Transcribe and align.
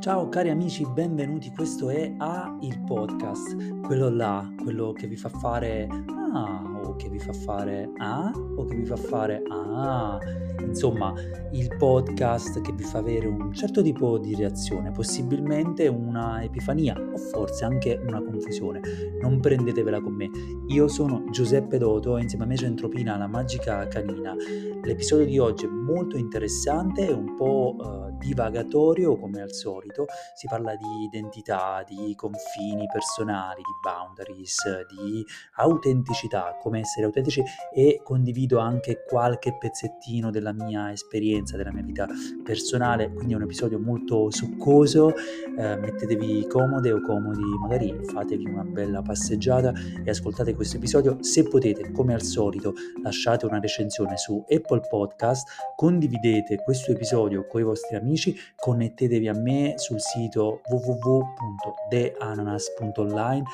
Ciao 0.00 0.30
cari 0.30 0.48
amici, 0.48 0.86
benvenuti. 0.86 1.50
Questo 1.50 1.90
è 1.90 2.10
A 2.16 2.56
il 2.62 2.80
podcast, 2.86 3.80
quello 3.80 4.08
là, 4.08 4.50
quello 4.62 4.92
che 4.92 5.06
vi 5.06 5.14
fa 5.14 5.28
fare 5.28 5.86
ah 6.32 6.62
o 6.84 6.96
che 6.96 7.10
vi 7.10 7.18
fa 7.18 7.34
fare 7.34 7.89
ah 8.00 8.32
o 8.56 8.64
che 8.64 8.74
vi 8.74 8.84
fa 8.84 8.96
fare 8.96 9.42
ah. 9.48 10.18
Insomma, 10.62 11.14
il 11.52 11.74
podcast 11.76 12.60
che 12.60 12.72
vi 12.72 12.84
fa 12.84 12.98
avere 12.98 13.26
un 13.26 13.52
certo 13.52 13.82
tipo 13.82 14.18
di 14.18 14.34
reazione, 14.34 14.90
possibilmente 14.90 15.88
una 15.88 16.42
epifania 16.42 16.94
o 16.96 17.16
forse 17.16 17.64
anche 17.64 17.98
una 18.06 18.22
confusione. 18.22 18.80
Non 19.20 19.40
prendetevela 19.40 20.00
con 20.00 20.12
me. 20.12 20.30
Io 20.68 20.86
sono 20.88 21.24
Giuseppe 21.30 21.78
Doto 21.78 22.16
e 22.16 22.22
insieme 22.22 22.44
a 22.44 22.46
me 22.46 22.54
c'è 22.54 22.66
Entropina, 22.66 23.16
la 23.16 23.26
magica 23.26 23.86
canina. 23.88 24.34
L'episodio 24.82 25.26
di 25.26 25.38
oggi 25.38 25.64
è 25.64 25.68
molto 25.68 26.16
interessante 26.16 27.08
e 27.08 27.12
un 27.12 27.34
po' 27.34 27.74
uh, 27.76 28.16
divagatorio 28.18 29.18
come 29.18 29.40
al 29.40 29.52
solito. 29.52 30.06
Si 30.34 30.46
parla 30.46 30.76
di 30.76 31.04
identità, 31.04 31.84
di 31.86 32.14
confini 32.14 32.86
personali, 32.86 33.62
di 33.62 33.72
boundaries, 33.82 34.56
di 34.86 35.24
autenticità, 35.56 36.56
come 36.60 36.80
essere 36.80 37.06
autentici 37.06 37.42
e 37.74 37.89
condivido 38.02 38.58
anche 38.58 39.04
qualche 39.06 39.56
pezzettino 39.58 40.30
della 40.30 40.52
mia 40.52 40.92
esperienza, 40.92 41.56
della 41.56 41.72
mia 41.72 41.82
vita 41.82 42.06
personale, 42.44 43.10
quindi 43.12 43.32
è 43.32 43.36
un 43.36 43.42
episodio 43.42 43.78
molto 43.78 44.30
succoso, 44.30 45.14
eh, 45.14 45.76
mettetevi 45.76 46.46
comode 46.46 46.92
o 46.92 47.00
comodi, 47.00 47.42
magari 47.60 47.98
fatevi 48.04 48.44
una 48.46 48.64
bella 48.64 49.00
passeggiata 49.02 49.72
e 50.04 50.10
ascoltate 50.10 50.54
questo 50.54 50.76
episodio, 50.76 51.22
se 51.22 51.42
potete 51.44 51.90
come 51.92 52.12
al 52.14 52.22
solito 52.22 52.74
lasciate 53.02 53.46
una 53.46 53.58
recensione 53.58 54.16
su 54.16 54.44
Apple 54.48 54.82
Podcast, 54.88 55.48
condividete 55.76 56.62
questo 56.62 56.92
episodio 56.92 57.46
con 57.46 57.60
i 57.60 57.64
vostri 57.64 57.96
amici, 57.96 58.34
connettetevi 58.56 59.28
a 59.28 59.34
me 59.34 59.74
sul 59.76 60.00
sito 60.00 60.62
www.theananas.online 60.68 63.44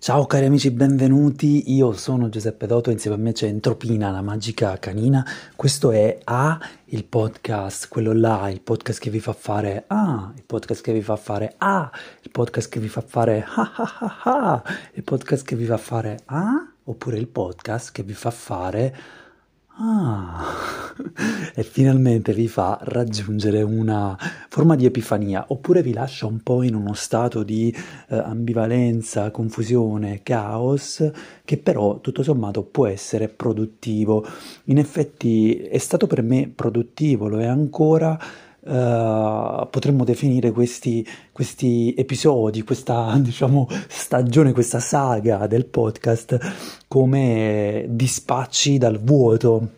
Ciao 0.00 0.26
cari 0.26 0.46
amici, 0.46 0.70
benvenuti. 0.70 1.74
Io 1.74 1.92
sono 1.92 2.30
Giuseppe 2.30 2.66
Doto, 2.66 2.90
insieme 2.90 3.16
a 3.16 3.20
me 3.20 3.32
c'è 3.32 3.46
Entropina, 3.46 4.10
la 4.10 4.22
magica 4.22 4.78
canina. 4.78 5.22
Questo 5.54 5.90
è 5.90 6.20
A, 6.24 6.58
il 6.86 7.04
podcast, 7.04 7.88
quello 7.88 8.14
là, 8.14 8.48
il 8.48 8.62
podcast 8.62 9.00
che 9.00 9.10
vi 9.10 9.20
fa 9.20 9.34
fare 9.34 9.84
A, 9.88 10.32
il 10.34 10.44
podcast 10.46 10.82
che 10.82 10.92
vi 10.92 11.02
fa 11.02 11.16
fare 11.16 11.54
A, 11.58 11.90
il 12.22 12.30
podcast 12.30 12.70
che 12.70 12.80
vi 12.80 12.88
fa 12.88 13.02
fare 13.02 13.42
ha 13.54 13.72
ha 13.74 13.96
ha 13.98 14.20
ha, 14.22 14.62
il 14.94 15.02
podcast 15.02 15.44
che 15.44 15.56
vi 15.56 15.66
fa 15.66 15.76
fare 15.76 16.20
A, 16.26 16.72
oppure 16.84 17.18
il 17.18 17.28
podcast 17.28 17.92
che 17.92 18.02
vi 18.02 18.14
fa 18.14 18.30
fare 18.30 18.96
Ah, 19.80 20.42
e 21.54 21.62
finalmente 21.62 22.32
vi 22.32 22.48
fa 22.48 22.80
raggiungere 22.82 23.62
una 23.62 24.18
forma 24.48 24.74
di 24.74 24.84
epifania, 24.86 25.44
oppure 25.48 25.82
vi 25.82 25.92
lascia 25.92 26.26
un 26.26 26.42
po' 26.42 26.64
in 26.64 26.74
uno 26.74 26.94
stato 26.94 27.44
di 27.44 27.72
eh, 28.08 28.16
ambivalenza, 28.16 29.30
confusione, 29.30 30.24
caos, 30.24 31.08
che 31.44 31.58
però 31.58 32.00
tutto 32.00 32.24
sommato 32.24 32.64
può 32.64 32.88
essere 32.88 33.28
produttivo. 33.28 34.26
In 34.64 34.78
effetti 34.78 35.54
è 35.58 35.78
stato 35.78 36.08
per 36.08 36.22
me 36.22 36.50
produttivo, 36.52 37.28
lo 37.28 37.38
è 37.38 37.46
ancora 37.46 38.18
Uh, 38.68 39.66
potremmo 39.70 40.04
definire 40.04 40.50
questi, 40.50 41.06
questi, 41.32 41.94
episodi, 41.96 42.62
questa 42.64 43.16
diciamo, 43.20 43.66
stagione, 43.88 44.52
questa 44.52 44.78
saga 44.78 45.46
del 45.46 45.64
podcast 45.64 46.84
come 46.86 47.86
dispacci 47.88 48.76
dal 48.76 48.98
vuoto. 49.00 49.70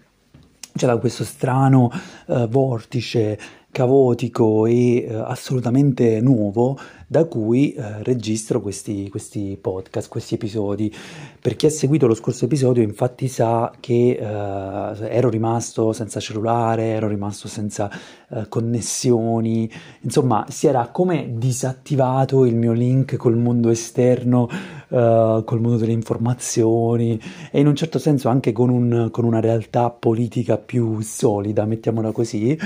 C'era 0.75 0.97
questo 0.97 1.23
strano 1.23 1.91
uh, 2.27 2.49
vortice 2.49 3.39
caotico 3.71 4.67
e 4.67 5.07
uh, 5.09 5.15
assolutamente 5.27 6.21
nuovo 6.21 6.77
da 7.11 7.25
cui 7.25 7.73
eh, 7.73 8.05
registro 8.05 8.61
questi, 8.61 9.09
questi, 9.09 9.59
podcast, 9.61 10.09
questi 10.09 10.35
episodi. 10.35 10.95
Per 11.41 11.57
chi 11.57 11.67
ha 11.67 11.71
seguito 11.71 12.07
lo 12.07 12.15
scorso 12.15 12.45
episodio 12.45 12.85
infatti 12.85 13.27
sa 13.27 13.73
che 13.81 14.11
eh, 14.11 15.09
ero 15.09 15.29
rimasto 15.29 15.93
senza 15.93 16.21
cellulare, 16.21 16.85
ero 16.85 17.09
rimasto 17.09 17.49
senza 17.49 17.91
eh, 18.29 18.47
connessioni, 18.49 19.69
insomma 20.03 20.47
si 20.51 20.69
era 20.69 20.87
come 20.93 21.33
disattivato 21.37 22.45
il 22.45 22.55
mio 22.55 22.73
link 22.73 23.17
col 23.17 23.37
mondo 23.37 23.71
esterno, 23.71 24.49
eh, 24.89 25.43
col 25.45 25.61
mondo 25.61 25.79
delle 25.79 25.91
informazioni 25.91 27.21
e 27.51 27.59
in 27.59 27.67
un 27.67 27.75
certo 27.75 27.99
senso 27.99 28.29
anche 28.29 28.53
con, 28.53 28.69
un, 28.69 29.09
con 29.11 29.25
una 29.25 29.41
realtà 29.41 29.91
politica 29.91 30.59
più 30.59 31.01
solida, 31.01 31.65
mettiamola 31.65 32.13
così, 32.13 32.57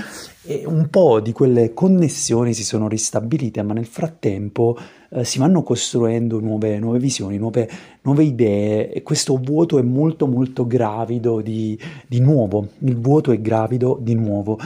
e 0.46 0.64
un 0.66 0.90
po' 0.90 1.20
di 1.20 1.32
quelle 1.32 1.72
connessioni 1.72 2.52
si 2.52 2.62
sono 2.62 2.88
ristabilite, 2.88 3.62
ma 3.62 3.72
nel 3.72 3.86
frattempo 3.86 4.32
tempo 4.34 4.76
eh, 5.10 5.24
si 5.24 5.38
vanno 5.38 5.62
costruendo 5.62 6.40
nuove, 6.40 6.78
nuove 6.78 6.98
visioni, 6.98 7.38
nuove, 7.38 7.68
nuove, 8.02 8.24
idee 8.24 8.92
e 8.92 9.02
questo 9.02 9.36
vuoto 9.42 9.78
è 9.78 9.82
molto 9.82 10.26
molto 10.26 10.66
gravido 10.66 11.40
di, 11.40 11.78
di 12.06 12.20
nuovo, 12.20 12.68
il 12.80 12.98
vuoto 12.98 13.32
è 13.32 13.40
gravido 13.40 13.98
di 14.00 14.14
nuovo. 14.14 14.58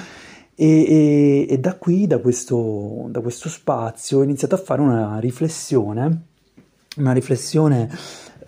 E, 0.54 0.66
e, 0.66 1.46
e 1.48 1.58
da 1.58 1.76
qui, 1.76 2.06
da 2.06 2.18
questo, 2.18 3.06
da 3.10 3.20
questo 3.20 3.48
spazio, 3.48 4.18
ho 4.18 4.22
iniziato 4.22 4.56
a 4.56 4.58
fare 4.58 4.80
una 4.80 5.18
riflessione, 5.20 6.22
una 6.96 7.12
riflessione 7.12 7.88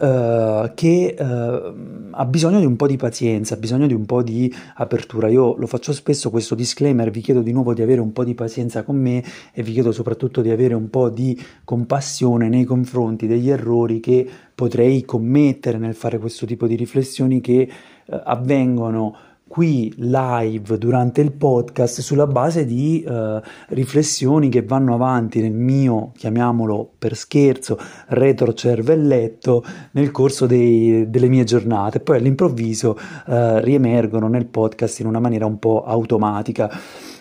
uh, 0.00 0.72
che 0.74 1.14
uh, 1.18 1.74
ha 2.10 2.24
bisogno 2.24 2.58
di 2.58 2.66
un 2.66 2.76
po' 2.76 2.86
di 2.86 2.96
pazienza, 2.96 3.54
ha 3.54 3.58
bisogno 3.58 3.86
di 3.86 3.94
un 3.94 4.06
po' 4.06 4.22
di 4.22 4.52
apertura. 4.76 5.28
Io 5.28 5.54
lo 5.56 5.66
faccio 5.66 5.92
spesso 5.92 6.30
questo 6.30 6.54
disclaimer, 6.54 7.10
vi 7.10 7.20
chiedo 7.20 7.42
di 7.42 7.52
nuovo 7.52 7.74
di 7.74 7.82
avere 7.82 8.00
un 8.00 8.12
po' 8.12 8.24
di 8.24 8.34
pazienza 8.34 8.82
con 8.82 8.96
me 8.96 9.22
e 9.52 9.62
vi 9.62 9.72
chiedo 9.72 9.92
soprattutto 9.92 10.40
di 10.40 10.50
avere 10.50 10.74
un 10.74 10.88
po' 10.90 11.10
di 11.10 11.38
compassione 11.64 12.48
nei 12.48 12.64
confronti 12.64 13.26
degli 13.26 13.50
errori 13.50 14.00
che 14.00 14.28
potrei 14.54 15.04
commettere 15.04 15.78
nel 15.78 15.94
fare 15.94 16.18
questo 16.18 16.46
tipo 16.46 16.66
di 16.66 16.76
riflessioni 16.76 17.40
che 17.40 17.68
uh, 18.06 18.20
avvengono 18.24 19.16
qui 19.50 19.92
live 19.96 20.78
durante 20.78 21.20
il 21.20 21.32
podcast 21.32 22.02
sulla 22.02 22.28
base 22.28 22.64
di 22.64 23.04
uh, 23.04 23.40
riflessioni 23.70 24.48
che 24.48 24.62
vanno 24.62 24.94
avanti 24.94 25.40
nel 25.40 25.50
mio, 25.50 26.12
chiamiamolo 26.16 26.88
per 26.96 27.16
scherzo, 27.16 27.76
retrocervelletto 28.06 29.64
nel 29.90 30.12
corso 30.12 30.46
dei, 30.46 31.10
delle 31.10 31.26
mie 31.26 31.42
giornate. 31.42 31.98
Poi 31.98 32.18
all'improvviso 32.18 32.96
uh, 32.96 33.58
riemergono 33.58 34.28
nel 34.28 34.46
podcast 34.46 35.00
in 35.00 35.06
una 35.06 35.18
maniera 35.18 35.46
un 35.46 35.58
po' 35.58 35.82
automatica. 35.82 36.70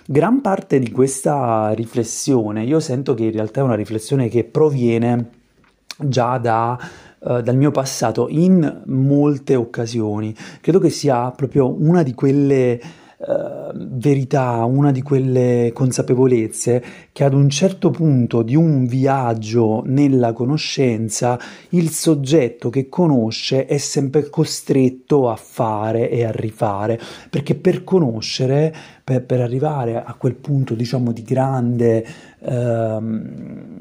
Gran 0.06 0.41
parte 0.41 0.78
di 0.78 0.91
questa 0.91 1.72
riflessione 1.72 2.63
io 2.63 2.79
sento 2.79 3.16
che 3.16 3.23
in 3.23 3.31
realtà 3.31 3.62
è 3.62 3.63
una 3.63 3.73
riflessione 3.73 4.28
che 4.28 4.44
proviene 4.44 5.29
già 5.97 6.38
da 6.38 6.78
eh, 7.22 7.44
dal 7.44 7.57
mio 7.57 7.72
passato 7.72 8.28
in 8.30 8.84
molte 8.85 9.56
occasioni. 9.56 10.34
Credo 10.62 10.80
che 10.80 10.90
sia 10.90 11.31
proprio 11.31 11.75
una 11.78 12.02
di 12.02 12.13
quelle 12.13 12.80
uh, 13.18 13.74
verità, 13.75 14.63
una 14.63 14.91
di 14.91 15.02
quelle 15.02 15.72
consapevolezze 15.74 16.84
che 17.12 17.24
ad 17.25 17.34
un 17.34 17.50
certo 17.50 17.90
punto 17.90 18.41
di 18.41 18.56
un 18.56 18.85
viaggio 18.85 19.84
nella 19.85 20.31
conoscenza 20.31 21.38
il 21.69 21.90
soggetto 21.90 22.69
che 22.69 22.88
conosce 22.88 23.66
è 23.66 23.78
sempre 23.78 24.30
costretto 24.30 25.30
a 25.30 25.36
fare 25.36 26.09
e 26.09 26.24
a 26.24 26.31
rifare, 26.31 27.00
perché 27.30 27.56
per 27.56 27.84
conoscere, 27.84 28.74
per, 29.04 29.25
per 29.25 29.42
arrivare 29.42 30.01
a 30.01 30.13
quel 30.13 30.36
punto 30.36 30.74
diciamo 30.74 31.12
di 31.12 31.24
grande... 31.24 32.06
Uh, 32.39 33.77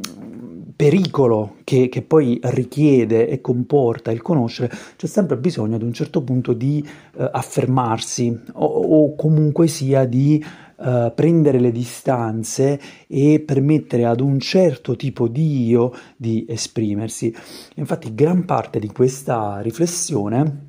pericolo 0.79 1.57
che, 1.65 1.89
che, 1.89 2.03
poi 2.03 2.39
richiede 2.41 3.29
e 3.29 3.41
comporta 3.41 4.13
il 4.13 4.23
conoscere, 4.23 4.73
c'è 4.95 5.09
sempre 5.09 5.37
bisogno 5.37 5.75
ad 5.75 5.83
un 5.83 5.93
certo 5.93 6.23
punto 6.23 6.53
di 6.53 6.81
eh, 7.17 7.29
affermarsi 7.33 8.39
o, 8.53 8.65
o, 8.65 9.17
comunque 9.17 9.67
sia 9.67 10.05
di 10.05 10.41
eh, 10.81 11.13
prendere 11.13 11.59
le 11.59 11.73
distanze 11.73 12.81
e 13.09 13.41
permettere 13.41 14.05
ad 14.05 14.21
un 14.21 14.39
certo 14.39 14.95
tipo 14.95 15.27
di 15.27 15.67
io 15.67 15.93
di 16.17 16.47
esprimersi. 16.49 17.35
Infatti 17.75 18.15
gran 18.15 18.45
parte 18.45 18.79
di 18.79 18.87
questa 18.87 19.59
riflessione 19.61 20.67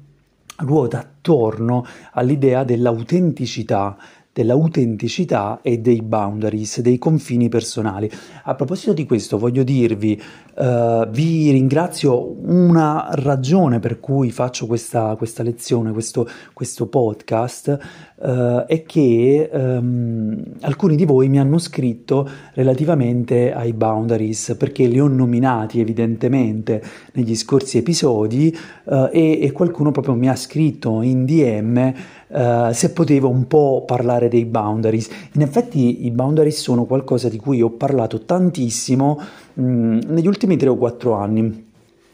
ruota 0.57 1.01
attorno 1.01 1.85
all'idea 2.13 2.63
dell'autenticità 2.63 3.95
dell'autenticità 4.39 5.59
e 5.62 5.80
dei 5.80 6.01
boundaries, 6.01 6.80
dei 6.80 6.97
confini 6.97 7.50
personali. 7.50 8.09
A 8.44 8.56
proposito 8.56 8.94
di 8.94 9.06
questo 9.06 9.38
voglio 9.38 9.63
dirvi, 9.63 10.19
uh, 10.56 11.06
vi 11.09 11.51
ringrazio 11.51 12.38
una 12.44 13.09
ragione 13.12 13.80
per 13.80 14.00
cui 14.00 14.31
faccio 14.31 14.65
questa, 14.65 15.15
questa 15.18 15.44
lezione, 15.44 15.91
questo, 15.91 16.25
questo 16.53 16.88
podcast, 16.88 17.77
uh, 18.15 18.65
è 18.65 18.83
che 18.83 19.50
um, 19.51 20.42
alcuni 20.62 20.95
di 20.95 21.03
voi 21.03 21.27
mi 21.27 21.39
hanno 21.39 21.57
scritto 21.57 22.30
relativamente 22.53 23.53
ai 23.53 23.74
boundaries, 23.74 24.56
perché 24.57 24.88
li 24.88 25.01
ho 25.01 25.07
nominati 25.09 25.81
evidentemente 25.81 26.81
negli 27.12 27.35
scorsi 27.35 27.77
episodi 27.77 28.57
uh, 28.85 29.09
e, 29.12 29.39
e 29.42 29.51
qualcuno 29.51 29.92
proprio 29.92 30.13
mi 30.13 30.30
ha 30.30 30.35
scritto 30.35 31.01
in 31.01 31.25
DM 31.25 31.94
uh, 32.30 32.72
se 32.72 32.92
potevo 32.92 33.30
un 33.30 33.48
po' 33.48 33.84
parlare 33.86 34.30
dei 34.30 34.46
boundaries. 34.46 35.10
In 35.34 35.42
effetti 35.42 36.06
i 36.06 36.12
boundaries 36.12 36.60
sono 36.60 36.86
qualcosa 36.86 37.30
di 37.30 37.38
cui 37.38 37.62
ho 37.62 37.70
parlato 37.70 38.24
tantissimo 38.24 39.20
mh, 39.54 39.64
mm, 39.64 40.00
negli 40.08 40.28
ultimi 40.28 40.58
3 40.58 40.70
o 40.70 40.76
4 40.76 41.14
anni. 41.14 41.68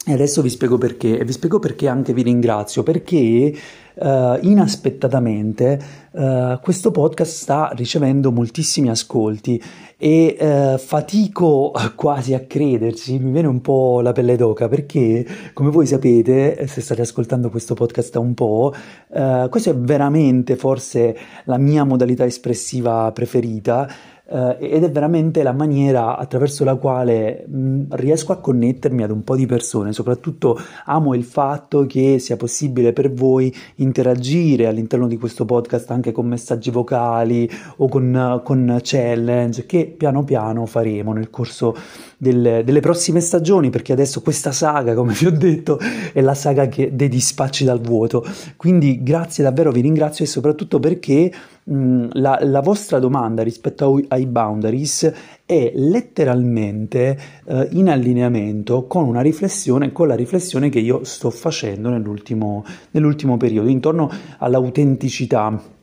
E 0.07 0.13
adesso 0.13 0.44
vi 0.44 0.50
spiego 0.50 0.78
perché, 0.78 1.18
e 1.18 1.25
vi 1.25 1.31
spiego 1.31 1.57
perché 1.57 1.88
anche 1.88 2.13
vi 2.13 2.22
ringrazio, 2.22 2.84
perché 2.84 3.52
uh, 3.96 4.38
inaspettatamente 4.40 5.80
uh, 6.12 6.60
questo 6.62 6.92
podcast 6.92 7.31
sta 7.31 7.72
ricevendo 7.74 8.31
moltissimi 8.31 8.90
ascolti 8.90 9.60
e 9.98 10.38
uh, 10.40 10.78
fatico 10.78 11.74
quasi 11.96 12.36
a 12.36 12.42
crederci, 12.42 13.18
mi 13.18 13.31
viene 13.31 13.48
un 13.48 13.62
po' 13.62 14.02
la 14.02 14.12
pelle 14.12 14.36
d'oca 14.36 14.68
perché, 14.68 15.25
come 15.54 15.72
voi 15.72 15.88
sapete, 15.88 16.68
se 16.68 16.81
state 16.81 17.02
ascoltando 17.02 17.50
questo 17.50 17.74
podcast 17.74 18.13
da 18.13 18.19
un 18.19 18.36
po', 18.36 18.75
questa 19.50 19.72
è 19.72 19.75
veramente 19.75 20.56
forse 20.56 21.18
la 21.46 21.57
mia 21.57 21.84
modalità 21.84 22.25
espressiva 22.25 23.12
preferita 23.12 23.90
eh, 24.27 24.57
ed 24.60 24.83
è 24.83 24.92
veramente 24.92 25.44
la 25.44 25.51
maniera 25.51 26.18
attraverso 26.18 26.63
la 26.63 26.75
quale 26.75 27.45
mh, 27.48 27.83
riesco 27.92 28.31
a 28.31 28.38
connettermi 28.38 29.04
ad 29.04 29.12
un 29.12 29.24
po' 29.24 29.36
di 29.36 29.45
persone, 29.45 29.94
soprattutto 29.94 30.60
amo 30.86 31.13
il 31.13 31.24
fatto 31.24 31.86
che 31.86 32.18
sia 32.19 32.36
possibile 32.36 32.92
per 32.92 33.13
voi 33.13 33.54
interagire 33.75 34.68
all'interno 34.68 35.07
di 35.07 35.18
questo 35.18 35.45
podcast 35.45 35.92
anche 35.92 36.12
con 36.12 36.25
messaggi 36.25 36.72
vocali 36.72 37.50
o 37.77 37.88
con, 37.88 38.42
con 38.44 38.80
challenge 38.81 39.66
che 39.66 39.94
piano 39.95 40.24
piano 40.24 40.66
faremo 40.66 41.13
nel 41.13 41.30
corso 41.30 41.75
del, 42.18 42.62
delle 42.63 42.80
prossime 42.80 43.19
stagioni 43.19 43.69
perché 43.69 43.94
adesso 43.94 44.21
questa 44.21 44.51
saga 44.51 44.94
come 44.94 45.13
vi 45.13 45.28
ho 45.28 45.31
detto 45.31 45.78
è 46.13 46.21
la 46.21 46.33
saga 46.33 46.68
che, 46.68 46.95
dei 46.95 47.10
dispacci 47.10 47.63
dal 47.63 47.81
vuoto. 47.81 48.25
Quindi 48.56 49.04
grazie 49.04 49.44
davvero 49.44 49.71
vi 49.71 49.81
ringrazio 49.81 50.25
e 50.25 50.28
soprattutto 50.28 50.80
perché 50.80 51.31
mh, 51.66 52.08
la, 52.14 52.40
la, 52.42 52.62
vostra 52.62 53.00
domanda 53.00 53.44
rispetto 53.44 54.00
ai 54.08 54.26
boundaries 54.26 55.12
è 55.46 55.72
letteralmente 55.76 57.18
eh, 57.46 57.68
in 57.72 57.90
allineamento 57.90 58.88
con 58.88 59.06
una 59.06 59.22
riflessione, 59.22 59.92
con 59.92 60.08
la 60.08 60.16
riflessione 60.16 60.70
che 60.70 60.80
io 60.80 61.04
sto 61.04 61.30
facendo 61.30 61.90
nell'ultimo, 61.90 62.64
nell'ultimo 62.92 63.38
periodo 63.38 63.70
intorno 63.70 64.10
all'autenticità 64.38 65.74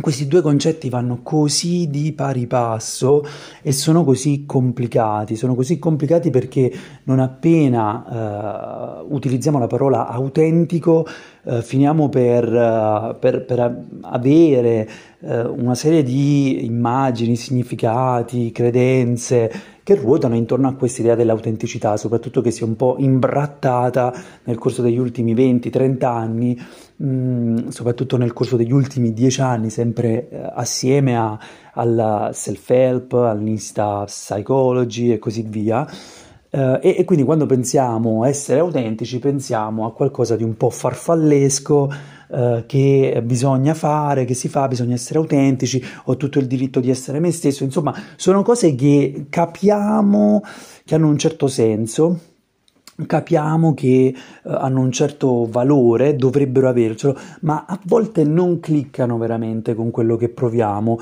questi 0.00 0.26
due 0.26 0.40
concetti 0.40 0.88
vanno 0.88 1.20
così 1.22 1.88
di 1.88 2.12
pari 2.12 2.46
passo 2.46 3.24
e 3.62 3.72
sono 3.72 4.04
così 4.04 4.44
complicati, 4.46 5.36
sono 5.36 5.54
così 5.54 5.78
complicati 5.78 6.30
perché 6.30 6.72
non 7.04 7.20
appena 7.20 9.04
uh, 9.06 9.14
utilizziamo 9.14 9.58
la 9.58 9.66
parola 9.66 10.08
autentico 10.08 11.06
uh, 11.42 11.60
finiamo 11.60 12.08
per, 12.08 12.52
uh, 12.52 13.18
per, 13.18 13.44
per 13.44 13.86
avere 14.02 14.88
una 15.22 15.74
serie 15.74 16.02
di 16.02 16.64
immagini, 16.64 17.36
significati, 17.36 18.52
credenze 18.52 19.79
che 19.90 19.96
ruotano 19.96 20.36
intorno 20.36 20.68
a 20.68 20.74
questa 20.74 21.00
idea 21.00 21.16
dell'autenticità, 21.16 21.96
soprattutto 21.96 22.40
che 22.40 22.52
si 22.52 22.62
è 22.62 22.64
un 22.64 22.76
po' 22.76 22.94
imbrattata 22.98 24.14
nel 24.44 24.56
corso 24.56 24.82
degli 24.82 24.98
ultimi 24.98 25.34
20-30 25.34 26.04
anni 26.04 26.56
mh, 26.94 27.04
mm, 27.04 27.68
soprattutto 27.70 28.16
nel 28.16 28.32
corso 28.32 28.56
degli 28.56 28.72
ultimi 28.72 29.12
dieci 29.12 29.40
anni, 29.40 29.68
sempre 29.68 30.28
eh, 30.28 30.50
assieme 30.54 31.16
a, 31.16 31.36
alla 31.72 32.30
self-help, 32.32 33.14
all'insta 33.14 34.04
psychology 34.04 35.10
e 35.10 35.18
così 35.18 35.42
via. 35.42 35.84
Uh, 36.52 36.78
e, 36.80 36.96
e, 36.98 37.04
quindi 37.04 37.24
quando 37.24 37.46
pensiamo 37.46 38.24
a 38.24 38.28
essere 38.28 38.58
autentici 38.58 39.20
pensiamo 39.20 39.86
a 39.86 39.92
qualcosa 39.92 40.34
di 40.34 40.42
un 40.42 40.56
po' 40.56 40.68
farfallesco 40.68 41.88
uh, 42.30 42.64
che 42.66 43.20
bisogna 43.24 43.74
fare, 43.74 44.24
che 44.24 44.34
si 44.34 44.48
fa, 44.48 44.68
bisogna 44.68 44.94
essere 44.94 45.18
autentici, 45.18 45.82
ho 46.04 46.16
tutto 46.16 46.38
il 46.38 46.46
diritto 46.46 46.80
di 46.80 46.90
essere 46.90 47.20
me 47.20 47.30
stesso, 47.30 47.64
insomma 47.64 47.94
sono 48.16 48.42
cose 48.42 48.74
che 48.74 49.26
capiamo 49.28 50.42
che 50.84 50.94
hanno 50.94 51.08
un 51.08 51.18
certo 51.18 51.46
senso, 51.46 52.18
capiamo 53.06 53.74
che 53.74 54.14
uh, 54.14 54.48
hanno 54.50 54.80
un 54.80 54.92
certo 54.92 55.46
valore, 55.50 56.16
dovrebbero 56.16 56.68
avercelo, 56.68 57.18
ma 57.42 57.64
a 57.66 57.78
volte 57.84 58.24
non 58.24 58.60
cliccano 58.60 59.18
veramente 59.18 59.74
con 59.74 59.90
quello 59.90 60.16
che 60.16 60.28
proviamo 60.28 60.98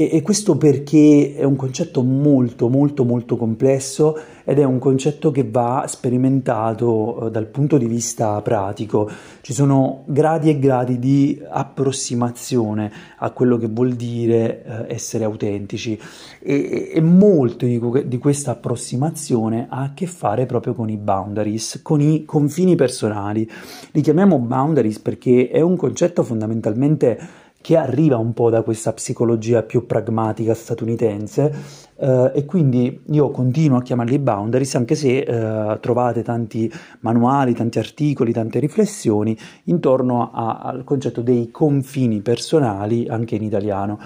e, 0.00 0.08
e, 0.12 0.22
questo 0.22 0.56
perché 0.56 1.34
è 1.36 1.44
un 1.44 1.56
concetto 1.56 2.02
molto 2.02 2.70
molto 2.70 3.04
molto 3.04 3.36
complesso 3.36 4.18
ed 4.44 4.58
è 4.58 4.64
un 4.64 4.78
concetto 4.78 5.30
che 5.30 5.46
va 5.46 5.84
sperimentato 5.86 7.26
eh, 7.26 7.30
dal 7.30 7.46
punto 7.46 7.76
di 7.76 7.84
vista 7.84 8.40
pratico. 8.40 9.10
Ci 9.42 9.52
sono 9.52 10.04
gradi 10.06 10.48
e 10.48 10.58
gradi 10.58 10.98
di 10.98 11.38
approssimazione 11.46 12.90
a 13.18 13.30
quello 13.32 13.58
che 13.58 13.66
vuol 13.66 13.92
dire 13.92 14.64
eh, 14.64 14.94
essere 14.94 15.24
autentici 15.24 16.00
e, 16.40 16.92
e 16.94 17.00
molto 17.02 17.66
di, 17.66 17.78
di 18.06 18.18
questa 18.18 18.52
approssimazione 18.52 19.66
ha 19.68 19.82
a 19.82 19.92
che 19.92 20.06
fare 20.06 20.46
proprio 20.46 20.72
con 20.72 20.88
i 20.88 20.96
boundaries, 20.96 21.80
con 21.82 22.00
i 22.00 22.24
confini 22.24 22.74
personali. 22.74 23.48
Li 23.90 24.00
chiamiamo 24.00 24.38
boundaries 24.38 24.98
perché 24.98 25.50
è 25.50 25.60
un 25.60 25.76
concetto 25.76 26.22
fondamentalmente 26.22 27.18
che 27.60 27.76
arriva 27.76 28.16
un 28.16 28.32
po' 28.32 28.48
da 28.48 28.62
questa 28.62 28.92
psicologia 28.92 29.62
più 29.62 29.84
pragmatica 29.84 30.54
statunitense 30.54 31.54
eh, 31.96 32.32
e 32.34 32.44
quindi 32.46 33.02
io 33.10 33.30
continuo 33.30 33.78
a 33.78 33.82
chiamarli 33.82 34.18
boundaries 34.18 34.74
anche 34.76 34.94
se 34.94 35.18
eh, 35.18 35.78
trovate 35.80 36.22
tanti 36.22 36.72
manuali, 37.00 37.52
tanti 37.52 37.78
articoli, 37.78 38.32
tante 38.32 38.58
riflessioni 38.58 39.36
intorno 39.64 40.30
a, 40.32 40.60
al 40.60 40.84
concetto 40.84 41.20
dei 41.20 41.50
confini 41.50 42.20
personali 42.20 43.06
anche 43.08 43.34
in 43.34 43.42
italiano. 43.42 43.98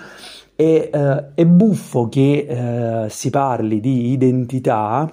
E, 0.57 0.91
eh, 0.93 1.25
è 1.35 1.47
buffo 1.47 2.09
che 2.09 3.05
eh, 3.05 3.09
si 3.09 3.31
parli 3.31 3.81
di 3.81 4.11
identità, 4.11 5.13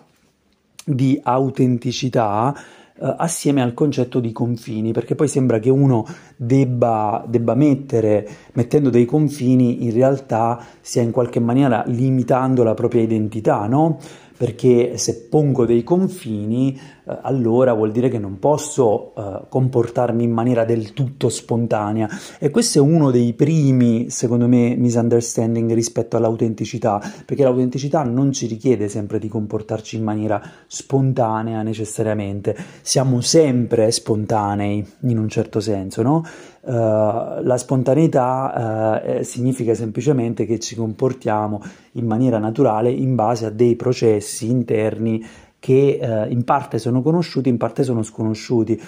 di 0.83 1.19
autenticità, 1.23 2.55
eh, 3.01 3.15
assieme 3.17 3.61
al 3.63 3.73
concetto 3.73 4.19
di 4.19 4.31
confini, 4.31 4.91
perché 4.91 5.15
poi 5.15 5.27
sembra 5.27 5.57
che 5.57 5.71
uno 5.71 6.05
debba, 6.35 7.25
debba 7.27 7.55
mettere, 7.55 8.27
mettendo 8.53 8.91
dei 8.91 9.05
confini, 9.05 9.85
in 9.85 9.91
realtà 9.91 10.63
stia 10.81 11.01
in 11.01 11.11
qualche 11.11 11.39
maniera 11.39 11.83
limitando 11.87 12.63
la 12.63 12.75
propria 12.75 13.01
identità, 13.01 13.65
no? 13.65 13.97
Perché 14.41 14.97
se 14.97 15.27
pongo 15.29 15.67
dei 15.67 15.83
confini, 15.83 16.73
eh, 16.73 17.19
allora 17.21 17.73
vuol 17.73 17.91
dire 17.91 18.09
che 18.09 18.17
non 18.17 18.39
posso 18.39 19.13
eh, 19.13 19.45
comportarmi 19.47 20.23
in 20.23 20.31
maniera 20.31 20.65
del 20.65 20.93
tutto 20.93 21.29
spontanea. 21.29 22.09
E 22.39 22.49
questo 22.49 22.79
è 22.79 22.81
uno 22.81 23.11
dei 23.11 23.33
primi, 23.33 24.09
secondo 24.09 24.47
me, 24.47 24.75
misunderstanding 24.75 25.71
rispetto 25.73 26.17
all'autenticità, 26.17 26.99
perché 27.23 27.43
l'autenticità 27.43 28.01
non 28.01 28.31
ci 28.31 28.47
richiede 28.47 28.87
sempre 28.87 29.19
di 29.19 29.27
comportarci 29.27 29.97
in 29.97 30.03
maniera 30.03 30.41
spontanea 30.65 31.61
necessariamente. 31.61 32.57
Siamo 32.81 33.21
sempre 33.21 33.91
spontanei 33.91 34.83
in 35.01 35.19
un 35.19 35.29
certo 35.29 35.59
senso, 35.59 36.01
no? 36.01 36.25
Uh, 36.63 37.41
la 37.41 37.57
spontaneità 37.57 38.99
uh, 39.19 39.23
significa 39.23 39.73
semplicemente 39.73 40.45
che 40.45 40.59
ci 40.59 40.75
comportiamo 40.75 41.59
in 41.93 42.05
maniera 42.05 42.37
naturale 42.37 42.91
in 42.91 43.15
base 43.15 43.47
a 43.47 43.49
dei 43.49 43.75
processi 43.75 44.47
interni 44.47 45.25
che 45.57 45.99
uh, 45.99 46.31
in 46.31 46.43
parte 46.43 46.77
sono 46.77 47.01
conosciuti, 47.01 47.49
in 47.49 47.57
parte 47.57 47.83
sono 47.83 48.03
sconosciuti. 48.03 48.79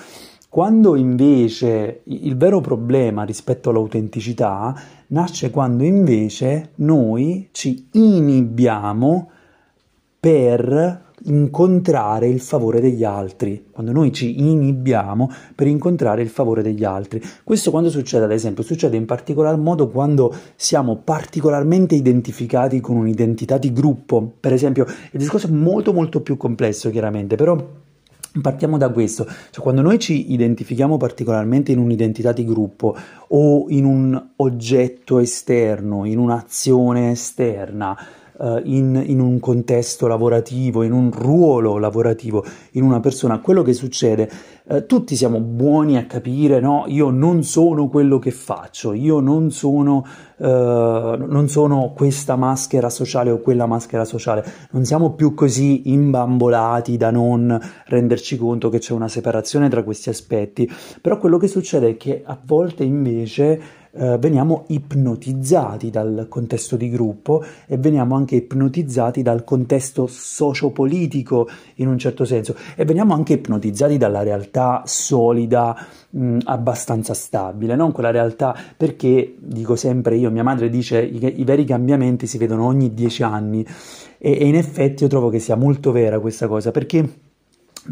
Quando 0.49 0.95
invece 0.95 2.01
il 2.03 2.37
vero 2.37 2.61
problema 2.61 3.23
rispetto 3.23 3.71
all'autenticità 3.71 4.79
nasce 5.07 5.49
quando 5.49 5.83
invece 5.83 6.73
noi 6.75 7.49
ci 7.51 7.87
inibiamo 7.91 9.31
per 10.19 11.02
incontrare 11.25 12.27
il 12.27 12.39
favore 12.39 12.81
degli 12.81 13.03
altri, 13.03 13.65
quando 13.71 13.91
noi 13.91 14.11
ci 14.11 14.39
inibiamo 14.39 15.29
per 15.55 15.67
incontrare 15.67 16.21
il 16.21 16.29
favore 16.29 16.61
degli 16.61 16.83
altri. 16.83 17.21
Questo 17.43 17.71
quando 17.71 17.89
succede, 17.89 18.25
ad 18.25 18.31
esempio, 18.31 18.63
succede 18.63 18.97
in 18.97 19.05
particolar 19.05 19.57
modo 19.57 19.89
quando 19.89 20.33
siamo 20.55 20.97
particolarmente 20.97 21.95
identificati 21.95 22.79
con 22.79 22.97
un'identità 22.97 23.57
di 23.57 23.71
gruppo. 23.71 24.33
Per 24.39 24.53
esempio, 24.53 24.85
il 24.85 25.19
discorso 25.19 25.47
è 25.47 25.51
molto 25.51 25.93
molto 25.93 26.21
più 26.21 26.37
complesso, 26.37 26.89
chiaramente, 26.89 27.35
però 27.35 27.81
Partiamo 28.41 28.79
da 28.79 28.89
questo, 28.89 29.27
cioè 29.51 29.61
quando 29.61 29.83
noi 29.83 29.99
ci 29.99 30.33
identifichiamo 30.33 30.97
particolarmente 30.97 31.71
in 31.71 31.77
un'identità 31.77 32.31
di 32.31 32.43
gruppo 32.45 32.97
o 33.27 33.65
in 33.67 33.85
un 33.85 34.29
oggetto 34.37 35.19
esterno, 35.19 36.03
in 36.05 36.17
un'azione 36.17 37.11
esterna, 37.11 37.95
uh, 38.37 38.61
in, 38.63 39.01
in, 39.05 39.19
un 39.19 39.39
contesto 39.39 40.07
lavorativo, 40.07 40.83
in 40.83 40.91
un 40.91 41.11
ruolo 41.11 41.77
lavorativo, 41.77 42.43
in 42.71 42.83
una 42.83 42.99
persona, 42.99 43.39
quello 43.39 43.61
che 43.61 43.73
succede, 43.73 44.29
uh, 44.65 44.85
tutti 44.85 45.15
siamo 45.15 45.39
buoni 45.39 45.97
a 45.97 46.05
capire, 46.05 46.59
no? 46.59 46.85
Io 46.87 47.09
non 47.09 47.43
sono 47.43 47.87
quello 47.89 48.19
che 48.19 48.31
faccio, 48.31 48.93
io 48.93 49.19
non 49.19 49.51
sono, 49.51 50.05
uh, 50.37 50.45
non 50.45 51.47
sono 51.47 51.93
questa 51.95 52.35
maschera 52.35 52.89
sociale 52.89 53.31
o 53.31 53.39
quella 53.39 53.65
maschera 53.65 54.05
sociale, 54.05 54.43
non 54.71 54.85
siamo 54.85 55.13
più 55.13 55.33
così 55.33 55.91
imbambolati 55.91 56.97
da 56.97 57.11
non 57.11 57.59
renderci 57.85 58.37
conto 58.37 58.69
che 58.69 58.79
c'è 58.79 58.93
una 58.93 59.07
separazione 59.07 59.69
tra 59.69 59.83
questi 59.83 60.09
aspetti, 60.09 60.69
però 61.01 61.17
quello 61.17 61.37
che 61.37 61.47
succede 61.47 61.89
è 61.89 61.97
che 61.97 62.21
a 62.25 62.37
volte 62.43 62.83
invece 62.83 63.81
eh, 63.95 64.17
veniamo 64.17 64.63
ipnotizzati 64.67 65.89
dal 65.89 66.25
contesto 66.27 66.75
di 66.75 66.89
gruppo 66.89 67.43
e 67.67 67.77
veniamo 67.77 68.15
anche 68.15 68.35
ipnotizzati 68.35 69.21
dal 69.21 69.43
contesto 69.43 70.07
sociopolitico 70.07 71.47
in 71.75 71.87
un 71.87 71.97
certo 71.97 72.25
senso. 72.25 72.55
E 72.75 72.85
veniamo 72.85 73.13
anche 73.13 73.33
ipnotizzati 73.33 73.97
dalla 73.97 74.23
realtà 74.23 74.81
solida, 74.85 75.77
mh, 76.09 76.39
abbastanza 76.45 77.13
stabile, 77.13 77.75
non 77.75 77.91
quella 77.91 78.11
realtà 78.11 78.55
perché 78.75 79.35
dico 79.37 79.75
sempre 79.75 80.15
io, 80.15 80.31
mia 80.31 80.43
madre 80.43 80.69
dice 80.69 81.01
i, 81.03 81.39
i 81.39 81.43
veri 81.43 81.63
cambiamenti 81.65 82.25
si 82.25 82.37
vedono 82.37 82.65
ogni 82.65 82.93
dieci 82.93 83.21
anni. 83.21 83.65
E, 84.17 84.31
e 84.39 84.47
in 84.47 84.55
effetti 84.55 85.03
io 85.03 85.09
trovo 85.09 85.29
che 85.29 85.39
sia 85.39 85.55
molto 85.55 85.91
vera 85.91 86.19
questa 86.19 86.47
cosa 86.47 86.71
perché 86.71 87.31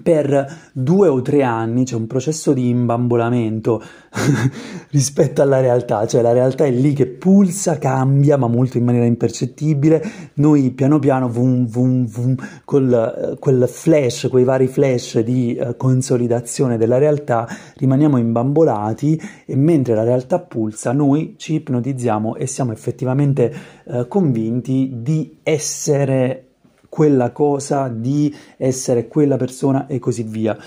per 0.01 0.71
due 0.71 1.07
o 1.07 1.21
tre 1.21 1.43
anni 1.43 1.83
c'è 1.83 1.95
un 1.95 2.07
processo 2.07 2.53
di 2.53 2.69
imbambolamento 2.69 3.81
rispetto 4.91 5.41
alla 5.41 5.59
realtà, 5.59 6.05
cioè 6.07 6.21
la 6.21 6.31
realtà 6.31 6.65
è 6.65 6.71
lì 6.71 6.93
che 6.93 7.07
pulsa, 7.07 7.77
cambia, 7.77 8.37
ma 8.37 8.47
molto 8.47 8.77
in 8.77 8.85
maniera 8.85 9.05
impercettibile. 9.05 10.01
Noi 10.35 10.71
piano 10.71 10.99
piano, 10.99 11.29
vum, 11.29 11.67
vum, 11.67 12.05
vum, 12.05 12.35
col, 12.63 13.37
quel 13.39 13.67
flash, 13.67 14.27
quei 14.29 14.43
vari 14.43 14.67
flash 14.67 15.19
di 15.19 15.57
uh, 15.59 15.75
consolidazione 15.75 16.77
della 16.77 16.97
realtà, 16.97 17.47
rimaniamo 17.75 18.17
imbambolati 18.17 19.21
e 19.45 19.55
mentre 19.55 19.93
la 19.93 20.03
realtà 20.03 20.39
pulsa, 20.39 20.91
noi 20.91 21.35
ci 21.37 21.55
ipnotizziamo 21.55 22.35
e 22.35 22.47
siamo 22.47 22.71
effettivamente 22.71 23.53
uh, 23.85 24.07
convinti 24.07 24.91
di 25.01 25.39
essere 25.43 26.50
quella 26.91 27.31
cosa, 27.31 27.87
di 27.87 28.35
essere 28.57 29.07
quella 29.07 29.37
persona 29.37 29.87
e 29.87 29.97
così 29.97 30.23
via. 30.23 30.57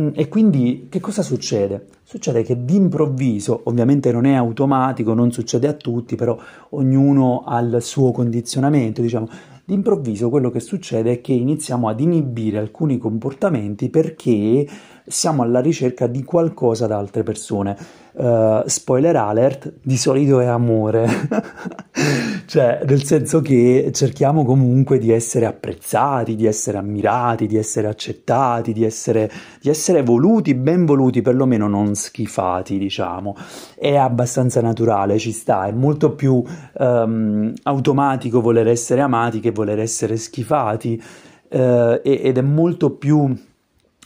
Mm, 0.00 0.08
e 0.14 0.26
quindi 0.28 0.86
che 0.88 1.00
cosa 1.00 1.20
succede? 1.20 1.88
Succede 2.02 2.42
che 2.42 2.64
d'improvviso, 2.64 3.60
ovviamente 3.64 4.10
non 4.10 4.24
è 4.24 4.32
automatico, 4.32 5.12
non 5.12 5.32
succede 5.32 5.68
a 5.68 5.74
tutti, 5.74 6.16
però 6.16 6.34
ognuno 6.70 7.44
ha 7.44 7.58
il 7.58 7.82
suo 7.82 8.10
condizionamento, 8.10 9.02
diciamo, 9.02 9.28
d'improvviso 9.66 10.30
quello 10.30 10.48
che 10.48 10.60
succede 10.60 11.12
è 11.12 11.20
che 11.20 11.32
iniziamo 11.32 11.88
ad 11.88 12.00
inibire 12.00 12.56
alcuni 12.56 12.96
comportamenti 12.96 13.90
perché 13.90 14.66
siamo 15.06 15.42
alla 15.42 15.60
ricerca 15.60 16.06
di 16.06 16.24
qualcosa 16.24 16.86
da 16.86 16.96
altre 16.96 17.22
persone. 17.22 17.76
Uh, 18.18 18.62
spoiler 18.64 19.14
alert, 19.14 19.74
di 19.82 19.98
solito 19.98 20.40
è 20.40 20.46
amore, 20.46 21.06
cioè 22.46 22.80
nel 22.86 23.04
senso 23.04 23.42
che 23.42 23.90
cerchiamo 23.92 24.42
comunque 24.42 24.96
di 24.96 25.10
essere 25.12 25.44
apprezzati, 25.44 26.34
di 26.34 26.46
essere 26.46 26.78
ammirati, 26.78 27.46
di 27.46 27.58
essere 27.58 27.88
accettati, 27.88 28.72
di 28.72 28.84
essere, 28.84 29.30
di 29.60 29.68
essere 29.68 30.02
voluti, 30.02 30.54
ben 30.54 30.86
voluti, 30.86 31.20
perlomeno 31.20 31.68
non 31.68 31.94
schifati, 31.94 32.78
diciamo. 32.78 33.36
È 33.78 33.94
abbastanza 33.96 34.62
naturale, 34.62 35.18
ci 35.18 35.32
sta, 35.32 35.66
è 35.66 35.72
molto 35.72 36.14
più 36.14 36.42
um, 36.78 37.52
automatico 37.64 38.40
voler 38.40 38.68
essere 38.68 39.02
amati 39.02 39.40
che 39.40 39.50
voler 39.50 39.78
essere 39.78 40.16
schifati. 40.16 41.02
Uh, 41.48 42.00
ed 42.02 42.38
è 42.38 42.42
molto 42.42 42.92
più 42.92 43.32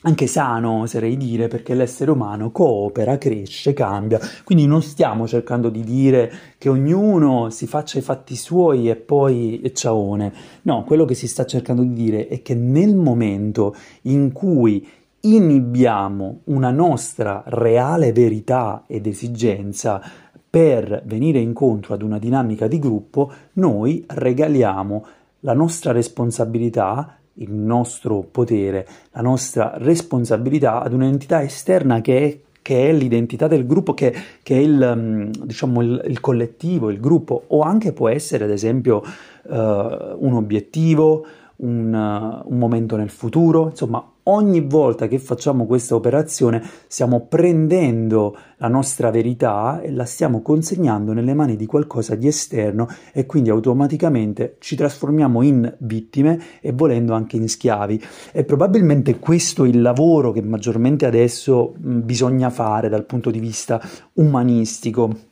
anche 0.03 0.27
sano, 0.27 0.83
oserei 0.83 1.17
dire, 1.17 1.49
perché 1.49 1.75
l'essere 1.75 2.11
umano 2.11 2.51
coopera, 2.51 3.19
cresce, 3.19 3.75
cambia. 3.75 4.19
Quindi 4.45 4.67
non 4.67 4.83
stiamo 4.83 5.27
cercando 5.27 5.69
di 5.69 5.83
dire 5.83 6.33
che 6.57 6.69
ognuno 6.69 7.51
si 7.51 7.67
faccia 7.67 7.99
i 7.99 8.03
fatti 8.03 8.35
suoi 8.35 8.89
e 8.89 8.97
poi 8.97 9.61
e 9.61 9.75
ciaone. 9.75 10.33
No, 10.63 10.85
quello 10.85 11.05
che 11.05 11.15
si 11.15 11.29
sta 11.29 11.45
cercando 11.45 11.83
di 11.83 11.93
dire 11.93 12.29
è 12.29 12.41
che 12.41 12.55
nel 12.55 12.97
momento 12.97 13.75
in 14.03 14.33
cui 14.33 14.87
inibiamo 15.23 16.41
una 16.45 16.71
nostra 16.71 17.43
reale 17.47 18.13
verità 18.13 18.85
ed 18.87 19.07
esigenza 19.07 20.01
per 20.49 21.03
venire 21.05 21.39
incontro 21.41 21.93
ad 21.93 22.03
una 22.03 22.19
dinamica 22.19 22.67
di 22.67 22.79
gruppo, 22.79 23.31
noi 23.55 24.05
regaliamo 24.09 25.07
la 25.41 25.53
nostra 25.53 25.93
responsabilità 25.93 27.20
il 27.41 27.53
nostro 27.53 28.27
potere, 28.31 28.87
la 29.13 29.23
nostra 29.23 29.75
responsabilità 29.77 30.83
ad 30.83 30.93
un'entità 30.93 31.43
esterna 31.43 32.01
che 32.01 32.19
è, 32.19 32.39
che 32.63 32.89
è 32.89 32.93
l'identità 32.93 33.49
del 33.49 33.67
gruppo, 33.67 33.95
che, 33.95 34.15
che 34.43 34.57
è 34.57 34.61
il, 34.61 34.93
mm, 34.97 35.31
diciamo, 35.45 35.83
il, 35.83 36.03
il, 36.07 36.21
collettivo, 36.21 36.91
il 36.91 37.01
gruppo, 37.01 37.45
o 37.49 37.61
anche 37.63 37.93
può 37.93 38.09
essere 38.09 38.45
ad 38.45 38.51
esempio 38.51 39.03
uh, 39.43 39.55
un 39.55 40.33
obiettivo, 40.35 41.27
un, 41.57 42.43
un 42.45 42.59
momento 42.59 42.97
nel 42.97 43.11
futuro, 43.11 43.69
insomma 43.71 44.05
ogni 44.31 44.61
volta 44.61 45.09
che 45.09 45.19
facciamo 45.19 45.67
questa 45.67 45.95
operazione 45.95 46.63
stiamo 46.87 47.27
prendendo 47.27 48.37
la 48.57 48.69
nostra 48.69 49.11
verità 49.11 49.81
e 49.81 49.91
la 49.91 50.05
stiamo 50.05 50.41
consegnando 50.43 51.13
nelle 51.13 51.35
mani 51.35 51.57
di 51.57 51.67
qualcosa 51.67 52.15
di 52.15 52.27
esterno 52.27 52.89
e 53.13 53.27
quindi 53.27 53.51
automaticamente 53.51 54.57
ci 54.59 54.77
trasformiamo 54.77 55.43
in 55.43 55.75
vittime 55.79 56.41
e 56.61 56.73
volendo 56.73 57.15
anche 57.15 57.37
in 57.37 57.49
schiavi. 57.49 58.03
E 58.33 58.45
probabilmente 58.45 59.19
questo 59.19 59.65
il 59.65 59.81
lavoro 59.81 60.33
che 60.33 60.43
maggiormente 60.43 61.07
adesso 61.07 61.75
bisogna 61.77 62.51
fare 62.51 62.89
dal 62.89 63.05
punto 63.05 63.31
di 63.31 63.41
vista 63.41 63.81
umanistico. 64.15 65.29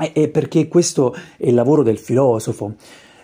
E 0.00 0.28
perché 0.28 0.68
questo 0.68 1.12
è 1.36 1.48
il 1.48 1.54
lavoro 1.54 1.82
del 1.82 1.98
filosofo 1.98 2.74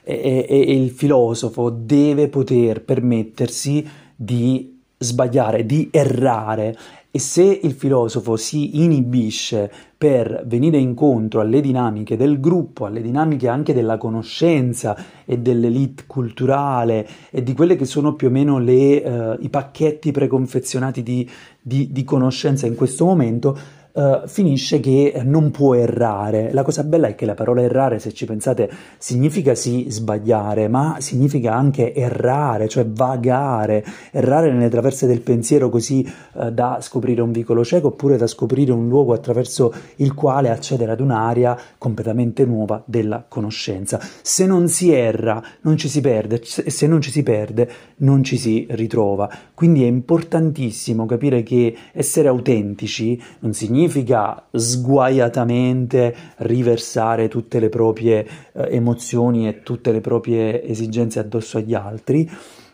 e, 0.02 0.14
e, 0.14 0.46
e 0.48 0.72
il 0.72 0.90
filosofo 0.90 1.70
deve 1.70 2.28
poter 2.28 2.82
permettersi 2.82 3.86
di 4.16 4.73
sbagliare, 4.98 5.66
di 5.66 5.88
errare. 5.90 6.76
E 7.10 7.20
se 7.20 7.60
il 7.62 7.72
filosofo 7.74 8.36
si 8.36 8.82
inibisce 8.82 9.70
per 9.96 10.42
venire 10.46 10.78
incontro 10.78 11.40
alle 11.40 11.60
dinamiche 11.60 12.16
del 12.16 12.40
gruppo, 12.40 12.86
alle 12.86 13.02
dinamiche 13.02 13.46
anche 13.46 13.72
della 13.72 13.98
conoscenza 13.98 14.96
e 15.24 15.38
dell'elite 15.38 16.04
culturale 16.08 17.06
e 17.30 17.44
di 17.44 17.54
quelle 17.54 17.76
che 17.76 17.84
sono 17.84 18.14
più 18.14 18.26
o 18.26 18.30
meno 18.30 18.58
le, 18.58 18.96
uh, 18.96 19.36
i 19.40 19.48
pacchetti 19.48 20.10
preconfezionati 20.10 21.04
di, 21.04 21.30
di, 21.60 21.92
di 21.92 22.02
conoscenza 22.02 22.66
in 22.66 22.74
questo 22.74 23.04
momento, 23.04 23.56
uh, 23.94 24.26
finisce 24.26 24.80
che 24.80 25.20
non 25.24 25.50
può 25.50 25.74
errare. 25.74 26.52
La 26.52 26.62
cosa 26.62 26.84
bella 26.84 27.08
è 27.08 27.14
che 27.14 27.26
la 27.26 27.34
parola 27.34 27.62
errare, 27.62 27.98
se 27.98 28.12
ci 28.12 28.26
pensate, 28.26 28.70
significa 28.98 29.54
sì 29.54 29.86
sbagliare, 29.88 30.68
ma 30.68 30.96
significa 30.98 31.54
anche 31.54 31.94
errare, 31.94 32.68
cioè 32.68 32.86
vagare, 32.86 33.84
errare 34.10 34.52
nelle 34.52 34.68
traverse 34.68 35.06
del 35.06 35.20
pensiero 35.20 35.68
così 35.68 36.10
uh, 36.32 36.50
da 36.50 36.78
scoprire 36.80 37.22
un 37.22 37.32
vicolo 37.32 37.64
cieco 37.64 37.88
oppure 37.88 38.16
da 38.16 38.26
scoprire 38.26 38.72
un 38.72 38.88
luogo 38.88 39.12
attraverso 39.12 39.72
il 39.96 40.14
quale 40.14 40.50
accedere 40.50 40.92
ad 40.92 41.00
un'area 41.00 41.56
completamente 41.78 42.44
nuova 42.44 42.82
della 42.84 43.24
conoscenza. 43.26 44.00
Se 44.22 44.46
non 44.46 44.68
si 44.68 44.92
erra, 44.92 45.42
non 45.62 45.76
ci 45.76 45.88
si 45.88 46.00
perde, 46.00 46.40
e 46.64 46.70
se 46.70 46.86
non 46.86 47.00
ci 47.00 47.10
si 47.10 47.22
perde, 47.22 47.70
non 47.98 48.22
ci 48.22 48.36
si 48.36 48.66
ritrova. 48.70 49.30
Quindi 49.54 49.84
è 49.84 49.86
importantissimo 49.86 51.06
capire 51.06 51.42
che 51.42 51.74
essere 51.92 52.28
autentici 52.28 53.20
non 53.40 53.52
significa 53.52 53.83
significa 53.84 54.42
sguaiatamente 54.50 56.14
riversare 56.38 57.28
tutte 57.28 57.58
le 57.58 57.68
proprie 57.68 58.26
eh, 58.52 58.68
emozioni 58.70 59.46
e 59.46 59.62
tutte 59.62 59.92
le 59.92 60.00
proprie 60.00 60.64
esigenze 60.64 61.18
addosso 61.18 61.58
agli 61.58 61.74
altri, 61.74 62.30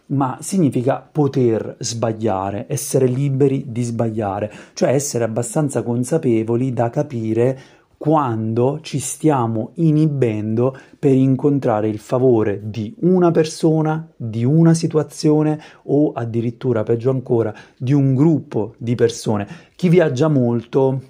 ma 0.07 0.39
significa 0.41 1.07
poter 1.11 1.77
sbagliare, 1.79 2.67
essere 2.69 3.07
liberi 3.07 3.65
di 3.69 3.83
sbagliare, 3.83 4.53
cioè 4.75 4.91
essere 4.91 5.25
abbastanza 5.25 5.83
consapevoli 5.83 6.73
da 6.73 6.91
capire 6.91 7.59
quando 8.01 8.79
ci 8.81 8.99
stiamo 8.99 9.73
inibendo 9.75 10.75
per 10.99 11.13
incontrare 11.13 11.87
il 11.87 11.99
favore 11.99 12.59
di 12.63 12.95
una 13.01 13.31
persona, 13.31 14.11
di 14.17 14.43
una 14.43 14.73
situazione 14.73 15.61
o 15.83 16.13
addirittura, 16.13 16.83
peggio 16.83 17.11
ancora, 17.11 17.53
di 17.77 17.93
un 17.93 18.15
gruppo 18.15 18.73
di 18.79 18.95
persone. 18.95 19.47
Chi 19.77 19.91
viaggia 19.91 20.29
molto 20.29 21.03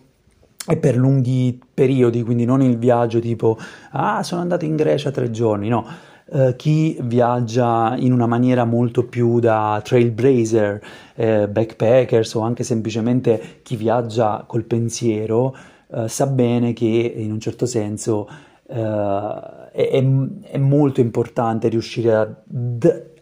e 0.66 0.78
per 0.78 0.96
lunghi 0.96 1.60
periodi, 1.72 2.24
quindi 2.24 2.44
non 2.44 2.60
il 2.60 2.76
viaggio 2.76 3.20
tipo 3.20 3.56
ah 3.92 4.24
sono 4.24 4.40
andato 4.40 4.64
in 4.64 4.74
Grecia 4.74 5.12
tre 5.12 5.30
giorni, 5.30 5.68
no, 5.68 5.86
eh, 6.32 6.56
chi 6.56 6.98
viaggia 7.02 7.94
in 7.98 8.12
una 8.12 8.26
maniera 8.26 8.64
molto 8.64 9.04
più 9.04 9.38
da 9.38 9.80
trailblazer, 9.84 10.80
eh, 11.14 11.48
backpackers 11.48 12.34
o 12.34 12.40
anche 12.40 12.64
semplicemente 12.64 13.60
chi 13.62 13.76
viaggia 13.76 14.42
col 14.44 14.64
pensiero, 14.64 15.54
eh, 15.92 16.08
sa 16.08 16.26
bene 16.26 16.72
che 16.72 17.12
in 17.16 17.32
un 17.32 17.40
certo 17.40 17.66
senso 17.66 18.28
eh, 18.68 19.70
è, 19.72 20.04
è, 20.42 20.58
molto 20.58 21.00
importante 21.00 21.66
riuscire 21.68 22.14
a, 22.14 22.32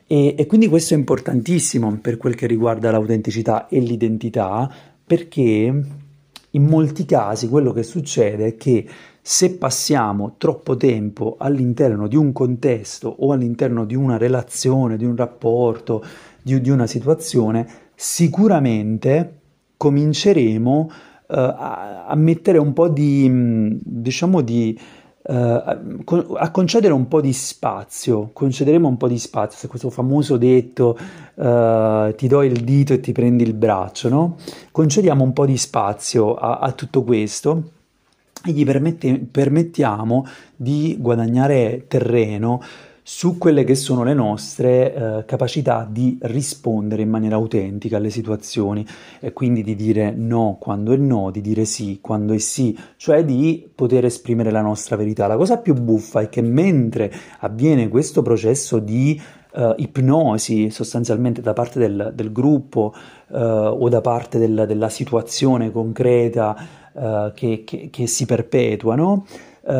E, 0.05 0.35
e, 0.37 0.45
quindi 0.47 0.67
questo 0.67 0.93
è 0.93 0.97
importantissimo 0.97 1.97
per 2.01 2.17
quel 2.17 2.35
che 2.35 2.45
riguarda 2.47 2.91
l'autenticità 2.91 3.67
e 3.67 3.79
l'identità, 3.79 4.69
perché 5.05 5.83
in 6.51 6.63
molti 6.63 7.05
casi 7.05 7.47
quello 7.47 7.71
che 7.71 7.83
succede 7.83 8.47
è 8.47 8.55
che 8.55 8.87
se 9.31 9.57
passiamo 9.57 10.33
troppo 10.39 10.75
tempo 10.75 11.35
all'interno 11.37 12.07
di 12.07 12.15
un 12.15 12.31
contesto 12.31 13.15
o 13.19 13.31
all'interno 13.31 13.85
di 13.85 13.93
una 13.93 14.17
relazione, 14.17 14.97
di 14.97 15.05
un 15.05 15.15
rapporto, 15.15 16.03
di, 16.41 16.59
di 16.59 16.71
una 16.71 16.87
situazione, 16.87 17.67
sicuramente 17.93 19.41
cominceremo 19.77 20.89
uh, 21.27 21.35
a, 21.35 22.07
a, 22.07 22.15
mettere 22.15 22.57
un 22.57 22.73
po' 22.73 22.87
di, 22.87 23.77
diciamo, 23.83 24.41
di 24.41 24.75
uh, 25.27 25.33
a 25.35 26.49
concedere 26.51 26.93
un 26.93 27.07
po' 27.07 27.21
di 27.21 27.31
spazio, 27.31 28.31
concederemo 28.33 28.87
un 28.87 28.97
po' 28.97 29.07
di 29.07 29.19
spazio, 29.19 29.67
questo 29.67 29.91
famoso 29.91 30.37
detto 30.37 30.97
uh, 31.35 32.15
ti 32.15 32.25
do 32.25 32.41
il 32.41 32.63
dito 32.63 32.93
e 32.93 32.99
ti 32.99 33.11
prendi 33.11 33.43
il 33.43 33.53
braccio, 33.53 34.09
no? 34.09 34.37
Concediamo 34.71 35.23
un 35.23 35.33
po' 35.33 35.45
di 35.45 35.55
spazio 35.55 36.33
a, 36.33 36.57
a 36.57 36.71
tutto 36.71 37.03
questo 37.03 37.77
e 38.45 38.51
gli 38.51 38.65
permette, 38.65 39.19
permettiamo 39.19 40.25
di 40.55 40.95
guadagnare 40.99 41.85
terreno 41.87 42.61
su 43.11 43.39
quelle 43.39 43.63
che 43.63 43.73
sono 43.73 44.03
le 44.03 44.13
nostre 44.13 44.93
eh, 44.93 45.25
capacità 45.25 45.87
di 45.89 46.19
rispondere 46.21 47.01
in 47.01 47.09
maniera 47.09 47.37
autentica 47.37 47.97
alle 47.97 48.11
situazioni 48.11 48.85
e 49.19 49.33
quindi 49.33 49.63
di 49.63 49.75
dire 49.75 50.11
no 50.11 50.57
quando 50.59 50.93
è 50.93 50.95
no, 50.95 51.31
di 51.31 51.41
dire 51.41 51.65
sì 51.65 51.97
quando 52.01 52.33
è 52.33 52.37
sì, 52.37 52.77
cioè 52.97 53.25
di 53.25 53.67
poter 53.73 54.05
esprimere 54.05 54.51
la 54.51 54.61
nostra 54.61 54.95
verità. 54.95 55.25
La 55.25 55.37
cosa 55.37 55.57
più 55.57 55.73
buffa 55.73 56.21
è 56.21 56.29
che 56.29 56.43
mentre 56.43 57.11
avviene 57.39 57.87
questo 57.87 58.21
processo 58.21 58.77
di 58.77 59.19
uh, 59.53 59.73
ipnosi 59.77 60.69
sostanzialmente 60.69 61.41
da 61.41 61.53
parte 61.53 61.79
del, 61.79 62.11
del 62.13 62.31
gruppo 62.31 62.93
uh, 63.29 63.37
o 63.37 63.89
da 63.89 64.01
parte 64.01 64.37
del, 64.37 64.65
della 64.67 64.89
situazione 64.89 65.71
concreta 65.71 66.55
uh, 66.99 67.31
che, 67.33 67.63
che, 67.65 67.89
che, 67.91 68.07
si 68.07 68.25
perpetuano, 68.25 69.25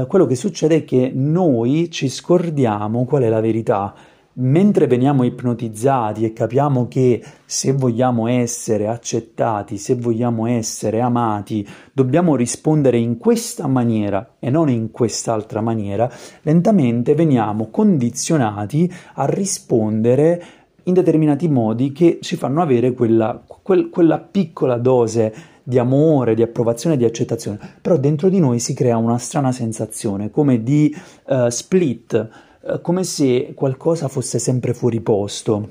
quello 0.08 0.28
che 0.28 0.36
succede 0.36 0.76
è 0.76 0.86
che 0.86 1.12
noi 1.12 1.90
ci 1.90 2.10
scordiamo 2.10 3.06
qual 3.06 3.24
è 3.24 3.30
la 3.30 3.40
verità. 3.40 3.96
Mentre 4.34 4.88
veniamo 4.88 5.24
ipnotizzati 5.24 6.24
e 6.24 6.32
capiamo 6.32 6.88
che 6.88 7.22
se 7.44 7.74
vogliamo 7.74 8.28
essere 8.28 8.88
accettati, 8.88 9.78
se 9.78 9.96
vogliamo 9.96 10.46
essere 10.46 11.02
amati, 11.02 11.68
dobbiamo 11.92 12.36
rispondere 12.38 12.98
in 12.98 13.18
questa 13.18 13.68
maniera 13.68 14.36
e 14.40 14.50
non 14.50 14.70
in 14.70 14.92
quest'altra 14.92 15.60
maniera, 15.60 16.10
lentamente 16.44 17.16
veniamo 17.16 17.70
condizionati 17.70 18.90
a 19.16 19.26
rispondere 19.26 20.44
in 20.84 20.94
determinati 20.94 21.50
modi 21.50 21.92
che 21.92 22.20
ci 22.22 22.38
fanno 22.38 22.62
avere 22.62 22.94
quella, 22.94 23.44
quel, 23.46 23.90
quella 23.90 24.20
piccola 24.20 24.78
dose 24.78 25.34
di 25.70 25.78
amore, 25.78 26.34
di 26.34 26.42
approvazione, 26.42 26.98
di 26.98 27.06
accettazione, 27.06 27.60
però 27.80 27.96
dentro 27.98 28.28
di 28.28 28.40
noi 28.40 28.60
si 28.60 28.74
crea 28.74 28.98
una 28.98 29.20
strana 29.20 29.52
sensazione 29.52 30.32
come 30.32 30.64
di 30.64 30.92
uh, 31.28 31.48
split 31.50 32.30
eh, 32.62 32.82
come 32.82 33.04
se 33.04 33.54
qualcosa 33.56 34.08
fosse 34.08 34.40
sempre 34.40 34.74
fuori 34.74 35.00
posto. 35.00 35.70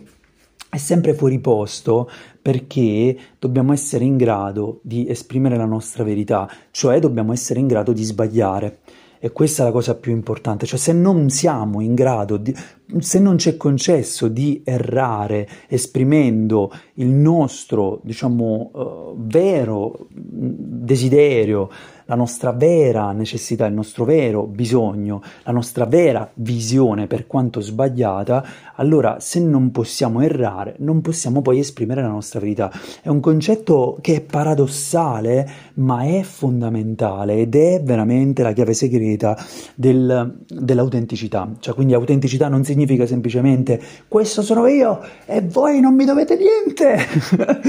È 0.71 0.76
sempre 0.76 1.14
fuori 1.14 1.38
posto 1.38 2.09
perché 2.40 3.17
dobbiamo 3.38 3.73
essere 3.73 4.05
in 4.05 4.17
grado 4.17 4.81
di 4.83 5.09
esprimere 5.09 5.57
la 5.57 5.64
nostra 5.64 6.05
verità, 6.05 6.49
cioè 6.71 7.00
dobbiamo 7.00 7.33
essere 7.33 7.59
in 7.59 7.67
grado 7.67 7.93
di 7.93 8.05
sbagliare. 8.05 8.78
E 9.20 9.30
questa 9.32 9.62
è 9.62 9.66
la 9.66 9.72
cosa 9.72 9.96
più 9.96 10.12
importante, 10.12 10.66
cioè 10.66 10.78
se 10.78 10.92
non 10.92 11.28
siamo 11.28 11.80
in 11.80 11.94
grado, 11.94 12.37
di, 12.37 12.54
se 12.98 13.18
non 13.18 13.37
c'è 13.37 13.56
concesso 13.56 14.28
di 14.28 14.62
errare 14.64 15.48
esprimendo 15.68 16.72
il 16.94 17.08
nostro, 17.08 18.00
diciamo, 18.04 18.70
uh, 18.72 19.16
vero 19.18 20.07
desiderio, 20.11 21.68
la 22.09 22.14
nostra 22.14 22.53
vera 22.53 23.12
necessità, 23.12 23.66
il 23.66 23.75
nostro 23.75 24.05
vero 24.07 24.47
bisogno, 24.47 25.23
la 25.42 25.53
nostra 25.53 25.85
vera 25.85 26.29
visione, 26.35 27.07
per 27.07 27.27
quanto 27.27 27.61
sbagliata, 27.61 28.44
allora 28.77 29.21
se 29.21 29.40
non 29.40 29.71
possiamo 29.71 30.23
errare, 30.23 30.77
non 30.79 31.03
possiamo 31.03 31.42
poi 31.42 31.59
esprimere 31.59 32.01
la 32.01 32.09
nostra 32.09 32.40
verità. 32.40 32.73
È 33.03 33.09
un 33.09 33.21
concetto 33.21 33.99
che 34.01 34.16
è 34.16 34.21
paradossale, 34.23 35.49
ma 35.75 36.05
è 36.05 36.23
fondamentale 36.23 37.37
ed 37.37 37.55
è 37.55 37.83
veramente 37.83 38.42
la 38.42 38.53
chiave 38.53 38.73
segreta 38.73 39.37
del, 39.75 40.38
dell'autenticità. 40.49 41.57
Cioè, 41.61 41.75
quindi 41.75 41.92
autenticità 41.92 42.49
non 42.49 42.64
significa 42.64 43.05
semplicemente 43.05 43.79
questo 44.09 44.40
sono 44.40 44.66
io 44.66 45.01
e 45.27 45.42
voi 45.42 45.81
non 45.81 45.94
mi 45.94 46.07
dovete 46.07 46.38
niente. 46.38 47.07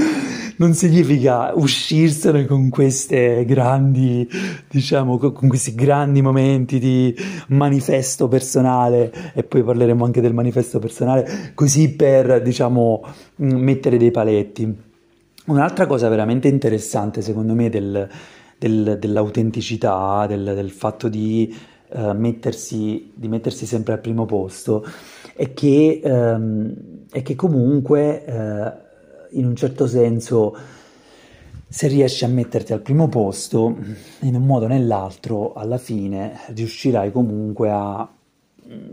non 0.56 0.72
significa 0.72 1.52
uscirsene 1.54 2.46
con 2.46 2.70
queste 2.70 3.44
grandi 3.44 4.28
diciamo, 4.68 5.18
con 5.18 5.48
questi 5.48 5.74
grandi 5.74 6.22
momenti 6.22 6.78
di 6.78 7.14
manifesto 7.48 8.28
personale 8.28 9.12
e 9.34 9.42
poi 9.42 9.62
parleremo 9.62 10.04
anche 10.04 10.20
del 10.20 10.34
manifesto 10.34 10.78
personale, 10.78 11.52
così 11.54 11.94
per, 11.94 12.42
diciamo, 12.42 13.02
mm, 13.42 13.50
mettere 13.50 13.98
dei 13.98 14.10
paletti. 14.10 14.88
Un'altra 15.46 15.86
cosa 15.86 16.08
veramente 16.08 16.48
interessante, 16.48 17.22
secondo 17.22 17.54
me, 17.54 17.68
del, 17.68 18.08
del, 18.58 18.98
dell'autenticità, 19.00 20.26
del, 20.28 20.52
del, 20.54 20.70
fatto 20.70 21.08
di, 21.08 21.52
uh, 21.88 22.12
mettersi, 22.12 23.10
di, 23.14 23.26
mettersi, 23.26 23.66
sempre 23.66 23.94
al 23.94 24.00
primo 24.00 24.26
posto, 24.26 24.84
è 25.34 25.52
che, 25.52 26.00
um, 26.04 26.74
è 27.10 27.22
che 27.22 27.34
comunque, 27.34 28.24
uh, 28.26 29.38
in 29.38 29.46
un 29.46 29.56
certo 29.56 29.86
senso, 29.86 30.56
se 31.72 31.86
riesci 31.86 32.24
a 32.24 32.28
metterti 32.28 32.72
al 32.72 32.80
primo 32.80 33.08
posto, 33.08 33.76
in 34.22 34.34
un 34.34 34.44
modo 34.44 34.64
o 34.64 34.68
nell'altro, 34.68 35.52
alla 35.52 35.78
fine 35.78 36.40
riuscirai 36.48 37.12
comunque 37.12 37.70
a, 37.70 38.08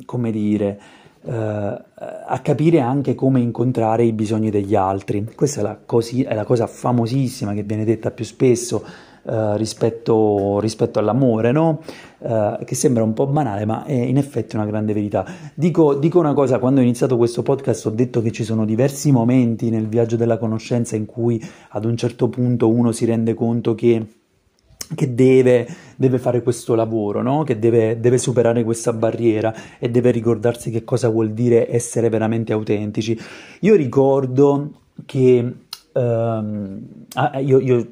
come 0.06 0.32
dire, 0.32 0.80
eh, 1.26 1.34
a 1.34 2.40
capire 2.44 2.80
anche 2.80 3.16
come 3.16 3.40
incontrare 3.40 4.04
i 4.04 4.14
bisogni 4.14 4.52
degli 4.52 4.76
altri. 4.76 5.28
Questa 5.36 5.62
è 5.62 5.64
la, 5.64 5.80
cosi- 5.84 6.22
è 6.22 6.36
la 6.36 6.46
cosa 6.46 6.68
famosissima 6.68 7.56
che 7.56 7.64
viene 7.64 7.84
detta 7.84 8.12
più 8.12 8.24
spesso 8.24 8.86
eh, 9.28 9.58
rispetto, 9.58 10.60
rispetto, 10.60 11.00
all'amore, 11.00 11.52
no? 11.52 11.82
uh, 12.20 12.64
che 12.64 12.76
sembra 12.76 13.04
un 13.04 13.14
po' 13.14 13.28
banale, 13.28 13.66
ma 13.66 13.84
è 13.84 13.92
in 13.92 14.18
effetti 14.18 14.56
una 14.56 14.66
grande 14.66 14.94
verità. 14.94 15.26
Dico, 15.54 15.96
dico 15.96 16.20
una 16.20 16.34
cosa, 16.34 16.60
quando 16.60 16.80
ho 16.80 16.84
iniziato 16.84 17.18
questo 17.18 17.44
podcast 17.44 17.88
ho 17.88 17.90
detto 17.90 18.22
che 18.22 18.32
ci 18.32 18.46
sono 18.46 18.64
diversi 18.64 19.12
momenti 19.12 19.70
nel 19.70 19.88
viaggio 19.88 20.16
della 20.16 20.38
conoscenza 20.38 20.96
in 20.96 21.06
cui 21.06 21.44
ad 21.70 21.84
un 21.84 21.98
certo 21.98 22.30
punto 22.30 22.70
uno 22.70 22.94
si 22.94 23.04
rende 23.04 23.34
conto 23.34 23.76
che 23.76 24.06
che 24.96 25.14
deve, 25.14 25.68
deve, 25.98 26.18
fare 26.18 26.42
questo 26.42 26.74
lavoro, 26.74 27.22
no? 27.22 27.44
che 27.44 27.60
deve, 27.60 28.00
deve, 28.00 28.18
superare 28.18 28.64
questa 28.64 28.94
barriera 28.94 29.54
e 29.80 29.90
deve 29.90 30.12
ricordarsi 30.12 30.72
che 30.72 30.86
cosa 30.86 31.10
vuol 31.10 31.34
dire 31.34 31.70
essere 31.70 32.08
veramente 32.08 32.54
autentici. 32.54 33.20
Io 33.62 33.76
ricordo 33.76 34.84
che 35.06 35.54
um, 35.98 36.80
io, 37.40 37.60
io, 37.60 37.88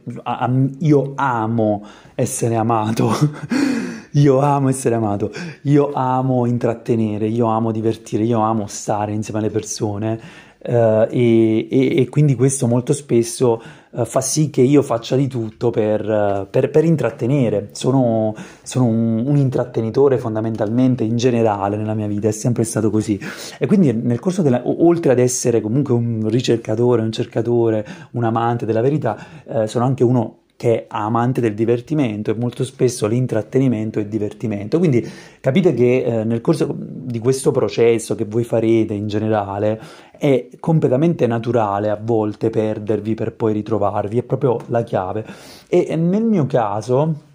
io, 0.79 1.13
amo 1.15 1.85
essere 2.13 2.55
amato. 2.55 3.09
io 4.15 4.39
amo 4.39 4.69
essere 4.69 4.95
amato, 4.95 5.31
io 5.63 5.91
amo 5.93 6.45
intrattenere, 6.45 7.27
io 7.27 7.47
amo 7.47 7.71
divertire, 7.71 8.23
io 8.23 8.39
amo 8.39 8.65
stare 8.67 9.11
insieme 9.11 9.39
alle 9.39 9.49
persone 9.49 10.19
uh, 10.59 11.07
e, 11.09 11.67
e, 11.69 11.99
e, 11.99 12.09
quindi 12.09 12.35
questo 12.35 12.65
molto 12.65 12.93
spesso 12.93 13.61
uh, 13.61 13.84
fa 14.03 14.21
sì 14.21 14.49
che 14.49 14.61
io 14.61 14.81
faccia 14.81 15.15
di 15.15 15.27
tutto 15.27 15.69
per, 15.69 16.01
uh, 16.07 16.47
per, 16.49 16.69
per 16.69 16.83
intrattenere. 16.83 17.69
Sono, 17.71 18.35
sono 18.63 18.85
un, 18.85 19.23
un, 19.25 19.37
intrattenitore 19.37 20.17
fondamentalmente 20.17 21.03
in 21.03 21.15
generale 21.15 21.77
nella 21.77 21.93
mia 21.93 22.07
vita, 22.07 22.27
è 22.27 22.31
sempre 22.31 22.63
stato 22.63 22.89
così. 22.89 23.19
E 23.57 23.67
quindi 23.67 23.93
nel 23.93 24.19
corso 24.19 24.41
della, 24.41 24.61
oltre 24.65 25.11
ad 25.11 25.19
essere 25.19 25.61
comunque 25.61 25.93
un 25.93 26.27
ricercatore, 26.27 27.01
un 27.01 27.11
cercatore, 27.11 27.85
un 28.11 28.23
amante 28.23 28.65
della 28.65 28.81
verità, 28.81 29.17
sono 29.65 29.85
anche 29.85 30.03
uno 30.03 30.44
che 30.57 30.73
è 30.73 30.85
amante 30.87 31.41
del 31.41 31.53
divertimento 31.53 32.31
e 32.31 32.35
molto 32.35 32.63
spesso 32.63 33.07
l'intrattenimento 33.07 33.99
è 33.99 34.05
divertimento. 34.05 34.77
Quindi 34.77 35.07
capite 35.41 35.73
che 35.73 36.03
eh, 36.03 36.23
nel 36.23 36.41
corso 36.41 36.73
di 36.77 37.19
questo 37.19 37.51
processo 37.51 38.15
che 38.15 38.25
voi 38.25 38.43
farete 38.43 38.93
in 38.93 39.07
generale 39.07 39.79
è 40.17 40.47
completamente 40.59 41.27
naturale 41.27 41.89
a 41.89 41.99
volte 42.01 42.49
perdervi 42.49 43.15
per 43.15 43.33
poi 43.33 43.53
ritrovarvi, 43.53 44.19
è 44.19 44.23
proprio 44.23 44.59
la 44.67 44.83
chiave. 44.83 45.25
E 45.67 45.95
nel 45.95 46.23
mio 46.23 46.45
caso 46.45 47.33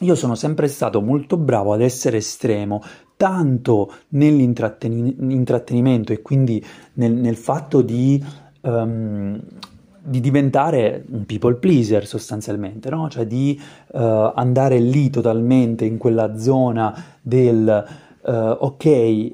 io 0.00 0.14
sono 0.14 0.34
sempre 0.34 0.68
stato 0.68 1.00
molto 1.00 1.36
bravo 1.36 1.72
ad 1.72 1.80
essere 1.80 2.18
estremo, 2.18 2.82
tanto 3.16 3.92
nell'intrattenimento 4.08 6.12
e 6.12 6.20
quindi 6.20 6.64
nel, 6.94 7.12
nel 7.12 7.36
fatto 7.36 7.80
di 7.80 8.22
um, 8.62 9.40
di 10.06 10.20
diventare 10.20 11.04
un 11.10 11.26
people 11.26 11.54
pleaser 11.54 12.06
sostanzialmente, 12.06 12.88
no? 12.90 13.08
cioè 13.08 13.26
di 13.26 13.60
uh, 13.92 13.98
andare 14.34 14.78
lì 14.78 15.10
totalmente 15.10 15.84
in 15.84 15.98
quella 15.98 16.38
zona 16.38 16.94
del 17.20 17.84
uh, 18.20 18.30
ok, 18.30 18.84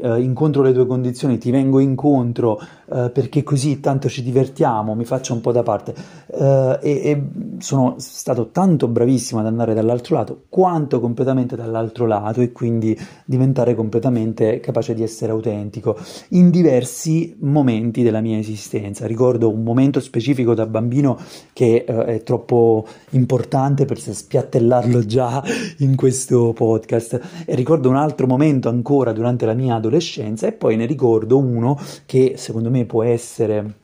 uh, 0.01 0.15
incontro 0.17 0.63
le 0.63 0.73
tue 0.73 0.87
condizioni, 0.87 1.37
ti 1.37 1.51
vengo 1.51 1.79
incontro 1.79 2.61
perché 2.93 3.43
così 3.43 3.81
tanto 3.81 4.09
ci 4.09 4.23
divertiamo, 4.23 4.95
mi 4.95 5.05
faccio 5.05 5.33
un 5.33 5.41
po' 5.41 5.53
da 5.53 5.63
parte 5.63 5.95
e, 6.33 6.79
e, 6.83 7.23
sono 7.59 7.95
stato 7.99 8.51
tanto 8.51 8.89
bravissimo 8.89 9.41
ad 9.41 9.47
andare 9.47 9.73
dall'altro 9.73 10.17
lato 10.17 10.43
quanto 10.49 11.01
completamente 11.01 11.57
dall'altro 11.57 12.07
lato 12.07 12.41
e 12.41 12.53
quindi 12.53 12.99
diventare 13.25 13.75
completamente 13.75 14.61
capace 14.61 14.95
di 14.95 15.03
essere 15.03 15.33
autentico 15.33 15.97
in 16.31 16.51
diversi 16.51 17.37
momenti 17.41 18.03
della 18.03 18.21
mia 18.21 18.39
esistenza. 18.39 19.07
Ricordo 19.07 19.51
un 19.51 19.63
momento 19.63 20.01
specifico 20.01 20.55
da 20.55 20.67
bambino 20.67 21.19
che 21.53 21.85
è 21.85 22.23
troppo 22.23 22.87
importante 23.11 23.85
per 23.85 23.99
spiattellarlo 23.99 25.05
già 25.05 25.43
in 25.79 25.97
questo 25.97 26.53
podcast 26.53 27.21
e 27.45 27.55
ricordo 27.55 27.89
un 27.89 27.97
altro 27.97 28.27
momento 28.27 28.69
ancora 28.69 29.13
durante 29.13 29.47
la 29.47 29.55
mia 29.55 29.77
adolescenza 29.77 30.47
e 30.47 30.53
poi 30.53 30.77
ne 30.77 30.87
ricordo 30.87 31.39
uno 31.39 31.79
che 32.07 32.35
secondo 32.37 32.71
me 32.71 32.82
può 32.85 33.03
essere 33.03 33.81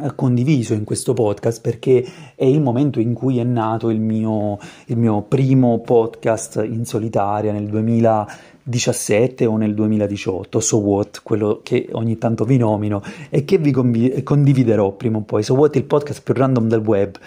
eh, 0.00 0.14
condiviso 0.14 0.72
in 0.72 0.84
questo 0.84 1.12
podcast 1.12 1.60
perché 1.60 2.02
è 2.34 2.46
il 2.46 2.62
momento 2.62 2.98
in 2.98 3.12
cui 3.12 3.38
è 3.38 3.44
nato 3.44 3.90
il 3.90 4.00
mio, 4.00 4.58
il 4.86 4.96
mio 4.96 5.20
primo 5.20 5.80
podcast 5.80 6.62
in 6.64 6.86
solitaria 6.86 7.52
nel 7.52 7.66
2017 7.66 9.44
o 9.44 9.58
nel 9.58 9.74
2018, 9.74 10.60
So 10.60 10.78
What, 10.78 11.20
quello 11.22 11.60
che 11.62 11.90
ogni 11.92 12.16
tanto 12.16 12.44
vi 12.44 12.56
nomino 12.56 13.02
e 13.28 13.44
che 13.44 13.58
vi 13.58 13.70
convi- 13.70 14.22
condividerò 14.22 14.92
prima 14.92 15.18
o 15.18 15.22
poi. 15.22 15.42
So 15.42 15.54
What, 15.54 15.76
il 15.76 15.84
podcast 15.84 16.22
più 16.22 16.32
random 16.32 16.68
del 16.68 16.80
web. 16.80 17.18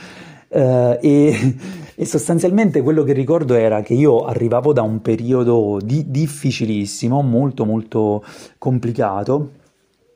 Uh, 0.47 0.97
e, 1.01 1.55
e, 1.95 2.05
sostanzialmente 2.05 2.81
quello 2.81 3.03
che 3.03 3.13
ricordo 3.13 3.55
era 3.55 3.81
che 3.81 3.93
io 3.93 4.25
arrivavo 4.25 4.73
da 4.73 4.81
un 4.81 5.01
periodo 5.01 5.79
di, 5.83 6.09
difficilissimo, 6.09 7.21
molto 7.21 7.65
molto 7.65 8.23
complicato, 8.57 9.49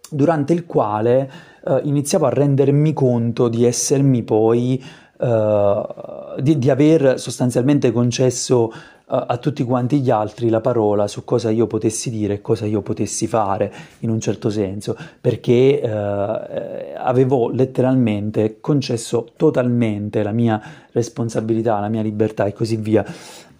durante 0.09 0.53
il 0.53 0.65
quale 0.65 1.29
uh, 1.61 1.79
iniziavo 1.83 2.25
a 2.25 2.29
rendermi 2.29 2.93
conto 2.93 3.47
di 3.47 3.65
essermi 3.65 4.23
poi, 4.23 4.83
uh, 5.17 6.41
di, 6.41 6.57
di, 6.57 6.69
aver 6.69 7.19
sostanzialmente 7.19 7.91
concesso 7.91 8.71
a 9.11 9.37
tutti 9.37 9.63
quanti 9.63 10.01
gli 10.01 10.11
altri 10.11 10.49
la 10.49 10.61
parola 10.61 11.07
su 11.07 11.25
cosa 11.25 11.49
io 11.49 11.65
potessi 11.65 12.11
dire 12.11 12.35
e 12.35 12.41
cosa 12.41 12.67
io 12.67 12.81
potessi 12.81 13.25
fare 13.25 13.73
in 13.99 14.11
un 14.11 14.19
certo 14.19 14.51
senso, 14.51 14.95
perché 15.19 15.81
eh, 15.81 16.93
avevo 16.95 17.49
letteralmente 17.49 18.57
concesso 18.61 19.29
totalmente 19.35 20.21
la 20.21 20.31
mia 20.31 20.61
responsabilità, 20.91 21.79
la 21.79 21.89
mia 21.89 22.03
libertà 22.03 22.45
e 22.45 22.53
così 22.53 22.75
via. 22.75 23.03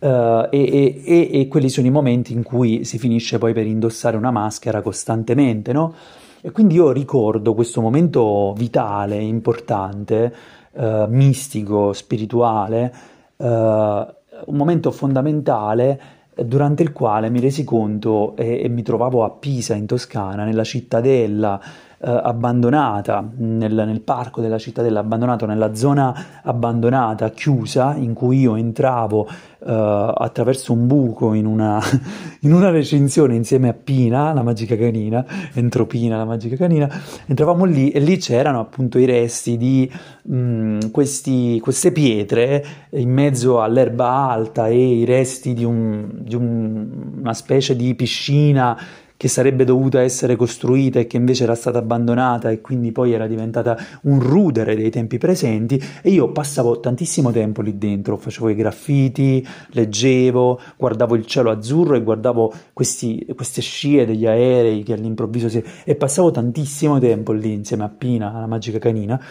Uh, 0.02 0.48
e, 0.50 1.02
e, 1.04 1.30
e, 1.30 1.48
quelli 1.50 1.68
sono 1.68 1.86
i 1.86 1.90
momenti 1.90 2.32
in 2.32 2.42
cui 2.42 2.86
si 2.86 2.98
finisce 2.98 3.38
poi 3.38 3.52
per 3.52 3.66
indossare 3.66 4.16
una 4.16 4.32
maschera 4.32 4.82
costantemente, 4.82 5.74
no? 5.74 5.94
E 6.42 6.52
quindi 6.52 6.76
io 6.76 6.92
ricordo 6.92 7.54
questo 7.54 7.82
momento 7.82 8.54
vitale, 8.56 9.18
importante, 9.18 10.34
uh, 10.72 11.06
mistico, 11.10 11.92
spirituale, 11.92 12.94
uh, 13.36 13.46
un 13.46 14.56
momento 14.56 14.92
fondamentale 14.92 16.00
durante 16.46 16.84
il 16.84 16.94
quale 16.94 17.30
mi 17.30 17.42
resi 17.42 17.66
conto 17.66 18.38
e, 18.38 18.62
e 18.64 18.70
mi 18.70 18.84
trovavo 18.84 19.26
a 19.26 19.32
Pisa 19.32 19.76
in 19.76 19.86
Toscana, 19.86 20.46
nella 20.46 20.64
cittadella 20.64 21.60
eh, 22.02 22.10
abbandonata, 22.10 23.30
nel, 23.38 23.74
nel, 23.74 24.02
parco 24.02 24.40
della 24.40 24.58
cittadella 24.58 25.02
abbandonato, 25.02 25.46
nella 25.46 25.76
zona 25.76 26.42
abbandonata, 26.44 27.30
chiusa, 27.32 27.94
in 27.96 28.14
cui 28.14 28.40
io 28.40 28.56
entravo 28.56 29.28
eh, 29.28 30.14
attraverso 30.16 30.72
un 30.72 30.88
buco 30.88 31.34
in 31.34 31.46
una, 31.46 31.78
in 32.42 32.54
una, 32.54 32.70
recinzione 32.70 33.36
insieme 33.36 33.68
a 33.68 33.74
Pina, 33.74 34.32
la 34.32 34.44
magica 34.44 34.78
canina, 34.78 35.26
Entropina, 35.54 36.16
la 36.16 36.24
magica 36.24 36.56
canina, 36.56 36.90
entravamo 37.26 37.66
lì 37.66 37.90
e 37.92 38.00
lì 38.00 38.16
c'erano 38.16 38.62
appunto 38.62 38.98
i 38.98 39.04
resti 39.06 39.58
di 39.58 39.92
mh, 40.24 40.38
mm, 40.38 40.80
questi, 40.92 41.60
queste 41.60 41.92
pietre 41.92 42.66
in 42.92 43.12
mezzo 43.12 43.62
all'erba 43.62 44.08
alta 44.08 44.68
e 44.68 45.00
i 45.00 45.04
resti 45.04 45.54
di, 45.54 45.66
un, 45.66 46.10
di 46.14 46.36
un, 46.36 47.18
una 47.20 47.34
specie 47.34 47.76
di 47.76 47.94
piscina 47.94 48.78
che 49.20 49.28
sarebbe 49.28 49.66
dovuta 49.66 50.00
essere 50.00 50.38
costruita 50.38 50.98
e 50.98 51.06
che 51.06 51.18
invece 51.18 51.44
era 51.44 51.54
stata 51.54 51.78
abbandonata 51.78 52.52
e 52.52 52.62
quindi 52.62 52.94
poi 52.94 53.12
era 53.12 53.28
diventata 53.28 53.78
un 54.04 54.22
rudere 54.22 54.78
dei 54.78 54.90
tempi 54.90 55.18
presenti 55.18 55.78
e 56.02 56.10
io 56.10 56.32
passavo 56.32 56.80
tantissimo 56.80 57.30
tempo 57.30 57.62
lì 57.62 57.78
dentro, 57.78 58.16
facevo 58.16 58.48
i 58.48 58.56
graffiti, 58.56 59.46
leggevo, 59.72 60.62
guardavo 60.78 61.16
il 61.16 61.26
cielo 61.26 61.52
azzurro 61.52 61.96
e 61.96 62.02
guardavo 62.02 62.54
questi, 62.72 63.26
queste 63.36 63.60
scie 63.60 64.06
degli 64.06 64.26
aerei 64.26 64.84
che 64.84 64.94
all'improvviso 64.94 65.50
si... 65.50 65.62
e 65.84 65.96
passavo 65.96 66.32
tantissimo 66.32 66.98
tempo 66.98 67.34
lì 67.34 67.52
insieme 67.52 67.84
a 67.84 67.90
Pina, 67.90 68.32
la 68.32 68.48
magica 68.48 68.80
canina 68.80 69.22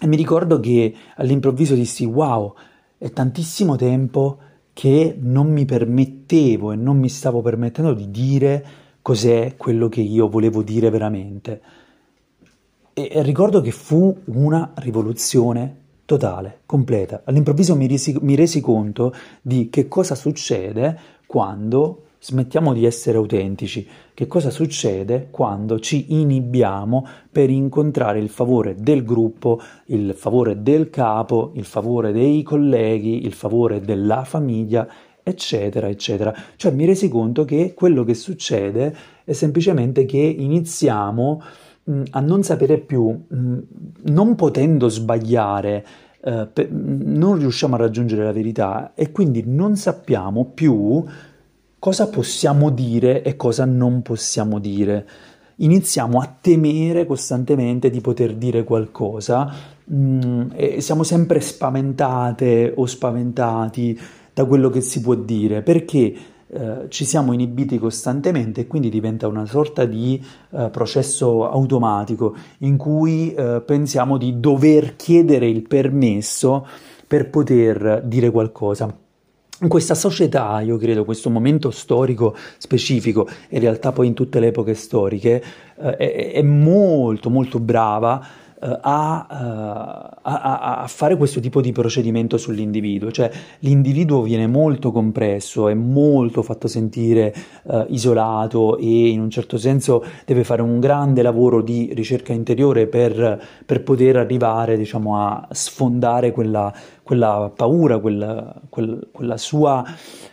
e 0.00 0.06
mi 0.06 0.14
ricordo 0.14 0.60
che 0.60 0.94
all'improvviso 1.16 1.74
dissi 1.74 2.04
wow, 2.04 2.54
è 2.98 3.10
tantissimo 3.10 3.74
tempo 3.74 4.38
che 4.72 5.16
non 5.18 5.52
mi 5.52 5.64
permettevo 5.64 6.70
e 6.70 6.76
non 6.76 6.98
mi 6.98 7.08
stavo 7.08 7.42
permettendo 7.42 7.94
di 7.94 8.08
dire 8.08 8.80
cos'è 9.02 9.56
quello 9.56 9.88
che 9.88 10.00
io 10.00 10.28
volevo 10.28 10.62
dire 10.62 10.88
veramente. 10.88 11.60
E, 12.94 13.10
ricordo 13.22 13.60
che 13.60 13.72
fu 13.72 14.16
una 14.26 14.72
rivoluzione 14.76 15.80
totale, 16.04 16.60
completa. 16.66 17.22
All'improvviso 17.24 17.74
mi 17.74 17.86
resi, 17.86 18.16
mi 18.20 18.34
resi 18.34 18.60
conto 18.60 19.12
di 19.42 19.68
che 19.70 19.88
cosa 19.88 20.14
succede 20.14 20.98
quando 21.26 22.04
smettiamo 22.22 22.72
di 22.72 22.84
essere 22.86 23.16
autentici, 23.16 23.86
che 24.14 24.28
cosa 24.28 24.50
succede 24.50 25.28
quando 25.32 25.80
ci 25.80 26.14
inibiamo 26.14 27.04
per 27.30 27.50
incontrare 27.50 28.20
il 28.20 28.28
favore 28.28 28.76
del 28.76 29.04
gruppo, 29.04 29.60
il 29.86 30.14
favore 30.14 30.62
del 30.62 30.88
capo, 30.88 31.50
il 31.54 31.64
favore 31.64 32.12
dei 32.12 32.44
colleghi, 32.44 33.24
il 33.26 33.32
favore 33.32 33.80
della 33.80 34.22
famiglia 34.22 34.86
eccetera, 35.22 35.88
eccetera. 35.88 36.34
Cioè 36.56 36.72
mi 36.72 36.84
resi 36.84 37.08
conto 37.08 37.44
che 37.44 37.74
quello 37.74 38.04
che 38.04 38.14
succede 38.14 38.94
è 39.24 39.32
semplicemente 39.32 40.04
che 40.04 40.18
iniziamo 40.18 41.42
mh, 41.84 42.02
a 42.10 42.20
non 42.20 42.42
sapere 42.42 42.78
più, 42.78 43.08
mh, 43.08 43.58
non 44.04 44.34
potendo 44.34 44.88
sbagliare, 44.88 45.86
eh, 46.20 46.48
per, 46.52 46.70
non 46.70 47.38
riusciamo 47.38 47.74
a 47.74 47.78
raggiungere 47.78 48.24
la 48.24 48.32
verità 48.32 48.92
e 48.94 49.10
quindi 49.10 49.42
non 49.46 49.76
sappiamo 49.76 50.44
più 50.46 51.04
cosa 51.78 52.08
possiamo 52.08 52.70
dire 52.70 53.22
e 53.22 53.36
cosa 53.36 53.64
non 53.64 54.02
possiamo 54.02 54.58
dire. 54.58 55.06
Iniziamo 55.56 56.18
a 56.18 56.36
temere 56.40 57.06
costantemente 57.06 57.90
di 57.90 58.00
poter 58.00 58.34
dire 58.34 58.64
qualcosa 58.64 59.52
mh, 59.84 60.46
e 60.54 60.80
siamo 60.80 61.02
sempre 61.02 61.40
spaventate 61.40 62.72
o 62.74 62.86
spaventati 62.86 63.98
da 64.32 64.44
quello 64.44 64.70
che 64.70 64.80
si 64.80 65.00
può 65.00 65.14
dire, 65.14 65.62
perché 65.62 66.14
eh, 66.54 66.86
ci 66.88 67.06
siamo 67.06 67.32
inibiti 67.32 67.78
costantemente 67.78 68.60
e 68.60 68.66
quindi 68.66 68.90
diventa 68.90 69.26
una 69.26 69.46
sorta 69.46 69.86
di 69.86 70.22
eh, 70.50 70.68
processo 70.70 71.48
automatico 71.48 72.36
in 72.58 72.76
cui 72.76 73.32
eh, 73.32 73.62
pensiamo 73.64 74.18
di 74.18 74.38
dover 74.38 74.96
chiedere 74.96 75.48
il 75.48 75.66
permesso 75.66 76.66
per 77.06 77.30
poter 77.30 78.02
dire 78.04 78.30
qualcosa. 78.30 78.94
In 79.60 79.68
questa 79.68 79.94
società, 79.94 80.60
io 80.60 80.76
credo, 80.76 81.04
questo 81.04 81.30
momento 81.30 81.70
storico 81.70 82.34
specifico, 82.58 83.28
in 83.50 83.60
realtà 83.60 83.92
poi 83.92 84.08
in 84.08 84.14
tutte 84.14 84.40
le 84.40 84.48
epoche 84.48 84.74
storiche, 84.74 85.42
eh, 85.78 85.96
è, 85.96 86.32
è 86.32 86.42
molto 86.42 87.30
molto 87.30 87.60
brava 87.60 88.26
a, 88.64 89.26
uh, 89.28 90.18
a, 90.22 90.80
a, 90.82 90.86
fare 90.86 91.16
questo 91.16 91.40
tipo 91.40 91.60
di 91.60 91.72
procedimento 91.72 92.36
sull'individuo, 92.36 93.10
cioè 93.10 93.30
l'individuo 93.60 94.22
viene 94.22 94.46
molto 94.46 94.92
compresso, 94.92 95.68
è 95.68 95.74
molto 95.74 96.42
fatto 96.42 96.68
sentire 96.68 97.34
uh, 97.64 97.84
isolato 97.88 98.78
e 98.78 99.08
in 99.08 99.20
un 99.20 99.30
certo 99.30 99.58
senso 99.58 100.04
deve 100.24 100.44
fare 100.44 100.62
un 100.62 100.78
grande 100.78 101.22
lavoro 101.22 101.60
di 101.60 101.92
ricerca 101.92 102.32
interiore 102.32 102.86
per, 102.86 103.42
per 103.66 103.82
poter 103.82 104.16
arrivare 104.16 104.76
diciamo, 104.76 105.18
a 105.18 105.48
sfondare 105.50 106.30
quella, 106.30 106.72
quella 107.02 107.50
paura, 107.54 107.98
quella, 107.98 108.54
quel, 108.68 109.08
quella 109.10 109.36
sua, 109.36 109.84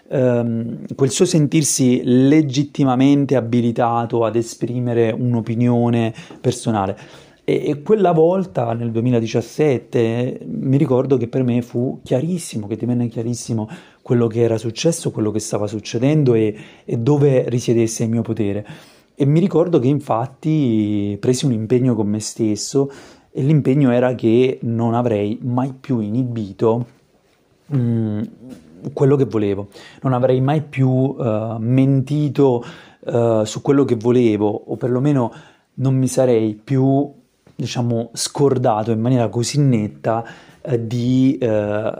ehm, 0.08 0.96
quel 0.96 1.10
suo 1.10 1.26
sentirsi 1.26 2.02
legittimamente 2.04 3.36
abilitato 3.36 4.24
ad 4.24 4.36
esprimere 4.36 5.12
un'opinione 5.12 6.14
personale. 6.40 7.28
E, 7.50 7.82
quella 7.82 8.12
volta, 8.12 8.74
nel 8.74 8.92
2017, 8.92 10.42
mi 10.46 10.78
ricordo 10.78 11.18
che 11.18 11.28
per 11.28 11.42
me 11.42 11.64
fu 11.64 12.00
chiarissimo, 12.04 12.68
che 12.68 12.76
divenne 12.76 13.08
chiarissimo 13.08 13.68
quello 14.04 14.28
che 14.28 14.42
era 14.42 14.60
successo, 14.60 15.10
quello 15.10 15.32
che 15.32 15.40
stava 15.40 15.66
succedendo 15.66 16.36
e, 16.36 16.56
e 16.86 16.98
dove 16.98 17.50
risiedesse 17.50 18.04
il 18.04 18.10
mio 18.12 18.22
potere. 18.22 18.64
E 19.16 19.26
mi 19.26 19.40
ricordo 19.40 19.80
che 19.80 19.88
infatti 19.88 21.18
presi 21.20 21.46
un 21.46 21.54
impegno 21.54 21.96
con 21.96 22.08
me 22.08 22.20
stesso 22.20 22.92
e 23.32 23.42
l'impegno 23.42 23.90
era 23.92 24.14
che 24.14 24.60
non 24.62 24.94
avrei 24.94 25.40
mai 25.42 25.74
più 25.74 26.02
inibito 26.02 26.86
mh, 27.66 27.78
mm, 27.78 28.22
quello 28.94 29.16
che 29.16 29.26
volevo, 29.26 29.70
non 30.04 30.14
avrei 30.14 30.40
mai 30.40 30.62
più 30.62 30.88
uh, 30.88 31.58
mentito 31.58 32.64
uh, 33.00 33.44
su 33.44 33.62
quello 33.64 33.86
che 33.86 33.96
volevo 33.96 34.50
o 34.68 34.76
perlomeno 34.76 35.32
non 35.76 35.96
mi 35.96 36.08
sarei 36.08 36.54
più 36.54 37.18
diciamo, 37.60 38.10
scordato 38.14 38.92
in 38.92 39.02
maniera 39.02 39.28
così 39.28 39.60
netta 39.60 40.24
eh, 40.62 40.88
di, 40.88 41.38
eh, 41.40 41.92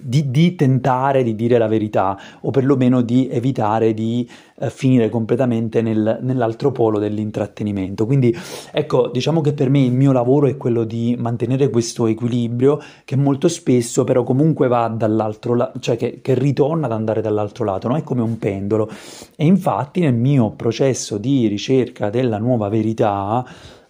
di, 0.00 0.30
di, 0.30 0.54
tentare 0.54 1.22
di 1.22 1.34
dire 1.34 1.58
la 1.58 1.66
verità 1.66 2.18
o 2.40 2.50
perlomeno 2.50 3.00
di 3.02 3.28
evitare 3.28 3.94
di 3.94 4.28
eh, 4.58 4.70
finire 4.70 5.08
completamente 5.08 5.82
nel, 5.82 6.18
nell'altro 6.22 6.72
polo 6.72 6.98
dell'intrattenimento. 6.98 8.06
Quindi 8.06 8.34
ecco, 8.72 9.08
diciamo 9.08 9.40
che 9.40 9.52
per 9.52 9.70
me 9.70 9.84
il 9.84 9.92
mio 9.92 10.12
lavoro 10.12 10.46
è 10.46 10.56
quello 10.56 10.84
di 10.84 11.16
mantenere 11.18 11.68
questo 11.68 12.06
equilibrio 12.06 12.80
che 13.04 13.16
molto 13.16 13.48
spesso 13.48 14.04
però 14.04 14.22
comunque 14.22 14.68
va 14.68 14.88
dall'altro 14.88 15.54
lato, 15.54 15.78
cioè 15.80 15.96
che, 15.96 16.20
che, 16.22 16.34
ritorna 16.34 16.86
ad 16.86 16.92
andare 16.92 17.20
dall'altro 17.20 17.64
lato, 17.64 17.88
no? 17.88 17.96
è 17.96 18.02
come 18.02 18.22
un 18.22 18.38
pendolo. 18.38 18.88
E 19.36 19.44
infatti 19.44 20.00
nel 20.00 20.14
mio 20.14 20.50
processo 20.52 21.18
di 21.18 21.48
ricerca 21.48 22.08
della 22.08 22.38
nuova 22.38 22.68
verità, 22.68 23.44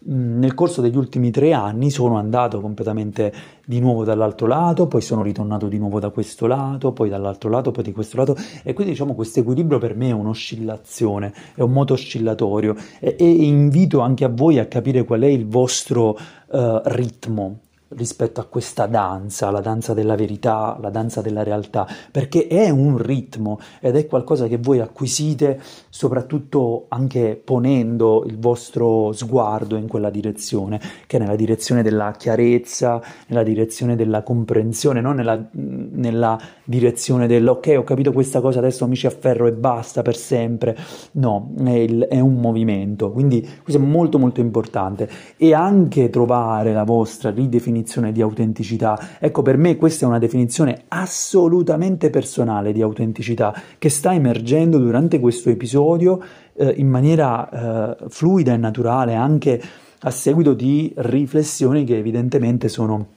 nel 0.08 0.54
corso 0.54 0.80
degli 0.80 0.96
ultimi 0.96 1.30
tre 1.30 1.52
anni 1.52 1.90
sono 1.90 2.16
andato 2.16 2.60
completamente 2.60 3.32
di 3.64 3.80
nuovo 3.80 4.04
dall'altro 4.04 4.46
lato, 4.46 4.86
poi 4.86 5.00
sono 5.00 5.22
ritornato 5.22 5.66
di 5.66 5.78
nuovo 5.78 5.98
da 5.98 6.10
questo 6.10 6.46
lato, 6.46 6.92
poi 6.92 7.08
dall'altro 7.08 7.50
lato, 7.50 7.70
poi 7.72 7.82
di 7.82 7.92
questo 7.92 8.16
lato. 8.16 8.36
E 8.62 8.72
quindi 8.72 8.92
diciamo 8.92 9.14
questo 9.14 9.40
equilibrio 9.40 9.78
per 9.78 9.96
me 9.96 10.08
è 10.08 10.12
un'oscillazione, 10.12 11.32
è 11.54 11.62
un 11.62 11.72
moto 11.72 11.94
oscillatorio. 11.94 12.76
E, 13.00 13.16
e 13.18 13.28
invito 13.28 14.00
anche 14.00 14.24
a 14.24 14.28
voi 14.28 14.58
a 14.58 14.66
capire 14.66 15.04
qual 15.04 15.22
è 15.22 15.26
il 15.26 15.46
vostro 15.46 16.10
uh, 16.10 16.80
ritmo, 16.84 17.60
rispetto 17.88 18.40
a 18.40 18.44
questa 18.44 18.86
danza, 18.86 19.50
la 19.50 19.60
danza 19.60 19.94
della 19.94 20.16
verità, 20.16 20.76
la 20.80 20.90
danza 20.90 21.20
della 21.20 21.42
realtà, 21.42 21.86
perché 22.10 22.46
è 22.48 22.68
un 22.68 22.98
ritmo 22.98 23.60
ed 23.80 23.96
è 23.96 24.06
qualcosa 24.06 24.48
che 24.48 24.58
voi 24.58 24.80
acquisite 24.80 25.60
soprattutto 25.88 26.86
anche 26.88 27.40
ponendo 27.42 28.24
il 28.26 28.38
vostro 28.38 29.12
sguardo 29.12 29.76
in 29.76 29.86
quella 29.86 30.10
direzione, 30.10 30.80
che 31.06 31.16
è 31.16 31.20
nella 31.20 31.36
direzione 31.36 31.82
della 31.82 32.12
chiarezza, 32.12 33.00
nella 33.28 33.42
direzione 33.42 33.94
della 33.94 34.22
comprensione, 34.22 35.00
non 35.00 35.16
nella, 35.16 35.48
nella 35.52 36.38
direzione 36.66 37.26
del 37.26 37.48
ok 37.48 37.74
ho 37.78 37.84
capito 37.84 38.12
questa 38.12 38.40
cosa, 38.40 38.58
adesso 38.58 38.86
mi 38.86 38.96
ci 38.96 39.06
afferro 39.06 39.46
e 39.46 39.52
basta 39.52 40.02
per 40.02 40.16
sempre, 40.16 40.76
no, 41.12 41.52
è, 41.64 41.70
il, 41.70 42.06
è 42.10 42.20
un 42.20 42.34
movimento, 42.34 43.10
quindi 43.10 43.40
questo 43.62 43.80
è 43.80 43.84
molto 43.84 44.18
molto 44.18 44.40
importante 44.40 45.08
e 45.36 45.54
anche 45.54 46.10
trovare 46.10 46.72
la 46.72 46.84
vostra 46.84 47.30
ridefinizione 47.30 47.74
definizione 47.76 48.12
di 48.12 48.20
autenticità. 48.20 49.18
Ecco, 49.18 49.42
per 49.42 49.56
me 49.56 49.76
questa 49.76 50.04
è 50.04 50.08
una 50.08 50.18
definizione 50.18 50.84
assolutamente 50.88 52.10
personale 52.10 52.72
di 52.72 52.82
autenticità 52.82 53.54
che 53.78 53.88
sta 53.88 54.14
emergendo 54.14 54.78
durante 54.78 55.20
questo 55.20 55.50
episodio 55.50 56.20
eh, 56.54 56.74
in 56.76 56.88
maniera 56.88 57.94
eh, 57.94 58.08
fluida 58.08 58.52
e 58.52 58.56
naturale, 58.56 59.14
anche 59.14 59.60
a 60.00 60.10
seguito 60.10 60.52
di 60.52 60.92
riflessioni 60.96 61.84
che 61.84 61.96
evidentemente 61.96 62.68
sono 62.68 63.14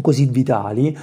così 0.00 0.26
vitali. 0.26 0.96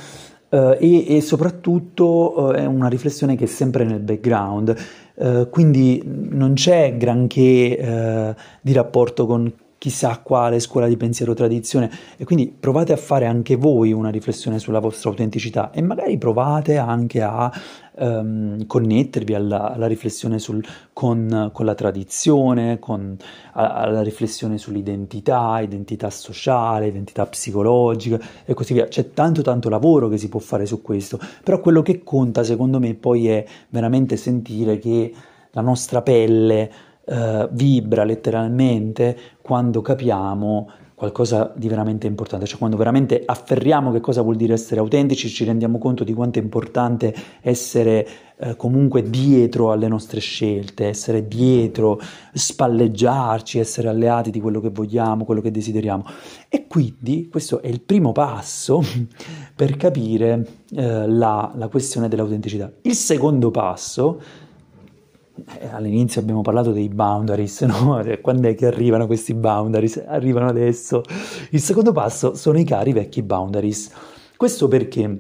Uh, 0.50 0.78
e, 0.80 1.18
e, 1.18 1.22
soprattutto 1.22 2.06
uh, 2.38 2.52
è 2.52 2.66
una 2.66 2.88
riflessione 2.88 3.36
che 3.36 3.44
è 3.44 3.48
sempre 3.48 3.84
nel 3.84 4.00
background, 4.00 4.76
uh, 5.16 5.50
quindi 5.50 6.02
non 6.06 6.54
c'è 6.54 6.96
granché 6.96 8.36
di 8.62 8.72
rapporto 8.72 9.26
con 9.26 9.52
chissà 9.78 10.20
quale 10.24 10.60
scuola 10.60 10.88
di 10.88 10.98
pensiero 10.98 11.34
tradizione. 11.34 11.90
E 12.18 12.26
quindi 12.26 12.48
provate 12.48 12.94
a 12.94 12.98
fare 12.98 13.26
anche 13.26 13.56
voi 13.56 13.92
una 13.92 14.10
riflessione 14.10 14.60
sulla 14.60 14.80
vostra 14.80 15.10
autenticità 15.10 15.72
e 15.72 15.82
magari 15.82 16.18
provate 16.18 16.78
anche 16.78 17.22
a 17.22 17.52
um, 17.98 18.66
connettervi 18.66 19.34
alla, 19.34 19.74
alla 19.74 19.88
riflessione 19.88 20.40
sul, 20.40 20.64
con, 20.94 21.50
con, 21.54 21.66
la 21.66 21.76
tradizione, 21.76 22.80
con, 22.80 23.18
alla 23.54 24.02
riflessione 24.02 24.58
sull'identità, 24.58 25.60
identità 25.60 26.10
sociale, 26.10 26.88
identità 26.88 27.26
psicologica 27.26 28.20
e 28.46 28.54
così 28.54 28.74
via. 28.74 28.88
C'è 28.88 29.14
tanto 29.14 29.42
tanto 29.42 29.70
lavoro 29.70 30.08
che 30.08 30.18
si 30.18 30.30
può 30.30 30.40
fare 30.40 30.66
su 30.66 30.82
questo, 30.82 31.20
però 31.44 31.60
quello 31.60 31.82
che 31.82 32.04
conta 32.04 32.44
secondo 32.44 32.80
me 32.80 32.94
poi 32.94 33.30
è 33.30 33.46
veramente 33.70 34.18
sentire 34.18 34.78
che 34.78 35.14
la 35.52 35.62
nostra 35.62 36.02
pelle 36.02 36.72
uh, 37.06 37.48
vibra 37.52 38.04
letteralmente 38.04 39.18
quando 39.42 39.82
capiamo 39.82 40.70
qualcosa 40.98 41.54
di 41.56 41.68
veramente 41.68 42.08
importante, 42.08 42.48
cioè 42.48 42.58
quando 42.58 42.76
veramente 42.76 43.22
afferriamo 43.24 43.92
che 43.92 44.00
cosa 44.00 44.24
vuol 44.24 44.36
dire 44.36 44.54
essere 44.54 44.80
autentici, 44.80 45.30
ci 45.30 45.44
rendiamo 45.44 45.78
conto 45.78 46.04
di 46.04 46.12
quanto 46.12 46.40
è 46.40 46.42
importante 46.42 47.14
essere 47.42 48.08
eh, 48.40 48.56
comunque 48.56 49.08
dietro 49.08 49.72
alle 49.72 49.88
nostre 49.88 50.20
scelte, 50.20 50.88
essere 50.88 51.28
dietro, 51.28 52.02
spalleggiarci, 52.34 53.60
essere 53.60 53.90
alleati 53.90 54.32
di 54.32 54.42
quello 54.42 54.60
che 54.60 54.72
vogliamo, 54.72 55.24
quello 55.24 55.40
che 55.42 55.52
desideriamo. 55.52 56.04
E 56.50 56.66
quindi 56.66 57.30
questo 57.30 57.62
è 57.62 57.68
il 57.68 57.82
primo 57.82 58.12
passo 58.12 58.82
per 59.54 59.78
capire 59.78 60.48
eh, 60.72 61.08
la, 61.08 61.52
la 61.56 61.68
questione 61.68 62.08
dell'autenticità. 62.08 62.72
Il 62.82 62.96
secondo 62.96 63.52
passo 63.52 64.20
eh, 64.20 64.47
all'inizio 65.72 66.22
abbiamo 66.22 66.42
parlato 66.42 66.72
dei 66.72 66.90
boundaries, 66.90 67.62
no? 67.70 68.02
Quando 68.22 68.48
è 68.48 68.56
che 68.56 68.68
arrivano 68.68 69.06
questi 69.06 69.34
boundaries? 69.34 70.04
Arrivano 70.06 70.48
adesso. 70.48 71.04
Il 71.52 71.62
secondo 71.62 71.92
passo 71.92 72.36
sono 72.36 72.60
i 72.60 72.64
cari 72.64 72.94
vecchi 72.94 73.22
boundaries. 73.22 73.92
Questo 74.36 74.68
perché 74.68 75.18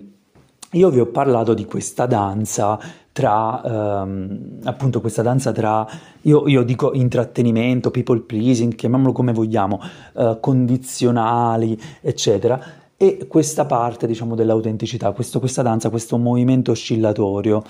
io 0.71 0.89
vi 0.89 0.99
ho 0.99 1.07
parlato 1.07 1.53
di 1.53 1.65
questa 1.65 2.05
danza 2.05 2.77
tra, 3.11 3.63
ehm, 4.03 4.59
appunto, 4.65 5.01
questa 5.01 5.23
danza 5.23 5.51
tra, 5.51 5.87
io, 6.21 6.47
io, 6.47 6.61
dico 6.63 6.93
intrattenimento, 6.93 7.89
people 7.89 8.19
pleasing, 8.19 8.75
chiamiamolo 8.75 9.11
come 9.11 9.33
vogliamo, 9.33 9.79
eh, 10.15 10.37
condizionali, 10.39 11.79
eccetera, 12.01 12.59
e 12.95 13.25
questa 13.27 13.65
parte, 13.65 14.05
diciamo, 14.05 14.35
dell'autenticità, 14.35 15.11
questo, 15.13 15.39
questa 15.39 15.61
danza, 15.63 15.89
questo 15.89 16.17
movimento 16.17 16.71
oscillatorio. 16.71 17.63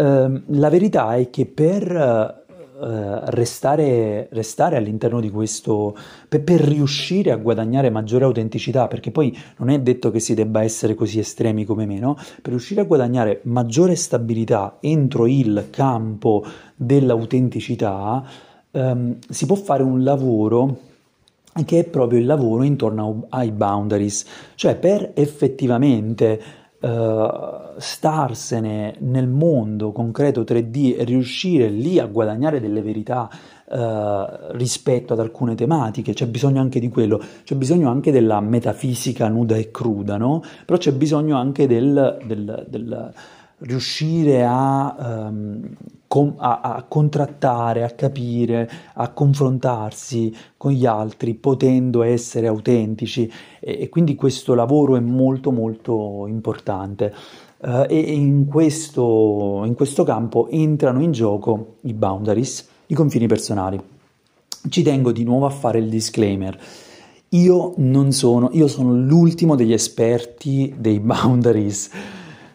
Ehm, 0.00 0.44
la 0.50 0.68
verità 0.68 1.16
è 1.16 1.28
che 1.28 1.44
per 1.44 1.90
uh, 1.90 3.20
restare, 3.30 4.28
restare, 4.30 4.76
all'interno 4.76 5.20
di 5.20 5.28
questo, 5.28 5.96
per, 6.28 6.44
per, 6.44 6.60
riuscire 6.60 7.32
a 7.32 7.36
guadagnare 7.36 7.90
maggiore 7.90 8.24
autenticità, 8.24 8.86
perché 8.86 9.10
poi 9.10 9.36
non 9.56 9.70
è 9.70 9.80
detto 9.80 10.12
che 10.12 10.20
si 10.20 10.34
debba 10.34 10.62
essere 10.62 10.94
così 10.94 11.18
estremi 11.18 11.64
come 11.64 11.84
me, 11.84 11.98
no? 11.98 12.14
Per 12.14 12.50
riuscire 12.50 12.82
a 12.82 12.84
guadagnare 12.84 13.40
maggiore 13.44 13.96
stabilità 13.96 14.76
entro 14.80 15.26
il 15.26 15.66
campo 15.70 16.44
dell'autenticità, 16.76 18.24
um, 18.70 19.16
si 19.28 19.46
può 19.46 19.56
fare 19.56 19.82
un 19.82 20.04
lavoro 20.04 20.78
che 21.64 21.80
è 21.80 21.84
proprio 21.84 22.20
il 22.20 22.26
lavoro 22.26 22.62
intorno 22.62 23.26
ai 23.30 23.50
boundaries, 23.50 24.24
cioè 24.54 24.76
per 24.76 25.10
effettivamente 25.14 26.40
Uh, 26.80 27.74
starsene 27.78 28.94
nel 29.00 29.26
mondo 29.26 29.90
concreto 29.90 30.42
3D 30.42 30.96
e 30.96 31.02
riuscire 31.02 31.68
lì 31.68 31.98
a 31.98 32.06
guadagnare 32.06 32.60
delle 32.60 32.82
verità 32.82 33.28
uh, 33.64 34.52
rispetto 34.52 35.12
ad 35.12 35.18
alcune 35.18 35.56
tematiche, 35.56 36.12
c'è 36.12 36.26
bisogno 36.26 36.60
anche 36.60 36.78
di 36.78 36.88
quello, 36.88 37.20
c'è 37.42 37.56
bisogno 37.56 37.90
anche 37.90 38.12
della 38.12 38.40
metafisica 38.40 39.26
nuda 39.26 39.56
e 39.56 39.72
cruda, 39.72 40.18
no? 40.18 40.40
Però 40.64 40.78
c'è 40.78 40.92
bisogno 40.92 41.36
anche 41.36 41.66
del, 41.66 42.16
del, 42.24 42.64
del 42.68 43.12
riuscire 43.60 44.44
a, 44.44 45.26
um, 45.28 45.60
com- 46.06 46.34
a, 46.38 46.60
a, 46.60 46.82
contrattare, 46.84 47.82
a 47.82 47.90
capire, 47.90 48.70
a 48.94 49.08
confrontarsi 49.10 50.34
con 50.56 50.72
gli 50.72 50.86
altri, 50.86 51.34
potendo 51.34 52.02
essere 52.02 52.46
autentici 52.46 53.30
e, 53.60 53.78
e 53.82 53.88
quindi 53.88 54.14
questo 54.14 54.54
lavoro 54.54 54.96
è 54.96 55.00
molto 55.00 55.50
molto 55.50 56.26
importante. 56.26 57.14
Uh, 57.60 57.86
e 57.88 57.98
in 57.98 58.46
questo, 58.46 59.62
in 59.64 59.74
questo 59.74 60.04
campo 60.04 60.48
entrano 60.48 61.02
in 61.02 61.10
gioco 61.10 61.78
i 61.82 61.92
boundaries, 61.92 62.68
i 62.86 62.94
confini 62.94 63.26
personali. 63.26 63.80
Ci 64.68 64.82
tengo 64.82 65.10
di 65.10 65.24
nuovo 65.24 65.46
a 65.46 65.50
fare 65.50 65.78
il 65.78 65.88
disclaimer. 65.88 66.56
Io 67.30 67.74
non 67.78 68.12
sono, 68.12 68.50
io 68.52 68.68
sono 68.68 68.94
l'ultimo 68.94 69.56
degli 69.56 69.72
esperti 69.72 70.72
dei 70.78 71.00
boundaries. 71.00 71.90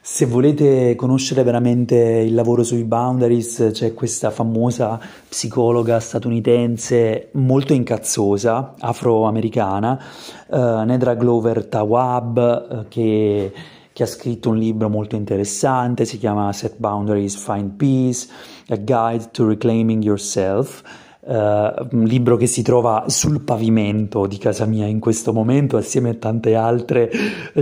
Se 0.05 0.25
volete 0.25 0.95
conoscere 0.95 1.43
veramente 1.43 1.95
il 1.95 2.33
lavoro 2.33 2.61
sui 2.61 2.83
boundaries, 2.83 3.69
c'è 3.71 3.93
questa 3.93 4.31
famosa 4.31 4.99
psicologa 5.29 5.97
statunitense 5.97 7.29
molto 7.35 7.71
incazzosa, 7.71 8.73
afroamericana, 8.79 9.97
uh, 10.47 10.83
Nedra 10.83 11.15
Glover 11.15 11.67
Tawab, 11.67 12.67
uh, 12.69 12.85
che, 12.89 13.53
che, 13.93 14.03
ha 14.03 14.05
scritto 14.05 14.49
un 14.49 14.57
libro 14.57 14.89
molto 14.89 15.15
interessante, 15.15 16.03
si 16.03 16.17
chiama 16.17 16.51
Set 16.51 16.73
Boundaries, 16.75 17.37
Find 17.37 17.71
Peace, 17.77 18.27
A 18.67 18.75
Guide 18.75 19.29
to 19.31 19.47
Reclaiming 19.47 20.03
Yourself. 20.03 20.83
Uh, 21.25 21.87
un 21.91 22.03
libro 22.03 22.35
che 22.35 22.47
si 22.47 22.63
trova 22.63 23.05
sul 23.07 23.39
pavimento 23.43 24.27
di 24.27 24.37
casa 24.37 24.65
mia 24.65 24.87
in 24.87 24.99
questo 24.99 25.31
momento 25.31 25.77
assieme 25.77 26.09
a 26.09 26.13
tante 26.15 26.53
altre 26.53 27.09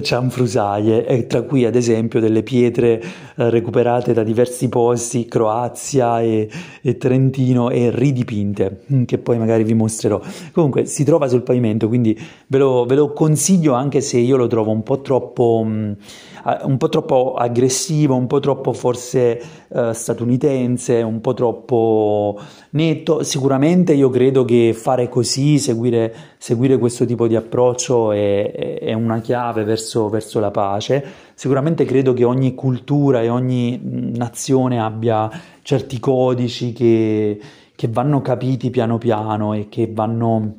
cianfrusaie 0.02 1.28
tra 1.28 1.44
cui 1.44 1.66
ad 1.66 1.76
esempio 1.76 2.20
delle 2.20 2.42
pietre 2.42 3.00
uh, 3.36 3.50
recuperate 3.50 4.14
da 4.14 4.24
diversi 4.24 4.68
posti, 4.68 5.28
Croazia 5.28 6.22
e, 6.22 6.50
e, 6.82 6.98
Trentino 6.98 7.70
e 7.70 7.92
ridipinte 7.94 8.82
mm, 8.92 9.04
che 9.04 9.20
poi 9.20 9.38
magari 9.38 9.64
vi 9.64 9.76
mostrerò. 9.76 10.20
Comunque 10.54 10.86
si 10.86 11.04
trova 11.04 11.28
sul 11.28 11.44
pavimento 11.44 11.88
quindi 11.88 12.20
ve 12.48 12.58
lo, 12.58 12.86
ve 12.86 12.96
lo 12.96 13.14
consiglio 13.14 13.74
anche 13.74 14.02
se 14.02 14.18
io 14.18 14.38
lo 14.38 14.48
trovo 14.48 14.72
un 14.72 14.82
po' 14.82 15.02
troppo 15.02 15.62
um, 15.64 15.96
un 16.64 16.78
po' 16.78 16.90
troppo 16.90 17.36
aggressivo, 17.36 18.16
un 18.16 18.28
po' 18.28 18.40
troppo 18.40 18.74
forse 18.74 19.42
uh, 19.68 19.92
statunitense, 19.92 21.02
un 21.02 21.22
po' 21.22 21.34
troppo 21.34 22.40
netto. 22.72 23.24
Sicuramente 23.24 23.94
io 23.94 24.10
credo 24.10 24.46
che 24.46 24.74
fare 24.74 25.10
così, 25.10 25.58
seguire, 25.58 26.14
seguire 26.38 26.78
questo 26.78 27.06
tipo 27.06 27.28
di 27.28 27.36
approccio 27.36 28.12
è, 28.12 28.80
è 28.80 28.94
una 28.94 29.20
chiave 29.22 29.64
verso, 29.64 30.10
verso, 30.10 30.40
la 30.40 30.52
pace. 30.52 31.04
Sicuramente 31.34 31.86
credo 31.86 32.14
che 32.14 32.24
ogni 32.24 32.54
cultura 32.54 33.22
e 33.22 33.30
ogni 33.30 33.80
nazione 34.16 34.80
abbia 34.80 35.30
certi 35.62 36.00
codici 36.00 36.74
che, 36.74 37.40
che 37.76 37.88
vanno 37.88 38.22
capiti 38.22 38.70
piano 38.70 38.98
piano 38.98 39.54
e 39.54 39.68
che 39.70 39.90
vanno 39.92 40.56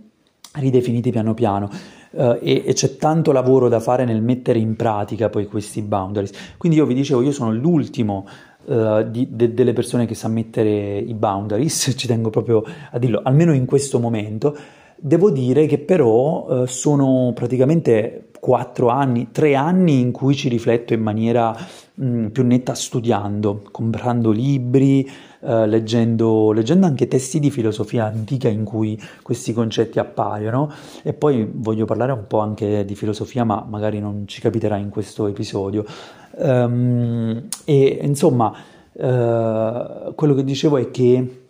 ridefiniti 0.55 1.11
piano 1.11 1.35
piano 1.35 1.70
uh, 2.12 2.38
e, 2.40 2.62
e, 2.66 2.72
c'è 2.72 2.96
tanto 2.96 3.33
lavoro 3.33 3.68
da 3.68 3.81
fare 3.81 4.05
nel 4.05 4.22
mettere 4.22 4.59
in 4.59 4.77
pratica 4.77 5.29
poi 5.29 5.46
questi 5.46 5.83
boundaries. 5.83 6.33
Quindi 6.57 6.79
io 6.79 6.87
vi 6.87 6.94
dicevo, 6.94 7.22
io 7.22 7.33
sono 7.33 7.53
l'ultimo 7.53 8.27
uh, 8.64 9.09
di, 9.09 9.29
de, 9.31 9.55
delle 9.55 9.72
persone 9.72 10.07
che 10.07 10.14
sa 10.14 10.29
mettere 10.29 10.98
i 10.98 11.14
boundaries, 11.14 11.92
ci 11.96 12.07
tengo 12.07 12.31
proprio 12.31 12.64
a 12.90 12.98
dirlo, 12.98 13.20
almeno 13.22 13.53
in 13.53 13.66
questo 13.66 13.98
momento. 13.98 14.57
Devo 14.96 15.31
dire 15.31 15.66
che 15.66 15.79
però 15.79 16.62
uh, 16.62 16.66
sono 16.66 17.33
praticamente 17.35 18.29
quattro 18.42 18.88
anni, 18.88 19.29
tre 19.31 19.55
anni 19.55 20.01
in 20.01 20.11
cui 20.11 20.35
ci 20.35 20.48
rifletto 20.48 20.92
in 20.94 21.01
maniera 21.01 21.57
mh, 21.94 22.05
mm, 22.05 22.27
più 22.27 22.44
netta 22.44 22.75
studiando, 22.75 23.62
comprando 23.70 24.33
libri, 24.33 25.09
eh, 25.44 25.66
leggendo, 25.68 26.51
leggendo, 26.51 26.87
anche 26.87 27.07
testi 27.07 27.38
di 27.38 27.51
filosofia 27.51 28.05
antica 28.05 28.48
in 28.48 28.64
cui 28.64 29.01
questi 29.22 29.53
concetti 29.53 30.01
appaiono 30.01 30.72
e 31.03 31.12
poi 31.12 31.48
voglio 31.53 31.85
parlare 31.85 32.11
un 32.11 32.27
po' 32.27 32.38
anche 32.38 32.85
di 32.85 32.94
filosofia 32.96 33.44
ma 33.44 33.64
magari 33.68 34.01
non 34.01 34.27
ci 34.27 34.40
capiterà 34.40 34.77
in 34.77 34.88
questo 34.88 35.29
episodio. 35.29 35.85
Um, 36.37 37.49
e 37.64 37.99
insomma, 38.03 38.55
uh, 38.92 40.14
quello 40.14 40.35
che 40.35 40.45
dicevo 40.45 40.79
è 40.79 40.90
che 40.90 41.40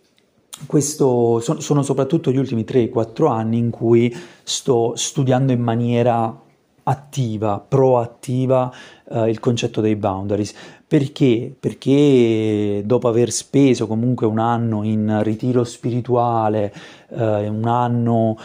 questo, 0.65 1.39
sono 1.39 1.81
soprattutto 1.81 2.31
gli 2.31 2.37
ultimi 2.37 2.63
3-4 2.63 3.27
anni 3.29 3.57
in 3.57 3.69
cui 3.69 4.15
sto 4.43 4.93
studiando 4.95 5.51
in 5.51 5.61
maniera 5.61 6.41
attiva, 6.85 7.63
proattiva 7.65 8.71
uh, 9.05 9.25
il 9.25 9.39
concetto 9.39 9.81
dei 9.81 9.95
boundaries. 9.95 10.53
Perché? 10.85 11.53
Perché 11.57 12.83
dopo 12.85 13.07
aver 13.07 13.31
speso 13.31 13.87
comunque 13.87 14.27
un 14.27 14.37
anno 14.37 14.83
in 14.83 15.21
ritiro 15.23 15.63
spirituale, 15.63 16.73
uh, 17.09 17.15
un 17.17 17.65
anno 17.65 18.37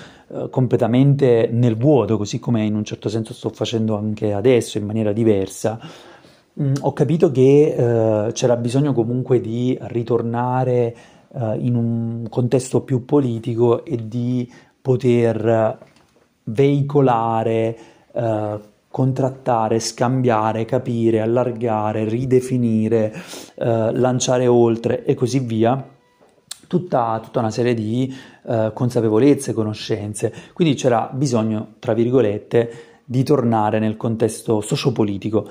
completamente 0.50 1.48
nel 1.50 1.74
vuoto, 1.74 2.18
così 2.18 2.38
come 2.38 2.62
in 2.62 2.74
un 2.74 2.84
certo 2.84 3.08
senso 3.08 3.32
sto 3.32 3.48
facendo 3.48 3.96
anche 3.96 4.34
adesso 4.34 4.76
in 4.76 4.84
maniera 4.84 5.10
diversa, 5.10 5.80
mm, 6.60 6.74
ho 6.80 6.92
capito 6.92 7.30
che 7.30 8.30
c'era 8.32 8.56
bisogno 8.56 8.92
comunque 8.92 9.40
di 9.40 9.76
ritornare 9.82 10.96
in 11.58 11.76
un 11.76 12.26
contesto 12.30 12.80
più 12.82 13.04
politico 13.04 13.84
e 13.84 14.08
di 14.08 14.50
poter 14.80 15.78
veicolare 16.44 17.76
eh, 18.12 18.60
contrattare, 18.90 19.78
scambiare, 19.78 20.64
capire, 20.64 21.20
allargare, 21.20 22.08
ridefinire, 22.08 23.12
uh, 23.56 23.92
lanciare 23.92 24.46
oltre 24.46 25.04
e 25.04 25.14
così 25.14 25.38
via. 25.40 25.86
Tutta, 26.66 27.20
tutta 27.22 27.38
una 27.38 27.50
serie 27.50 27.74
di 27.74 28.12
uh, 28.42 28.72
consapevolezze, 28.72 29.52
conoscenze. 29.52 30.32
Quindi 30.52 30.74
c'era 30.74 31.08
bisogno, 31.12 31.74
tra 31.78 31.94
virgolette, 31.94 33.02
di 33.04 33.22
tornare 33.22 33.78
nel 33.78 33.96
contesto 33.96 34.60
sociopolitico. 34.60 35.48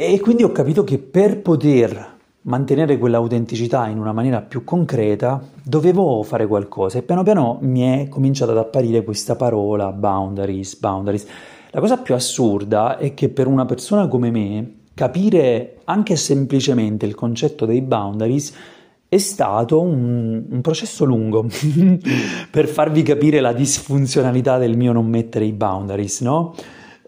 E 0.00 0.20
quindi 0.20 0.44
ho 0.44 0.52
capito 0.52 0.84
che 0.84 0.98
per 0.98 1.42
poter 1.42 2.18
mantenere 2.42 2.98
quell'autenticità 2.98 3.88
in 3.88 3.98
una 3.98 4.12
maniera 4.12 4.40
più 4.40 4.62
concreta, 4.62 5.42
dovevo 5.60 6.22
fare 6.22 6.46
qualcosa 6.46 6.98
e 6.98 7.02
piano 7.02 7.24
piano 7.24 7.58
mi 7.62 7.80
è 7.80 8.08
cominciata 8.08 8.52
ad 8.52 8.58
apparire 8.58 9.02
questa 9.02 9.34
parola 9.34 9.90
boundaries, 9.90 10.76
boundaries. 10.76 11.26
La 11.72 11.80
cosa 11.80 11.96
più 11.96 12.14
assurda 12.14 12.96
è 12.96 13.12
che 13.12 13.28
per 13.28 13.48
una 13.48 13.64
persona 13.64 14.06
come 14.06 14.30
me 14.30 14.74
capire 14.94 15.80
anche 15.82 16.14
semplicemente 16.14 17.04
il 17.04 17.16
concetto 17.16 17.66
dei 17.66 17.82
boundaries 17.82 18.54
è 19.08 19.18
stato 19.18 19.80
un, 19.80 20.44
un 20.48 20.60
processo 20.60 21.04
lungo 21.04 21.44
per 22.52 22.68
farvi 22.68 23.02
capire 23.02 23.40
la 23.40 23.52
disfunzionalità 23.52 24.58
del 24.58 24.76
mio 24.76 24.92
non 24.92 25.08
mettere 25.08 25.44
i 25.44 25.52
boundaries, 25.52 26.20
no? 26.20 26.54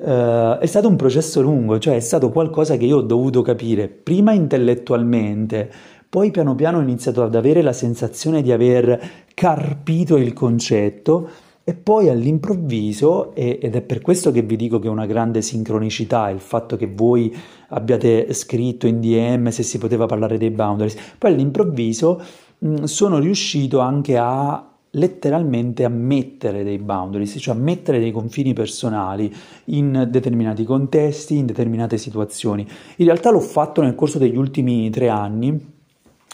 Uh, 0.02 0.56
è 0.56 0.64
stato 0.64 0.88
un 0.88 0.96
processo 0.96 1.42
lungo, 1.42 1.78
cioè 1.78 1.96
è 1.96 2.00
stato 2.00 2.30
qualcosa 2.30 2.78
che 2.78 2.86
io 2.86 2.96
ho 2.96 3.02
dovuto 3.02 3.42
capire 3.42 3.86
prima 3.86 4.32
intellettualmente, 4.32 5.70
poi 6.08 6.30
piano 6.30 6.54
piano 6.54 6.78
ho 6.78 6.80
iniziato 6.80 7.22
ad 7.22 7.34
avere 7.34 7.60
la 7.60 7.74
sensazione 7.74 8.40
di 8.40 8.50
aver 8.50 8.98
carpito 9.34 10.16
il 10.16 10.32
concetto 10.32 11.28
e 11.62 11.74
poi 11.74 12.08
all'improvviso, 12.08 13.34
e, 13.34 13.58
ed 13.60 13.76
è 13.76 13.82
per 13.82 14.00
questo 14.00 14.32
che 14.32 14.40
vi 14.40 14.56
dico 14.56 14.78
che 14.78 14.88
è 14.88 14.90
una 14.90 15.04
grande 15.04 15.42
sincronicità 15.42 16.30
il 16.30 16.40
fatto 16.40 16.76
che 16.76 16.86
voi 16.86 17.36
abbiate 17.68 18.32
scritto 18.32 18.86
in 18.86 19.00
DM 19.00 19.50
se 19.50 19.62
si 19.62 19.76
poteva 19.76 20.06
parlare 20.06 20.38
dei 20.38 20.50
boundaries, 20.50 20.96
poi 21.18 21.32
all'improvviso 21.32 22.22
mh, 22.58 22.84
sono 22.84 23.18
riuscito 23.18 23.80
anche 23.80 24.16
a 24.16 24.69
letteralmente 24.92 25.85
a 25.85 25.88
mettere 25.88 26.64
dei 26.64 26.79
boundaries, 26.79 27.37
cioè 27.38 27.55
a 27.55 27.59
mettere 27.59 28.00
dei 28.00 28.11
confini 28.11 28.53
personali 28.53 29.33
in 29.66 30.09
determinati 30.11 30.64
contesti, 30.64 31.37
in 31.37 31.46
determinate 31.46 31.96
situazioni. 31.96 32.66
In 32.96 33.05
realtà 33.05 33.31
l'ho 33.31 33.40
fatto 33.40 33.83
nel 33.83 33.94
corso 33.94 34.18
degli 34.18 34.37
ultimi 34.37 34.90
tre 34.90 35.09
anni 35.09 35.48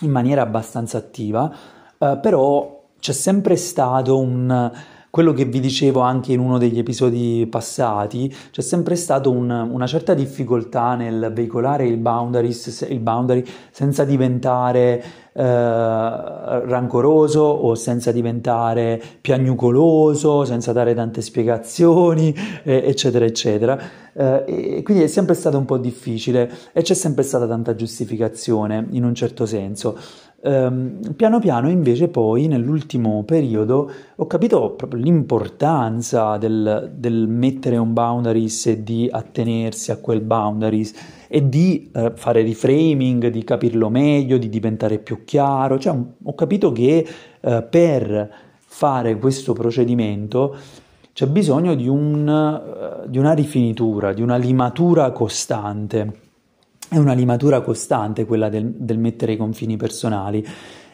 in 0.00 0.10
maniera 0.10 0.42
abbastanza 0.42 0.98
attiva, 0.98 1.54
eh, 1.98 2.18
però 2.20 2.84
c'è 2.98 3.12
sempre 3.12 3.56
stato 3.56 4.18
un 4.18 4.72
quello 5.16 5.32
che 5.32 5.46
vi 5.46 5.60
dicevo 5.60 6.00
anche 6.00 6.34
in 6.34 6.40
uno 6.40 6.58
degli 6.58 6.78
episodi 6.78 7.46
passati, 7.50 8.30
c'è 8.50 8.60
sempre 8.60 8.96
stata 8.96 9.30
un, 9.30 9.48
una 9.48 9.86
certa 9.86 10.12
difficoltà 10.12 10.94
nel 10.94 11.30
veicolare 11.32 11.86
il, 11.86 11.96
boundaries, 11.96 12.86
il 12.90 12.98
boundary 12.98 13.42
senza 13.70 14.04
diventare 14.04 15.02
eh, 15.32 15.42
rancoroso 15.42 17.40
o 17.40 17.74
senza 17.74 18.12
diventare 18.12 19.02
piagnucoloso, 19.20 20.44
senza 20.44 20.72
dare 20.72 20.92
tante 20.92 21.22
spiegazioni, 21.22 22.34
eh, 22.62 22.82
eccetera, 22.86 23.24
eccetera. 23.24 23.78
Eh, 24.12 24.76
e 24.76 24.82
quindi 24.82 25.02
è 25.02 25.06
sempre 25.06 25.34
stato 25.34 25.56
un 25.56 25.64
po' 25.64 25.78
difficile 25.78 26.50
e 26.72 26.82
c'è 26.82 26.94
sempre 26.94 27.22
stata 27.22 27.46
tanta 27.46 27.74
giustificazione 27.74 28.86
in 28.90 29.04
un 29.04 29.14
certo 29.14 29.46
senso. 29.46 29.98
Ehm, 30.42 31.14
piano 31.14 31.38
piano 31.38 31.68
invece 31.70 32.08
poi 32.08 32.46
nell'ultimo 32.46 33.22
periodo 33.24 33.90
ho 34.14 34.26
capito 34.26 34.70
proprio 34.70 35.02
l'importanza 35.02 36.36
del, 36.36 36.92
del 36.94 37.26
mettere 37.28 37.76
un 37.76 37.92
boundaries 37.92 38.66
e 38.66 38.82
di 38.82 39.08
attenersi 39.10 39.90
a 39.90 39.96
quel 39.96 40.20
boundaries 40.20 40.94
e 41.28 41.48
di 41.48 41.90
eh, 41.92 42.12
fare 42.14 42.42
reframing, 42.42 43.28
di 43.28 43.44
capirlo 43.44 43.88
meglio, 43.88 44.38
di 44.38 44.48
diventare 44.48 44.98
più 44.98 45.24
chiaro. 45.24 45.78
Cioè, 45.78 45.96
ho 46.22 46.34
capito 46.34 46.72
che 46.72 47.06
eh, 47.40 47.62
per 47.62 48.30
fare 48.58 49.18
questo 49.18 49.52
procedimento 49.52 50.56
c'è 51.16 51.26
bisogno 51.26 51.74
di, 51.74 51.88
un, 51.88 52.28
uh, 52.28 53.08
di 53.08 53.16
una 53.16 53.32
rifinitura, 53.32 54.12
di 54.12 54.20
una 54.20 54.36
limatura 54.36 55.12
costante. 55.12 56.25
È 56.88 56.96
una 56.98 57.14
limatura 57.14 57.62
costante 57.62 58.24
quella 58.24 58.48
del, 58.48 58.72
del 58.76 58.98
mettere 58.98 59.32
i 59.32 59.36
confini 59.36 59.76
personali. 59.76 60.46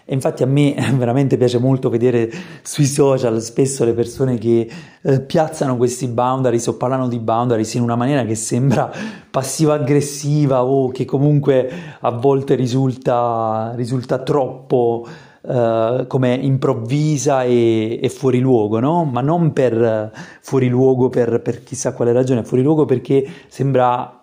E 0.05 0.15
infatti 0.15 0.43
a 0.43 0.47
me 0.47 0.75
veramente 0.97 1.37
piace 1.37 1.59
molto 1.59 1.89
vedere 1.89 2.31
sui 2.63 2.87
social 2.87 3.41
spesso 3.41 3.85
le 3.85 3.93
persone 3.93 4.37
che 4.39 4.69
eh, 5.01 5.21
piazzano 5.21 5.77
questi 5.77 6.09
boundaries 6.09 6.67
o 6.67 6.77
parlano 6.77 7.09
di 7.09 7.19
boundaries 7.19 7.75
in 7.75 7.83
una 7.83 7.95
maniera 7.95 8.25
che 8.25 8.35
sembra 8.35 8.91
passiva-aggressiva 9.31 10.65
o 10.65 10.89
che 10.89 11.05
comunque 11.05 11.71
a 12.01 12.11
volte 12.11 12.55
risulta, 12.55 13.73
risulta 13.77 14.19
troppo 14.19 15.07
uh, 15.43 16.07
come 16.07 16.35
improvvisa 16.35 17.45
e, 17.45 18.01
e, 18.03 18.09
fuori 18.09 18.41
luogo, 18.41 18.81
no? 18.81 19.05
ma 19.05 19.21
non 19.21 19.53
per 19.53 20.11
uh, 20.13 20.19
fuori 20.41 20.69
luogo 20.69 21.11
per, 21.11 21.41
per 21.43 21.63
chissà 21.63 21.93
quale 21.93 22.13
ragione, 22.13 22.45
fuori 22.45 22.63
luogo 22.63 22.85
perché 22.85 23.27
sembra 23.49 24.22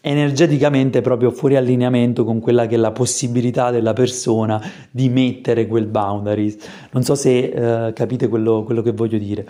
energeticamente 0.00 1.00
proprio 1.00 1.30
fuori 1.30 1.56
allineamento 1.56 2.24
con 2.24 2.40
quella 2.40 2.66
che 2.66 2.76
è 2.76 2.78
la 2.78 2.92
possibilità 2.92 3.70
della 3.70 3.92
persona 3.92 4.60
di 4.90 5.08
mettere 5.08 5.66
quel 5.66 5.86
boundaries. 5.86 6.56
Non 6.92 7.02
so 7.02 7.14
se 7.14 7.52
uh, 7.54 7.92
capite 7.92 8.28
quello, 8.28 8.62
quello, 8.64 8.82
che 8.82 8.92
voglio 8.92 9.18
dire. 9.18 9.46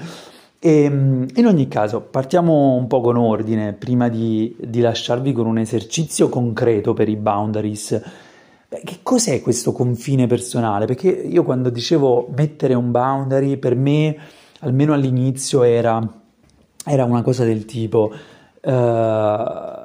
E, 0.59 0.83
ehm, 0.83 1.27
in 1.37 1.47
ogni 1.47 1.69
caso, 1.69 2.01
partiamo 2.01 2.75
un 2.75 2.87
po' 2.87 3.01
con 3.01 3.17
ordine 3.17 3.73
prima 3.73 4.09
di, 4.09 4.55
di 4.59 4.81
lasciarvi 4.81 5.33
con 5.33 5.47
un 5.47 5.59
esercizio 5.59 6.29
concreto 6.29 6.95
per 6.95 7.09
i 7.09 7.17
boundaries 7.17 8.03
Beh, 8.71 8.83
che 8.85 8.99
cos'è 9.03 9.41
questo 9.41 9.73
confine 9.73 10.29
personale? 10.29 10.87
Perché 10.87 11.09
io 11.09 11.43
quando 11.43 11.71
dicevo 11.71 12.29
mettere 12.37 12.75
un 12.75 12.93
boundary, 12.93 13.57
per 13.57 13.75
me, 13.75 14.17
almeno 14.61 14.93
all'inizio, 14.93 15.65
era, 15.65 16.01
era 16.85 17.05
una 17.05 17.23
cosa 17.23 17.45
del 17.45 17.65
tipo... 17.65 18.13
Uh, 18.63 19.80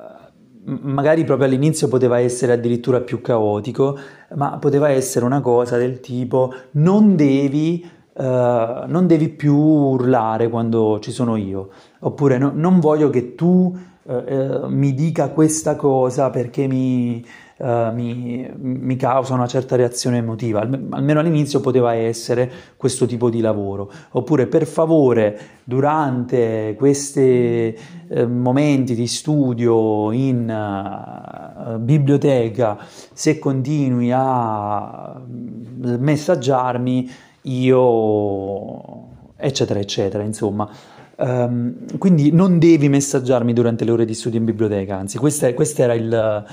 magari 0.65 1.23
proprio 1.23 1.47
all'inizio 1.47 1.87
poteva 1.87 2.19
essere 2.19 2.53
addirittura 2.53 3.01
più 3.01 3.21
caotico, 3.21 3.97
ma 4.35 4.57
poteva 4.57 4.89
essere 4.89 5.25
una 5.25 5.41
cosa 5.41 5.77
del 5.77 5.99
tipo 5.99 6.53
non 6.71 7.15
devi, 7.15 7.87
uh, 8.13 8.23
non 8.23 9.05
devi 9.07 9.29
più 9.29 9.55
urlare 9.55 10.49
quando 10.49 10.99
ci 10.99 11.11
sono 11.11 11.35
io, 11.35 11.69
oppure 11.99 12.37
no, 12.37 12.51
non 12.53 12.79
voglio 12.79 13.09
che 13.09 13.35
tu 13.35 13.77
uh, 14.05 14.13
uh, 14.13 14.67
mi 14.67 14.93
dica 14.93 15.29
questa 15.29 15.75
cosa 15.75 16.29
perché 16.29 16.67
mi, 16.67 17.25
uh, 17.57 17.91
mi, 17.91 18.49
mi, 18.55 18.95
causa 18.95 19.33
una 19.33 19.47
certa 19.47 19.75
reazione 19.75 20.17
emotiva, 20.17 20.61
almeno 20.61 21.19
all'inizio 21.19 21.59
poteva 21.59 21.93
essere 21.93 22.51
questo 22.77 23.05
tipo 23.05 23.29
di 23.29 23.41
lavoro. 23.41 23.91
Oppure 24.11 24.47
per 24.47 24.65
favore 24.67 25.39
durante 25.63 26.75
questi 26.77 27.75
uh, 28.09 28.25
momenti 28.27 28.93
di 28.95 29.07
studio 29.07 30.11
in 30.11 30.47
uh, 30.49 31.79
biblioteca, 31.79 32.77
se 33.13 33.39
continui 33.39 34.11
a 34.13 35.19
messaggiarmi, 35.25 37.11
io 37.43 39.03
eccetera 39.37 39.79
eccetera, 39.79 40.23
insomma. 40.23 40.69
Um, 41.17 41.97
quindi 41.97 42.31
non 42.31 42.59
devi 42.59 42.89
messaggiarmi 42.89 43.53
durante 43.53 43.85
le 43.85 43.91
ore 43.91 44.05
di 44.05 44.13
studio 44.13 44.37
in 44.37 44.43
biblioteca, 44.43 44.97
anzi 44.97 45.17
questo 45.17 45.45
era 45.81 45.93
il, 45.93 46.45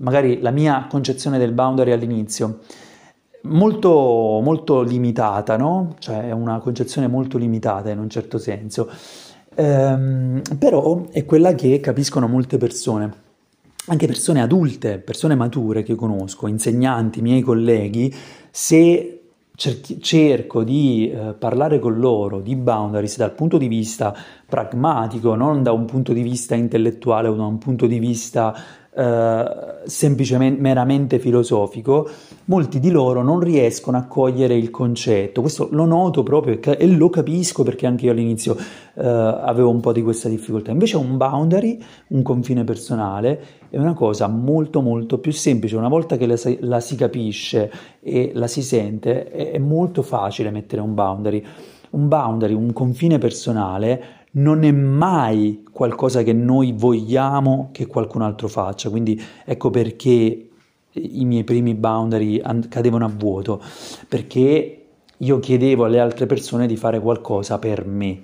magari 0.00 0.40
la 0.40 0.50
mia 0.50 0.86
concezione 0.88 1.38
del 1.38 1.52
boundary 1.52 1.92
all'inizio, 1.92 2.58
molto, 3.42 4.40
molto 4.42 4.82
limitata, 4.82 5.56
no? 5.56 5.94
Cioè 5.98 6.28
è 6.28 6.32
una 6.32 6.58
concezione 6.58 7.06
molto 7.06 7.38
limitata 7.38 7.90
in 7.90 7.98
un 7.98 8.10
certo 8.10 8.38
senso, 8.38 8.90
ehm, 9.54 10.42
però 10.58 11.06
è 11.10 11.24
quella 11.24 11.54
che 11.54 11.78
capiscono 11.80 12.26
molte 12.26 12.58
persone. 12.58 13.26
Anche 13.90 14.06
persone 14.06 14.42
adulte, 14.42 14.98
persone 14.98 15.34
mature 15.34 15.82
che 15.82 15.94
conosco, 15.94 16.46
insegnanti, 16.46 17.22
miei 17.22 17.40
colleghi, 17.40 18.14
se 18.50 19.17
cerco 19.58 20.62
di 20.62 21.10
eh, 21.10 21.34
parlare 21.36 21.80
con 21.80 21.98
loro 21.98 22.40
di 22.40 22.54
boundaries 22.54 23.16
dal 23.16 23.32
punto 23.32 23.58
di 23.58 23.66
vista 23.66 24.14
pragmatico, 24.46 25.34
non 25.34 25.64
da 25.64 25.72
un 25.72 25.84
punto 25.84 26.12
di 26.12 26.22
vista 26.22 26.54
intellettuale 26.54 27.26
o 27.26 27.34
da 27.34 27.44
un 27.44 27.58
punto 27.58 27.86
di 27.88 27.98
vista 27.98 28.54
eh, 28.94 29.44
semplicemente 29.84 30.60
meramente 30.60 31.18
filosofico, 31.18 32.08
molti 32.48 32.80
di 32.80 32.90
loro 32.90 33.22
non 33.22 33.40
riescono 33.40 33.96
a 33.96 34.04
cogliere 34.04 34.54
il 34.54 34.70
concetto. 34.70 35.40
Questo 35.40 35.68
lo 35.70 35.84
noto 35.84 36.22
proprio 36.22 36.58
e 36.60 36.86
lo 36.86 37.08
capisco 37.10 37.62
perché 37.62 37.86
anche 37.86 38.06
io 38.06 38.12
all'inizio 38.12 38.56
eh, 38.94 39.06
avevo 39.06 39.70
un 39.70 39.80
po' 39.80 39.92
di 39.92 40.02
questa 40.02 40.28
difficoltà. 40.28 40.70
Invece 40.70 40.96
un 40.96 41.16
boundary, 41.16 41.78
un 42.08 42.22
confine 42.22 42.64
personale, 42.64 43.40
è 43.70 43.78
una 43.78 43.94
cosa 43.94 44.28
molto 44.28 44.80
molto 44.80 45.18
più 45.18 45.32
semplice. 45.32 45.76
Una 45.76 45.88
volta 45.88 46.16
che 46.16 46.26
la, 46.26 46.36
la 46.60 46.80
si 46.80 46.96
capisce 46.96 47.70
e 48.00 48.32
la 48.34 48.46
si 48.46 48.62
sente, 48.62 49.30
è, 49.30 49.52
è 49.52 49.58
molto 49.58 50.02
facile 50.02 50.50
mettere 50.50 50.80
un 50.80 50.94
boundary. 50.94 51.44
Un 51.90 52.08
boundary, 52.08 52.52
un 52.52 52.72
confine 52.72 53.18
personale 53.18 54.16
non 54.30 54.62
è 54.62 54.70
mai 54.70 55.64
qualcosa 55.72 56.22
che 56.22 56.34
noi 56.34 56.72
vogliamo 56.76 57.70
che 57.72 57.86
qualcun 57.86 58.20
altro 58.20 58.46
faccia, 58.46 58.90
quindi 58.90 59.20
ecco 59.44 59.70
perché 59.70 60.47
i 60.92 61.24
miei 61.24 61.44
primi 61.44 61.74
boundary 61.74 62.42
cadevano 62.68 63.04
a 63.04 63.12
vuoto, 63.14 63.60
perché 64.08 64.84
io 65.16 65.38
chiedevo 65.38 65.84
alle 65.84 66.00
altre 66.00 66.26
persone 66.26 66.66
di 66.66 66.76
fare 66.76 67.00
qualcosa 67.00 67.58
per 67.58 67.84
me. 67.86 68.22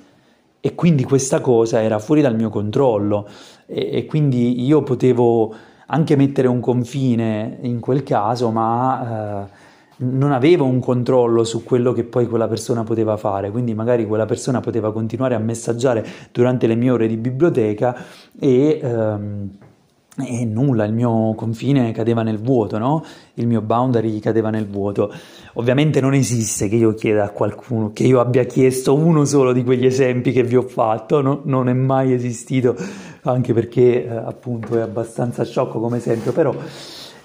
E 0.60 0.74
quindi 0.74 1.04
questa 1.04 1.40
cosa 1.40 1.82
era 1.82 1.98
fuori 1.98 2.22
dal 2.22 2.34
mio 2.34 2.48
controllo. 2.48 3.28
E, 3.66 3.90
e 3.92 4.06
quindi 4.06 4.64
io 4.64 4.82
potevo 4.82 5.54
anche 5.86 6.16
mettere 6.16 6.48
un 6.48 6.60
confine 6.60 7.58
in 7.62 7.80
quel 7.80 8.02
caso, 8.02 8.50
ma... 8.50 9.48
Eh, 9.48 9.72
non 9.96 10.32
avevo 10.32 10.64
un 10.64 10.80
controllo 10.80 11.44
su 11.44 11.62
quello 11.62 11.92
che 11.92 12.02
poi 12.02 12.26
quella 12.26 12.48
persona 12.48 12.82
poteva 12.82 13.16
fare, 13.16 13.50
quindi 13.50 13.74
magari 13.74 14.06
quella 14.06 14.24
persona 14.24 14.60
poteva 14.60 14.92
continuare 14.92 15.36
a 15.36 15.38
messaggiare 15.38 16.04
durante 16.32 16.66
le 16.66 16.74
mie 16.74 16.90
ore 16.90 17.06
di 17.06 17.16
biblioteca 17.16 17.94
e, 18.38 18.80
ehm, 18.82 19.50
e 20.16 20.44
nulla, 20.44 20.84
il 20.84 20.92
mio 20.92 21.34
confine 21.34 21.90
cadeva 21.90 22.22
nel 22.22 22.38
vuoto, 22.38 22.78
no? 22.78 23.04
il 23.34 23.48
mio 23.48 23.60
boundary 23.60 24.20
cadeva 24.20 24.50
nel 24.50 24.68
vuoto. 24.68 25.12
Ovviamente 25.54 26.00
non 26.00 26.14
esiste 26.14 26.68
che 26.68 26.76
io 26.76 26.94
chieda 26.94 27.24
a 27.24 27.30
qualcuno, 27.30 27.92
che 27.92 28.04
io 28.04 28.20
abbia 28.20 28.44
chiesto 28.44 28.94
uno 28.94 29.24
solo 29.24 29.52
di 29.52 29.64
quegli 29.64 29.86
esempi 29.86 30.30
che 30.30 30.44
vi 30.44 30.56
ho 30.56 30.62
fatto, 30.62 31.20
no? 31.20 31.40
non 31.44 31.68
è 31.68 31.72
mai 31.72 32.12
esistito, 32.12 32.76
anche 33.22 33.52
perché 33.52 34.04
eh, 34.04 34.08
appunto 34.08 34.78
è 34.78 34.80
abbastanza 34.80 35.44
sciocco 35.44 35.80
come 35.80 35.96
esempio, 35.96 36.32
però 36.32 36.54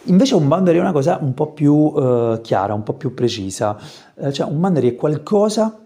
Invece 0.04 0.34
un 0.34 0.48
boundary 0.48 0.78
è 0.78 0.82
una 0.82 0.94
cosa 0.94 1.20
un 1.22 1.34
po' 1.34 1.52
più 1.52 1.94
eh, 1.96 2.40
chiara, 2.42 2.74
un 2.74 2.84
po' 2.84 2.94
più 2.94 3.14
precisa, 3.14 3.78
eh, 4.16 4.32
cioè 4.32 4.50
un 4.50 4.60
boundary 4.60 4.92
è 4.92 4.96
qualcosa 4.96 5.78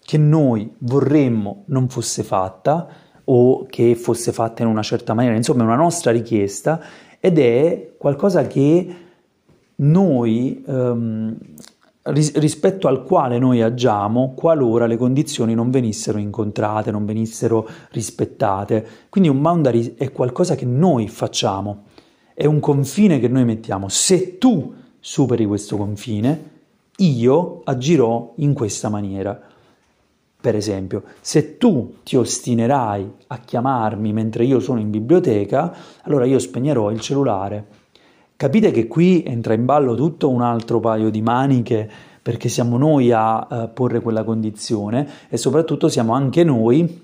che 0.00 0.18
noi 0.18 0.74
vorremmo 0.78 1.64
non 1.66 1.88
fosse 1.88 2.22
fatta 2.22 2.88
o 3.24 3.66
che 3.68 3.94
fosse 3.94 4.32
fatta 4.32 4.62
in 4.62 4.68
una 4.68 4.82
certa 4.82 5.14
maniera, 5.14 5.36
insomma 5.36 5.62
è 5.62 5.66
una 5.66 5.76
nostra 5.76 6.10
richiesta 6.10 6.80
ed 7.20 7.38
è 7.38 7.94
qualcosa 7.96 8.46
che 8.46 8.94
noi 9.76 10.62
ehm, 10.66 11.36
ris- 12.02 12.36
rispetto 12.36 12.86
al 12.88 13.02
quale 13.02 13.38
noi 13.38 13.62
agiamo 13.62 14.34
qualora 14.36 14.86
le 14.86 14.96
condizioni 14.96 15.54
non 15.54 15.70
venissero 15.70 16.18
incontrate, 16.18 16.90
non 16.90 17.04
venissero 17.04 17.68
rispettate. 17.90 18.86
Quindi 19.08 19.30
un 19.30 19.40
boundary 19.40 19.94
è 19.96 20.12
qualcosa 20.12 20.54
che 20.54 20.66
noi 20.66 21.08
facciamo 21.08 21.84
è 22.34 22.46
un 22.46 22.58
confine 22.58 23.20
che 23.20 23.28
noi 23.28 23.44
mettiamo. 23.44 23.88
Se 23.88 24.38
tu 24.38 24.74
superi 24.98 25.46
questo 25.46 25.76
confine, 25.76 26.50
io 26.96 27.60
agirò 27.64 28.34
in 28.36 28.52
questa 28.54 28.88
maniera. 28.88 29.40
Per 30.44 30.54
esempio, 30.54 31.04
se 31.22 31.56
tu 31.56 31.94
ti 32.02 32.16
ostinerai 32.16 33.10
a 33.28 33.38
chiamarmi 33.38 34.12
mentre 34.12 34.44
io 34.44 34.60
sono 34.60 34.78
in 34.78 34.90
biblioteca, 34.90 35.74
allora 36.02 36.26
io 36.26 36.38
spegnerò 36.38 36.90
il 36.90 37.00
cellulare. 37.00 37.66
Capite 38.36 38.70
che 38.70 38.86
qui 38.86 39.22
entra 39.22 39.54
in 39.54 39.64
ballo 39.64 39.94
tutto 39.94 40.28
un 40.28 40.42
altro 40.42 40.80
paio 40.80 41.08
di 41.08 41.22
maniche 41.22 41.90
perché 42.20 42.50
siamo 42.50 42.76
noi 42.76 43.10
a 43.10 43.46
uh, 43.48 43.72
porre 43.72 44.02
quella 44.02 44.22
condizione 44.22 45.08
e 45.30 45.38
soprattutto 45.38 45.88
siamo 45.88 46.12
anche 46.12 46.44
noi 46.44 47.00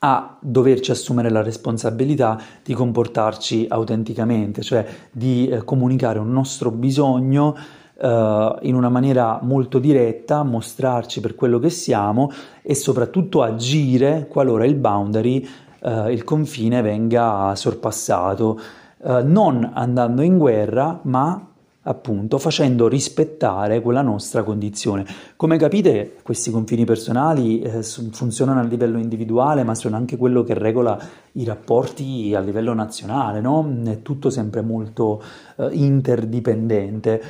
a 0.00 0.36
doverci 0.38 0.90
assumere 0.90 1.30
la 1.30 1.40
responsabilità 1.40 2.38
di 2.62 2.74
comportarci 2.74 3.64
autenticamente, 3.66 4.60
cioè 4.60 4.86
di 5.10 5.48
eh, 5.48 5.64
comunicare 5.64 6.18
un 6.18 6.30
nostro 6.32 6.70
bisogno 6.70 7.56
uh, 7.98 8.56
in 8.62 8.74
una 8.74 8.88
maniera 8.88 9.40
molto 9.42 9.78
diretta, 9.78 10.42
mostrarci 10.42 11.20
per 11.20 11.34
quello 11.34 11.58
che 11.58 11.70
siamo 11.70 12.30
e 12.62 12.74
soprattutto 12.74 13.42
agire 13.42 14.26
qualora 14.28 14.64
il 14.64 14.74
boundary, 14.74 15.46
uh, 15.80 16.08
il 16.08 16.24
confine 16.24 16.82
venga 16.82 17.54
sorpassato, 17.54 18.60
uh, 18.98 19.22
non 19.24 19.70
andando 19.74 20.22
in 20.22 20.38
guerra, 20.38 21.00
ma 21.02 21.50
appunto 21.88 22.38
facendo 22.38 22.88
rispettare 22.88 23.80
quella 23.80 24.02
nostra 24.02 24.42
condizione. 24.42 25.04
Come 25.36 25.56
capite, 25.56 26.16
questi 26.22 26.50
confini 26.50 26.84
personali 26.84 27.60
eh, 27.60 27.82
funzionano 27.82 28.60
a 28.60 28.64
livello 28.64 28.98
individuale, 28.98 29.62
ma 29.62 29.74
sono 29.74 29.96
anche 29.96 30.16
quello 30.16 30.42
che 30.42 30.54
regola 30.54 30.98
i 31.32 31.44
rapporti 31.44 32.34
a 32.34 32.40
livello 32.40 32.74
nazionale, 32.74 33.40
no? 33.40 33.82
È 33.84 34.02
tutto 34.02 34.30
sempre 34.30 34.62
molto 34.62 35.22
eh, 35.56 35.68
interdipendente. 35.72 37.22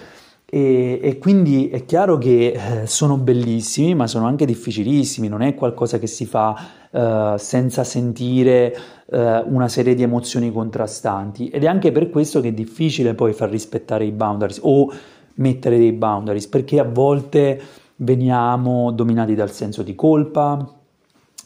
E, 0.48 1.00
e, 1.02 1.18
quindi 1.18 1.68
è 1.70 1.84
chiaro 1.84 2.18
che 2.18 2.52
eh, 2.82 2.86
sono 2.86 3.16
bellissimi, 3.16 3.96
ma 3.96 4.06
sono 4.06 4.26
anche 4.26 4.46
difficilissimi, 4.46 5.26
non 5.26 5.42
è 5.42 5.56
qualcosa 5.56 5.98
che 5.98 6.06
si 6.06 6.24
fa 6.24 6.56
eh, 6.90 7.34
senza 7.36 7.82
sentire 7.82 8.76
eh, 9.10 9.38
una 9.40 9.66
serie 9.68 9.96
di 9.96 10.04
emozioni 10.04 10.52
contrastanti. 10.52 11.48
Ed 11.48 11.64
è 11.64 11.66
anche 11.66 11.90
per 11.90 12.10
questo 12.10 12.40
che 12.40 12.48
è 12.48 12.52
difficile 12.52 13.14
poi 13.14 13.32
far 13.32 13.50
rispettare 13.50 14.04
i 14.04 14.12
boundaries 14.12 14.60
o 14.62 14.92
mettere 15.34 15.78
dei 15.78 15.92
boundaries, 15.92 16.46
perché 16.46 16.78
a 16.78 16.84
volte 16.84 17.60
veniamo 17.96 18.92
dominati 18.92 19.34
dal 19.34 19.50
senso 19.50 19.82
di 19.82 19.96
colpa, 19.96 20.64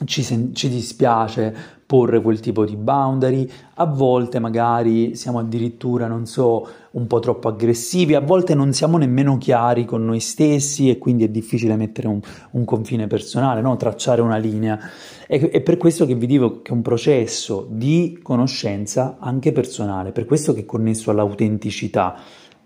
ci, 0.05 0.23
sen- 0.23 0.55
ci 0.55 0.69
dispiace 0.69 1.80
porre 1.91 2.23
quel 2.23 2.39
tipo 2.39 2.65
di 2.65 2.77
boundary, 2.77 3.51
a 3.75 3.85
volte 3.85 4.39
magari 4.39 5.17
siamo 5.17 5.41
addirittura, 5.41 6.07
non 6.07 6.25
so, 6.25 6.65
un 6.93 7.09
po' 7.09 7.19
troppo 7.19 7.49
aggressivi, 7.49 8.15
a 8.15 8.21
volte 8.21 8.55
non 8.55 8.73
siamo 8.73 8.97
nemmeno 8.97 9.39
chiari 9.39 9.85
con 9.85 10.05
noi 10.05 10.21
stessi 10.21 10.89
e 10.89 10.99
quindi 10.99 11.25
è 11.25 11.29
difficile 11.29 11.75
mettere 11.75 12.07
un, 12.07 12.21
un 12.53 12.65
confine 12.65 13.09
personale, 13.09 13.61
no? 13.61 13.77
tracciare 13.77 14.21
una 14.21 14.37
linea. 14.37 14.79
E, 15.27 15.51
è 15.51 15.61
per 15.63 15.79
questo 15.79 16.07
che 16.07 16.15
vi 16.15 16.27
dico 16.27 16.63
che 16.63 16.71
è 16.71 16.75
un 16.75 16.83
processo 16.83 17.67
di 17.69 18.21
conoscenza 18.23 19.17
anche 19.19 19.51
personale, 19.51 20.13
per 20.13 20.27
questo 20.27 20.55
che 20.55 20.61
è 20.61 20.67
connesso 20.67 21.11
all'autenticità. 21.11 22.15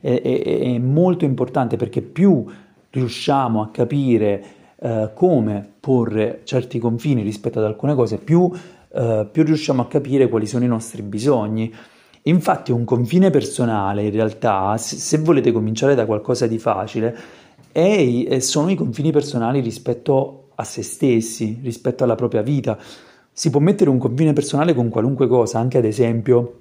È, 0.01 0.21
è, 0.21 0.43
è 0.43 0.79
molto 0.79 1.25
importante 1.25 1.77
perché 1.77 2.03
più 2.03 2.45
riusciamo 2.91 3.63
a 3.63 3.71
capire 3.71 4.45
eh, 4.77 5.13
come 5.15 5.67
porre 5.81 6.43
certi 6.45 6.79
confini 6.79 7.23
rispetto 7.23 7.59
ad 7.59 7.65
alcune 7.65 7.95
cose, 7.95 8.19
più 8.19 8.51
eh, 8.95 9.27
più 9.31 9.43
riusciamo 9.43 9.83
a 9.83 9.87
capire 9.87 10.29
quali 10.29 10.47
sono 10.47 10.65
i 10.65 10.69
nostri 10.69 11.03
bisogni. 11.03 11.75
Infatti 12.23 12.73
un 12.73 12.85
confine 12.85 13.31
personale, 13.31 14.05
in 14.05 14.13
realtà, 14.13 14.77
se, 14.79 15.19
volete 15.19 15.53
cominciare 15.53 15.95
da 15.95 16.07
qualcosa 16.07 16.47
di 16.47 16.59
facile, 16.59 17.17
è, 17.71 18.39
sono 18.39 18.71
i 18.71 18.77
confini 18.77 19.11
personali 19.11 19.61
rispetto 19.61 20.51
a 20.55 20.65
se 20.65 20.83
stessi, 20.83 21.59
rispetto 21.63 22.05
alla 22.05 22.15
propria 22.15 22.43
vita. 22.43 22.79
Si 23.33 23.51
può 23.51 23.61
mettere 23.61 23.91
un 23.91 23.99
confine 23.99 24.33
personale 24.33 24.75
con 24.75 24.89
qualunque 24.89 25.27
cosa, 25.27 25.59
anche 25.59 25.79
ad 25.79 25.85
esempio 25.85 26.61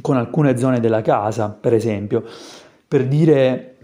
con 0.00 0.16
alcune 0.16 0.56
zone 0.56 0.80
della 0.80 1.02
casa, 1.02 1.48
per 1.48 1.74
esempio, 1.74 2.24
per 2.86 3.06
dire 3.06 3.76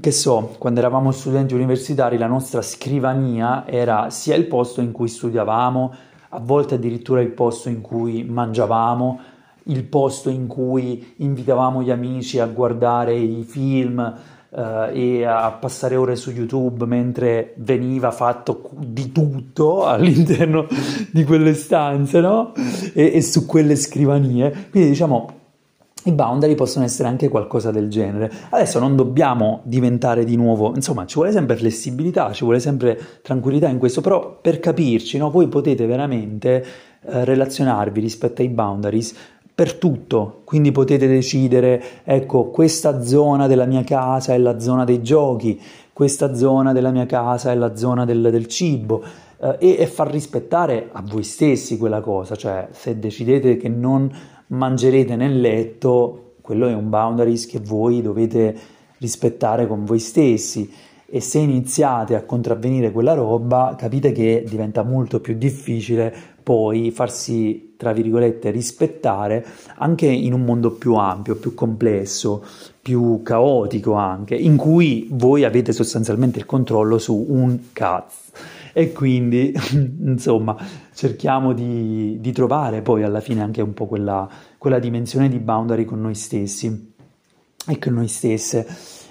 che 0.00 0.10
so, 0.10 0.54
quando 0.58 0.80
eravamo 0.80 1.10
studenti 1.12 1.54
universitari 1.54 2.18
la 2.18 2.26
nostra 2.26 2.62
scrivania 2.62 3.66
era 3.66 4.10
sia 4.10 4.36
il 4.36 4.46
posto 4.46 4.80
in 4.80 4.92
cui 4.92 5.08
studiavamo, 5.08 5.94
a 6.30 6.40
volte 6.40 6.74
addirittura 6.74 7.20
il 7.20 7.30
posto 7.30 7.68
in 7.68 7.80
cui 7.80 8.24
mangiavamo, 8.24 9.20
il 9.64 9.84
posto 9.84 10.30
in 10.30 10.46
cui 10.46 11.14
invitavamo 11.16 11.82
gli 11.82 11.90
amici 11.90 12.38
a 12.38 12.46
guardare 12.46 13.14
i 13.14 13.42
film 13.42 14.16
eh, 14.50 14.90
e 14.92 15.24
a 15.24 15.50
passare 15.52 15.96
ore 15.96 16.16
su 16.16 16.30
YouTube 16.30 16.86
mentre 16.86 17.54
veniva 17.56 18.10
fatto 18.10 18.70
di 18.78 19.12
tutto 19.12 19.86
all'interno 19.86 20.66
di 21.10 21.24
quelle 21.24 21.54
stanze, 21.54 22.20
no? 22.20 22.52
E, 22.94 23.12
e 23.14 23.22
su 23.22 23.46
quelle 23.46 23.76
scrivanie. 23.76 24.68
Quindi 24.70 24.90
diciamo 24.90 25.37
i 26.08 26.12
boundary 26.12 26.54
possono 26.54 26.84
essere 26.84 27.08
anche 27.08 27.28
qualcosa 27.28 27.70
del 27.70 27.88
genere. 27.88 28.30
Adesso 28.50 28.78
non 28.78 28.96
dobbiamo 28.96 29.60
diventare 29.64 30.24
di 30.24 30.36
nuovo, 30.36 30.74
insomma, 30.74 31.06
ci 31.06 31.16
vuole 31.16 31.32
sempre 31.32 31.56
flessibilità, 31.56 32.32
ci 32.32 32.44
vuole 32.44 32.60
sempre 32.60 32.98
tranquillità 33.22 33.68
in 33.68 33.78
questo, 33.78 34.00
però 34.00 34.38
per 34.40 34.60
capirci, 34.60 35.18
no, 35.18 35.30
voi 35.30 35.48
potete 35.48 35.86
veramente 35.86 36.64
eh, 37.00 37.24
relazionarvi 37.24 38.00
rispetto 38.00 38.42
ai 38.42 38.48
boundaries 38.48 39.14
per 39.54 39.74
tutto, 39.74 40.42
quindi 40.44 40.70
potete 40.70 41.08
decidere, 41.08 41.82
ecco, 42.04 42.50
questa 42.50 43.02
zona 43.02 43.48
della 43.48 43.64
mia 43.64 43.82
casa 43.82 44.32
è 44.32 44.38
la 44.38 44.60
zona 44.60 44.84
dei 44.84 45.02
giochi, 45.02 45.60
questa 45.92 46.34
zona 46.34 46.72
della 46.72 46.92
mia 46.92 47.06
casa 47.06 47.50
è 47.50 47.56
la 47.56 47.74
zona 47.74 48.04
del, 48.04 48.28
del 48.30 48.46
cibo 48.46 49.02
eh, 49.40 49.56
e, 49.58 49.76
e 49.80 49.86
far 49.86 50.10
rispettare 50.10 50.90
a 50.92 51.02
voi 51.04 51.24
stessi 51.24 51.76
quella 51.76 52.00
cosa, 52.00 52.36
cioè 52.36 52.68
se 52.70 53.00
decidete 53.00 53.56
che 53.56 53.68
non 53.68 54.08
mangerete 54.48 55.16
nel 55.16 55.40
letto, 55.40 56.34
quello 56.40 56.68
è 56.68 56.74
un 56.74 56.88
boundaries 56.88 57.46
che 57.46 57.60
voi 57.60 58.00
dovete 58.02 58.56
rispettare 58.98 59.66
con 59.66 59.84
voi 59.84 59.98
stessi. 59.98 60.70
E 61.10 61.20
se 61.20 61.38
iniziate 61.38 62.14
a 62.14 62.24
contravvenire 62.24 62.92
quella 62.92 63.14
roba 63.14 63.74
capite 63.78 64.12
che 64.12 64.44
diventa 64.46 64.82
molto 64.82 65.20
più 65.20 65.34
difficile 65.38 66.14
poi 66.42 66.90
farsi 66.90 67.74
tra 67.78 67.92
virgolette 67.92 68.50
rispettare 68.50 69.44
anche 69.76 70.06
in 70.06 70.34
un 70.34 70.44
mondo 70.44 70.72
più 70.72 70.94
ampio, 70.94 71.36
più 71.36 71.54
complesso, 71.54 72.44
più 72.80 73.22
caotico 73.22 73.94
anche, 73.94 74.34
in 74.34 74.56
cui 74.56 75.08
voi 75.10 75.44
avete 75.44 75.72
sostanzialmente 75.72 76.38
il 76.38 76.46
controllo 76.46 76.98
su 76.98 77.26
un 77.28 77.58
cazzo 77.72 78.56
e 78.78 78.92
quindi 78.92 79.52
insomma 79.74 80.56
cerchiamo 80.94 81.52
di, 81.52 82.18
di, 82.20 82.30
trovare 82.30 82.80
poi 82.80 83.02
alla 83.02 83.18
fine 83.18 83.42
anche 83.42 83.60
un 83.60 83.74
po' 83.74 83.86
quella, 83.86 84.28
quella 84.56 84.78
dimensione 84.78 85.28
di 85.28 85.40
boundary 85.40 85.84
con 85.84 86.00
noi 86.00 86.14
stessi 86.14 86.94
e 87.66 87.78
con 87.80 87.94
noi 87.94 88.06
stesse. 88.06 88.64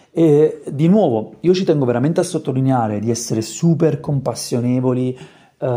E 0.10 0.62
di 0.72 0.88
nuovo, 0.88 1.36
io 1.42 1.54
ci 1.54 1.66
tengo 1.66 1.84
veramente 1.84 2.22
a 2.22 2.24
sottolineare 2.24 3.00
di 3.00 3.10
essere 3.10 3.42
super 3.42 4.00
compassionevoli 4.00 5.18
uh, 5.58 5.68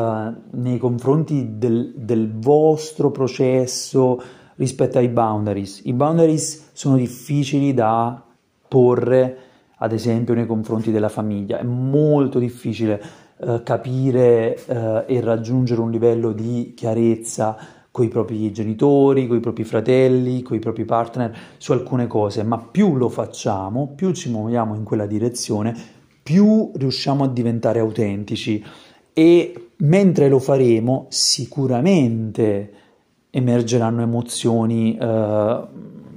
nei 0.52 0.78
confronti 0.78 1.58
del, 1.58 1.92
del, 1.96 2.32
vostro 2.32 3.10
processo 3.10 4.22
rispetto 4.54 4.98
ai 4.98 5.08
boundaries. 5.08 5.80
I 5.82 5.94
boundaries 5.94 6.70
sono 6.74 6.96
difficili 6.96 7.74
da 7.74 8.22
porre, 8.68 9.38
ad 9.78 9.90
esempio, 9.90 10.34
nei 10.34 10.46
confronti 10.46 10.92
della 10.92 11.08
famiglia, 11.08 11.58
è 11.58 11.64
molto 11.64 12.38
difficile 12.38 13.19
eh, 13.42 13.62
capire 13.62 14.56
eh, 14.66 15.04
e 15.06 15.20
raggiungere 15.20 15.80
un 15.80 15.90
livello 15.90 16.32
di 16.32 16.74
chiarezza 16.76 17.56
con 17.90 18.04
i 18.04 18.08
propri 18.08 18.52
genitori, 18.52 19.26
con 19.26 19.36
i 19.36 19.40
propri 19.40 19.64
fratelli, 19.64 20.42
con 20.42 20.56
i 20.56 20.60
propri 20.60 20.84
partner 20.84 21.36
su 21.56 21.72
alcune 21.72 22.06
cose, 22.06 22.42
ma 22.42 22.58
più 22.58 22.96
lo 22.96 23.08
facciamo, 23.08 23.92
più 23.96 24.12
ci 24.12 24.30
muoviamo 24.30 24.74
in 24.74 24.84
quella 24.84 25.06
direzione, 25.06 25.74
più 26.22 26.70
riusciamo 26.74 27.24
a 27.24 27.28
diventare 27.28 27.80
autentici 27.80 28.62
e 29.12 29.70
mentre 29.78 30.28
lo 30.28 30.38
faremo 30.38 31.06
sicuramente 31.08 32.72
emergeranno 33.30 34.02
emozioni, 34.02 34.96
eh, 34.96 35.60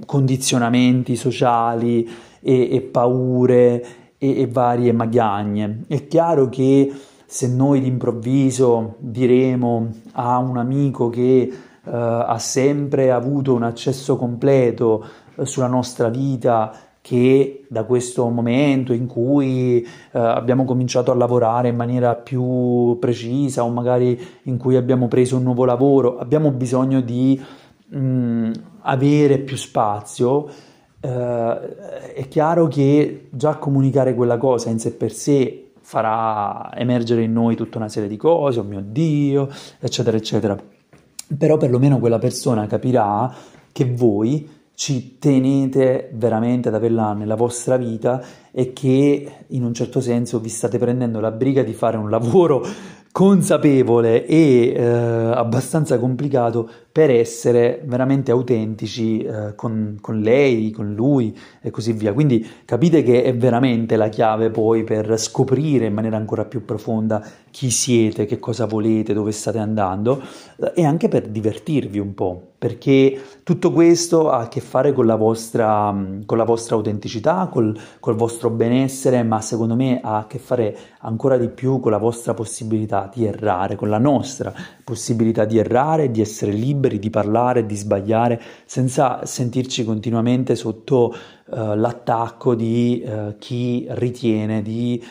condizionamenti 0.04 1.16
sociali 1.16 2.08
e, 2.40 2.74
e 2.74 2.80
paure 2.82 3.84
e, 4.18 4.40
e 4.40 4.46
varie 4.46 4.92
magagne. 4.92 5.84
È 5.86 6.06
chiaro 6.06 6.48
che 6.48 6.92
se 7.34 7.48
noi 7.48 7.80
d'improvviso 7.80 8.94
diremo 9.00 9.88
a 10.12 10.38
un 10.38 10.56
amico 10.56 11.10
che 11.10 11.50
uh, 11.50 11.90
ha 11.90 12.38
sempre 12.38 13.10
avuto 13.10 13.54
un 13.54 13.64
accesso 13.64 14.14
completo 14.14 15.04
uh, 15.34 15.42
sulla 15.42 15.66
nostra 15.66 16.10
vita 16.10 16.72
che 17.00 17.64
da 17.68 17.82
questo 17.82 18.28
momento 18.28 18.92
in 18.92 19.08
cui 19.08 19.84
uh, 19.84 20.16
abbiamo 20.16 20.64
cominciato 20.64 21.10
a 21.10 21.16
lavorare 21.16 21.70
in 21.70 21.74
maniera 21.74 22.14
più 22.14 22.98
precisa 23.00 23.64
o 23.64 23.68
magari 23.68 24.16
in 24.44 24.56
cui 24.56 24.76
abbiamo 24.76 25.08
preso 25.08 25.36
un 25.36 25.42
nuovo 25.42 25.64
lavoro, 25.64 26.18
abbiamo 26.18 26.52
bisogno 26.52 27.00
di 27.00 27.42
mh, 27.88 27.98
mm, 27.98 28.52
avere 28.82 29.38
più 29.38 29.56
spazio, 29.56 30.48
è 31.04 32.26
chiaro 32.28 32.66
che 32.66 33.26
già 33.30 33.56
comunicare 33.56 34.14
quella 34.14 34.38
cosa 34.38 34.70
in 34.70 34.78
sé 34.78 34.94
per 34.94 35.12
sé 35.12 35.63
farà 35.84 36.70
emergere 36.74 37.22
in 37.22 37.32
noi 37.32 37.56
tutta 37.56 37.76
una 37.76 37.90
serie 37.90 38.08
di 38.08 38.16
cose, 38.16 38.60
oh 38.60 38.62
mio 38.62 38.82
Dio, 38.82 39.50
eccetera, 39.78 40.16
eccetera. 40.16 40.56
Però 41.36 41.56
perlomeno 41.58 41.98
quella 41.98 42.18
persona 42.18 42.66
capirà 42.66 43.32
che 43.70 43.84
voi 43.84 44.48
ci 44.74 45.18
tenete 45.18 46.10
veramente 46.14 46.68
ad 46.68 46.74
averla 46.74 47.12
nella 47.12 47.36
vostra 47.36 47.76
vita 47.76 48.22
e 48.50 48.72
che 48.72 49.44
in 49.46 49.62
un 49.62 49.74
certo 49.74 50.00
senso 50.00 50.40
vi 50.40 50.48
state 50.48 50.78
prendendo 50.78 51.20
la 51.20 51.30
briga 51.30 51.62
di 51.62 51.74
fare 51.74 51.98
un 51.98 52.08
lavoro 52.08 52.64
consapevole 53.12 54.26
e 54.26 54.72
eh, 54.74 54.82
abbastanza 54.82 55.98
complicato 55.98 56.68
per 56.94 57.10
essere 57.10 57.82
veramente 57.86 58.30
autentici 58.30 59.18
eh, 59.18 59.56
con, 59.56 59.98
con, 60.00 60.20
lei, 60.20 60.70
con 60.70 60.94
lui 60.94 61.36
e 61.60 61.72
così 61.72 61.92
via. 61.92 62.12
Quindi 62.12 62.46
capite 62.64 63.02
che 63.02 63.24
è 63.24 63.34
veramente 63.34 63.96
la 63.96 64.08
chiave 64.08 64.50
poi 64.50 64.84
per 64.84 65.18
scoprire 65.18 65.86
in 65.86 65.92
maniera 65.92 66.16
ancora 66.16 66.44
più 66.44 66.64
profonda 66.64 67.20
chi 67.50 67.70
siete, 67.70 68.26
che 68.26 68.38
cosa 68.38 68.66
volete, 68.66 69.12
dove 69.12 69.32
state 69.32 69.58
andando 69.58 70.22
eh, 70.56 70.72
e 70.74 70.84
anche 70.84 71.08
per 71.08 71.28
divertirvi 71.28 71.98
un 72.00 72.12
po', 72.12 72.50
perché 72.58 73.20
tutto 73.44 73.70
questo 73.70 74.30
ha 74.30 74.38
a 74.38 74.48
che 74.48 74.60
fare 74.60 74.92
con 74.92 75.06
la 75.06 75.14
vostra, 75.14 75.94
con 76.26 76.36
la 76.36 76.44
vostra 76.44 76.74
autenticità, 76.74 77.48
col, 77.52 77.78
col 78.00 78.16
vostro 78.16 78.50
benessere, 78.50 79.22
ma 79.22 79.40
secondo 79.40 79.76
me 79.76 80.00
ha 80.02 80.18
a 80.18 80.26
che 80.26 80.38
fare 80.38 80.76
ancora 81.00 81.36
di 81.36 81.48
più 81.48 81.78
con 81.78 81.92
la 81.92 81.98
vostra 81.98 82.34
possibilità 82.34 83.08
di 83.12 83.24
errare, 83.24 83.76
con 83.76 83.88
la 83.88 83.98
nostra 83.98 84.52
possibilità 84.82 85.44
di 85.44 85.58
errare, 85.58 86.10
di 86.10 86.20
essere 86.20 86.50
liberi, 86.50 86.83
di 86.88 87.10
parlare, 87.10 87.66
di 87.66 87.76
sbagliare, 87.76 88.40
senza 88.64 89.24
sentirci 89.24 89.84
continuamente 89.84 90.54
sotto 90.56 91.14
uh, 91.46 91.74
l'attacco 91.74 92.54
di 92.54 93.04
uh, 93.04 93.36
chi 93.38 93.86
ritiene 93.90 94.62
di 94.62 95.02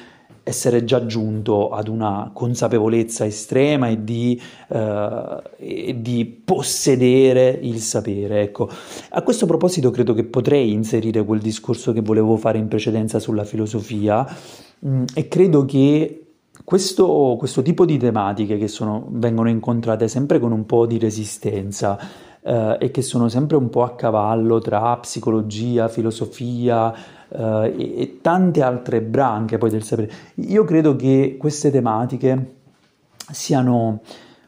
essere 0.44 0.84
già 0.84 1.06
giunto 1.06 1.70
ad 1.70 1.88
una 1.88 2.32
consapevolezza 2.34 3.26
estrema 3.26 3.88
e 3.88 4.04
di, 4.04 4.40
uh, 4.68 5.42
e 5.58 5.96
di, 6.00 6.42
possedere 6.44 7.58
il 7.62 7.80
sapere. 7.80 8.42
Ecco. 8.42 8.70
A 9.12 9.22
questo 9.22 9.46
proposito 9.46 9.90
credo 9.90 10.14
che 10.14 10.26
potrei 10.26 10.74
inserire 10.74 11.24
quel 11.24 11.40
discorso 11.40 11.94
che 11.94 12.02
volevo 12.02 12.36
fare 12.36 12.58
in 12.58 12.68
precedenza 12.68 13.20
sulla 13.20 13.46
filosofia 13.46 14.26
mh, 14.80 14.90
mm, 14.90 15.04
e 15.14 15.28
credo 15.30 15.64
che 15.64 16.23
questo, 16.64 17.36
questo, 17.38 17.62
tipo 17.62 17.86
di 17.86 17.98
tematiche 17.98 18.58
che 18.58 18.68
sono, 18.68 19.08
vengono 19.10 19.50
incontrate 19.50 20.08
sempre 20.08 20.40
con 20.40 20.52
un 20.52 20.66
po' 20.66 20.86
di 20.86 20.98
resistenza 20.98 22.00
eh, 22.42 22.78
e 22.80 22.92
che 22.92 23.02
sono 23.02 23.30
sempre 23.30 23.58
un 23.58 23.70
po' 23.70 23.84
a 23.84 23.96
cavallo 23.96 24.60
tra 24.60 24.98
psicologia, 24.98 25.88
filosofia, 25.88 26.94
eh, 27.30 27.74
e, 27.78 28.02
e 28.02 28.20
tante 28.22 28.62
altre 28.62 29.02
branche 29.02 29.58
poi 29.58 29.70
del 29.70 29.84
sapere. 29.84 30.12
Io 30.36 30.64
credo 30.64 30.96
che 30.96 31.36
queste 31.40 31.72
tematiche 31.72 32.56
siano 33.32 34.02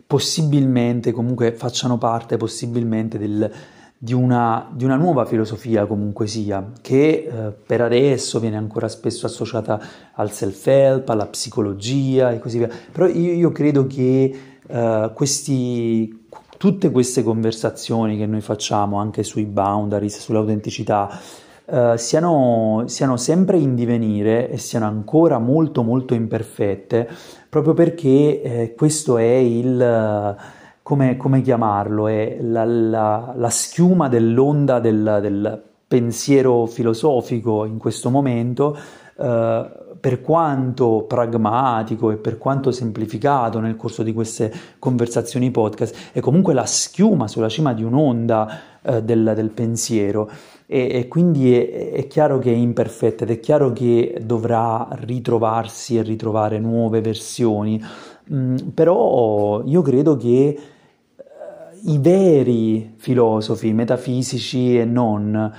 possibilmente, 0.07 1.11
comunque 1.11 1.53
facciano 1.53 1.97
parte 1.97 2.38
possibilmente 2.38 3.18
del, 3.18 3.51
di, 3.97 4.13
una, 4.13 4.69
di, 4.73 4.83
una, 4.83 4.95
nuova 4.95 5.25
filosofia 5.25 5.85
comunque 5.85 6.27
sia, 6.27 6.71
che 6.81 7.27
eh, 7.29 7.51
per 7.51 7.81
adesso 7.81 8.39
viene 8.39 8.57
ancora 8.57 8.87
spesso 8.87 9.25
associata 9.25 9.79
al 10.13 10.31
self-help, 10.31 11.09
alla 11.09 11.27
psicologia 11.27 12.31
e 12.31 12.39
così 12.39 12.57
via, 12.57 12.69
però 12.91 13.07
io, 13.07 13.33
io 13.33 13.51
credo 13.51 13.87
che 13.87 14.35
eh, 14.67 15.11
questi, 15.13 16.27
tutte 16.57 16.91
queste 16.91 17.23
conversazioni 17.23 18.17
che 18.17 18.25
noi 18.25 18.41
facciamo 18.41 18.99
anche 18.99 19.23
sui 19.23 19.45
boundaries, 19.45 20.19
sull'autenticità, 20.19 21.19
Uh, 21.67 21.97
siano, 21.97 22.83
siano, 22.85 23.17
sempre 23.17 23.57
in 23.57 23.73
divenire 23.73 24.51
e 24.51 24.57
siano 24.59 24.85
ancora 24.85 25.39
molto 25.39 25.81
molto 25.81 26.13
imperfette, 26.13 27.09
proprio 27.49 27.73
perché 27.73 28.41
eh, 28.43 28.75
questo 28.75 29.17
è 29.17 29.23
il, 29.23 30.35
come, 30.86 31.17
come 31.17 31.41
chiamarlo, 31.41 32.07
è 32.07 32.38
la, 32.41 32.63
la, 32.63 33.33
la, 33.36 33.49
schiuma 33.49 34.07
dell'onda 34.07 34.79
del, 34.79 35.17
del, 35.19 35.63
pensiero 35.88 36.67
filosofico 36.67 37.65
in 37.65 37.79
questo 37.79 38.11
momento, 38.11 38.77
uh, 39.15 39.65
per 39.99 40.21
quanto 40.21 41.05
pragmatico 41.07 42.11
e 42.11 42.17
per 42.17 42.38
quanto 42.38 42.69
semplificato 42.69 43.59
nel 43.59 43.75
corso 43.75 44.03
di 44.03 44.13
queste 44.13 44.53
conversazioni 44.77 45.49
podcast, 45.49 46.11
è 46.11 46.19
comunque 46.19 46.53
la 46.53 46.67
schiuma 46.67 47.27
sulla 47.27 47.49
cima 47.49 47.73
di 47.73 47.83
un'onda 47.83 48.59
uh, 48.83 48.99
del, 48.99 49.33
del 49.36 49.49
pensiero. 49.49 50.29
E, 50.67 50.88
e 50.91 51.07
quindi 51.07 51.57
è, 51.57 51.93
è, 51.93 52.05
chiaro 52.05 52.38
che 52.38 52.51
è 52.51 52.55
imperfetta 52.55 53.23
ed 53.23 53.31
è 53.31 53.39
chiaro 53.39 53.73
che 53.73 54.19
dovrà 54.23 54.88
ritrovarsi 54.91 55.97
e 55.97 56.03
ritrovare 56.03 56.59
nuove 56.59 57.01
versioni, 57.01 57.83
mm, 58.31 58.55
però 58.75 59.63
io 59.65 59.81
credo 59.81 60.15
che 60.15 60.73
i 61.86 61.97
veri 61.99 62.93
filosofi 62.97 63.73
metafisici 63.73 64.79
e 64.79 64.86
non 64.86 65.53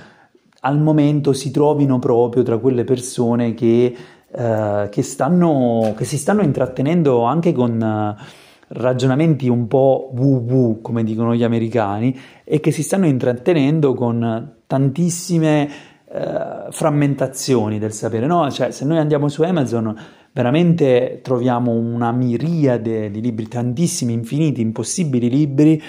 al 0.59 0.79
momento 0.79 1.33
si 1.33 1.51
trovino 1.51 1.99
proprio 1.99 2.43
tra 2.43 2.57
quelle 2.57 2.83
persone 2.83 3.53
che, 3.53 3.95
uh, 4.27 4.89
che, 4.89 5.01
stanno, 5.01 5.93
che 5.95 6.05
si 6.05 6.17
stanno 6.17 6.41
intrattenendo 6.41 7.23
anche 7.23 7.53
con... 7.53 8.15
Uh, 8.19 8.45
ragionamenti 8.69 9.47
un 9.47 9.67
po' 9.67 10.11
woo-woo, 10.13 10.81
come 10.81 11.03
dicono 11.03 11.35
gli 11.35 11.43
americani, 11.43 12.17
e 12.43 12.59
che 12.59 12.71
si 12.71 12.83
stanno 12.83 13.05
intrattenendo 13.05 13.93
con 13.93 14.55
tantissime 14.67 15.69
eh, 16.09 16.67
frammentazioni 16.71 17.79
del 17.79 17.93
sapere, 17.93 18.25
no? 18.27 18.49
Cioè, 18.51 18.71
se 18.71 18.85
noi 18.85 18.97
andiamo 18.97 19.29
su 19.29 19.43
Amazon 19.43 19.95
veramente 20.31 21.21
troviamo 21.23 21.71
una 21.71 22.11
miriade 22.11 23.09
di 23.09 23.21
libri, 23.21 23.47
tantissimi, 23.47 24.13
infiniti, 24.13 24.61
impossibili 24.61 25.29
libri 25.29 25.81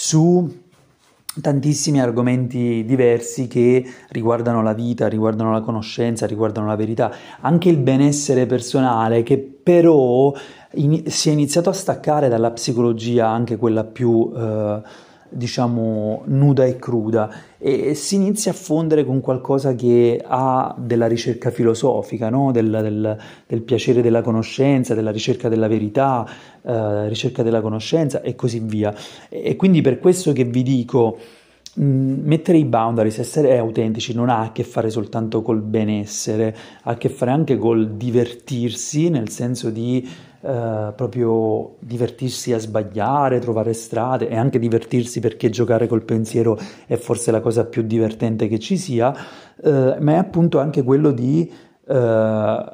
su 0.00 0.48
tantissimi 1.40 2.00
argomenti 2.00 2.84
diversi 2.84 3.48
che 3.48 3.84
riguardano 4.10 4.62
la 4.62 4.72
vita, 4.72 5.08
riguardano 5.08 5.50
la 5.50 5.60
conoscenza, 5.60 6.24
riguardano 6.24 6.68
la 6.68 6.76
verità, 6.76 7.12
anche 7.40 7.68
il 7.68 7.78
benessere 7.78 8.46
personale 8.46 9.24
che 9.24 9.38
però 9.38 10.32
in, 10.74 11.02
si 11.10 11.30
è 11.30 11.32
iniziato 11.32 11.70
a 11.70 11.72
staccare 11.72 12.28
dalla 12.28 12.52
psicologia, 12.52 13.26
anche 13.26 13.56
quella 13.56 13.82
più 13.82 14.32
eh, 14.36 14.82
diciamo 15.30 16.22
nuda 16.26 16.64
e 16.64 16.76
cruda 16.76 17.30
e 17.58 17.94
si 17.94 18.14
inizia 18.14 18.52
a 18.52 18.54
fondere 18.54 19.04
con 19.04 19.20
qualcosa 19.20 19.74
che 19.74 20.22
ha 20.24 20.74
della 20.78 21.06
ricerca 21.06 21.50
filosofica, 21.50 22.30
no? 22.30 22.52
del, 22.52 22.70
del, 22.70 23.18
del, 23.46 23.62
piacere 23.62 24.00
della 24.00 24.22
conoscenza, 24.22 24.94
della 24.94 25.10
ricerca 25.10 25.48
della 25.48 25.68
verità, 25.68 26.28
eh, 26.62 27.08
ricerca 27.08 27.42
della 27.42 27.60
conoscenza 27.60 28.20
e 28.22 28.34
così 28.34 28.60
via. 28.60 28.94
E, 29.28 29.42
e 29.44 29.56
quindi 29.56 29.80
per 29.80 29.98
questo 29.98 30.32
che 30.32 30.44
vi 30.44 30.62
dico, 30.62 31.18
mettere 31.74 32.58
i 32.58 32.64
boundaries, 32.64 33.18
essere 33.18 33.56
autentici 33.56 34.12
non 34.14 34.28
ha 34.28 34.40
a 34.40 34.52
che 34.52 34.64
fare 34.64 34.90
soltanto 34.90 35.42
col 35.42 35.60
benessere, 35.60 36.56
ha 36.82 36.90
a 36.92 36.96
che 36.96 37.08
fare 37.08 37.30
anche 37.30 37.56
col 37.56 37.92
divertirsi, 37.92 39.08
nel 39.08 39.28
senso 39.28 39.70
di 39.70 40.08
eh, 40.40 40.92
proprio 40.94 41.76
divertirsi 41.80 42.52
a 42.52 42.58
sbagliare, 42.58 43.40
trovare 43.40 43.72
strade 43.72 44.28
e 44.28 44.36
anche 44.36 44.60
divertirsi 44.60 45.18
perché 45.18 45.50
giocare 45.50 45.88
col 45.88 46.04
pensiero 46.04 46.56
è 46.86 46.94
forse 46.94 47.32
la 47.32 47.40
cosa 47.40 47.64
più 47.64 47.82
divertente 47.82 48.46
che 48.46 48.60
ci 48.60 48.76
sia, 48.76 49.12
eh, 49.60 49.96
ma 49.98 50.12
è 50.12 50.16
appunto 50.16 50.60
anche 50.60 50.84
quello 50.84 51.10
di 51.10 51.50
eh, 51.88 52.64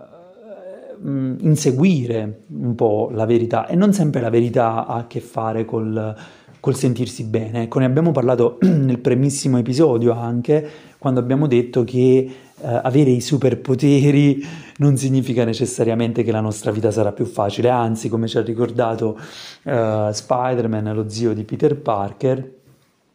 mm, 1.07 1.37
inseguire 1.41 2.43
un 2.49 2.75
po' 2.75 3.09
la 3.13 3.25
verità 3.25 3.67
e 3.67 3.77
non 3.77 3.95
sempre 3.95 4.21
la 4.21 4.31
verità 4.31 4.87
ha 4.87 4.97
a 4.97 5.07
che 5.07 5.21
fare 5.21 5.65
col, 5.65 6.15
col 6.61 6.75
sentirsi 6.75 7.25
bene. 7.25 7.63
Ecco, 7.63 7.79
ne 7.79 7.87
abbiamo 7.87 8.13
parlato 8.13 8.59
nel 8.63 8.99
primissimo 8.99 9.57
episodio 9.57 10.13
anche 10.13 10.69
quando 10.99 11.21
abbiamo 11.21 11.47
detto 11.47 11.85
che 11.85 12.31
avere 12.65 13.11
i 13.11 13.21
superpoteri 13.21 14.45
non 14.79 14.97
significa 14.97 15.45
necessariamente 15.45 16.23
che 16.23 16.33
la 16.33 16.41
nostra 16.41 16.71
vita 16.71 16.91
sarà 16.91 17.13
più 17.13 17.27
facile, 17.27 17.69
anzi, 17.69 18.09
come 18.09 18.27
ci 18.27 18.39
ha 18.39 18.43
ricordato 18.43 19.19
eh, 19.63 20.09
Spider-Man, 20.13 20.95
lo 20.95 21.09
zio 21.09 21.35
di 21.35 21.45
Peter 21.45 21.77
Parker, 21.77 22.53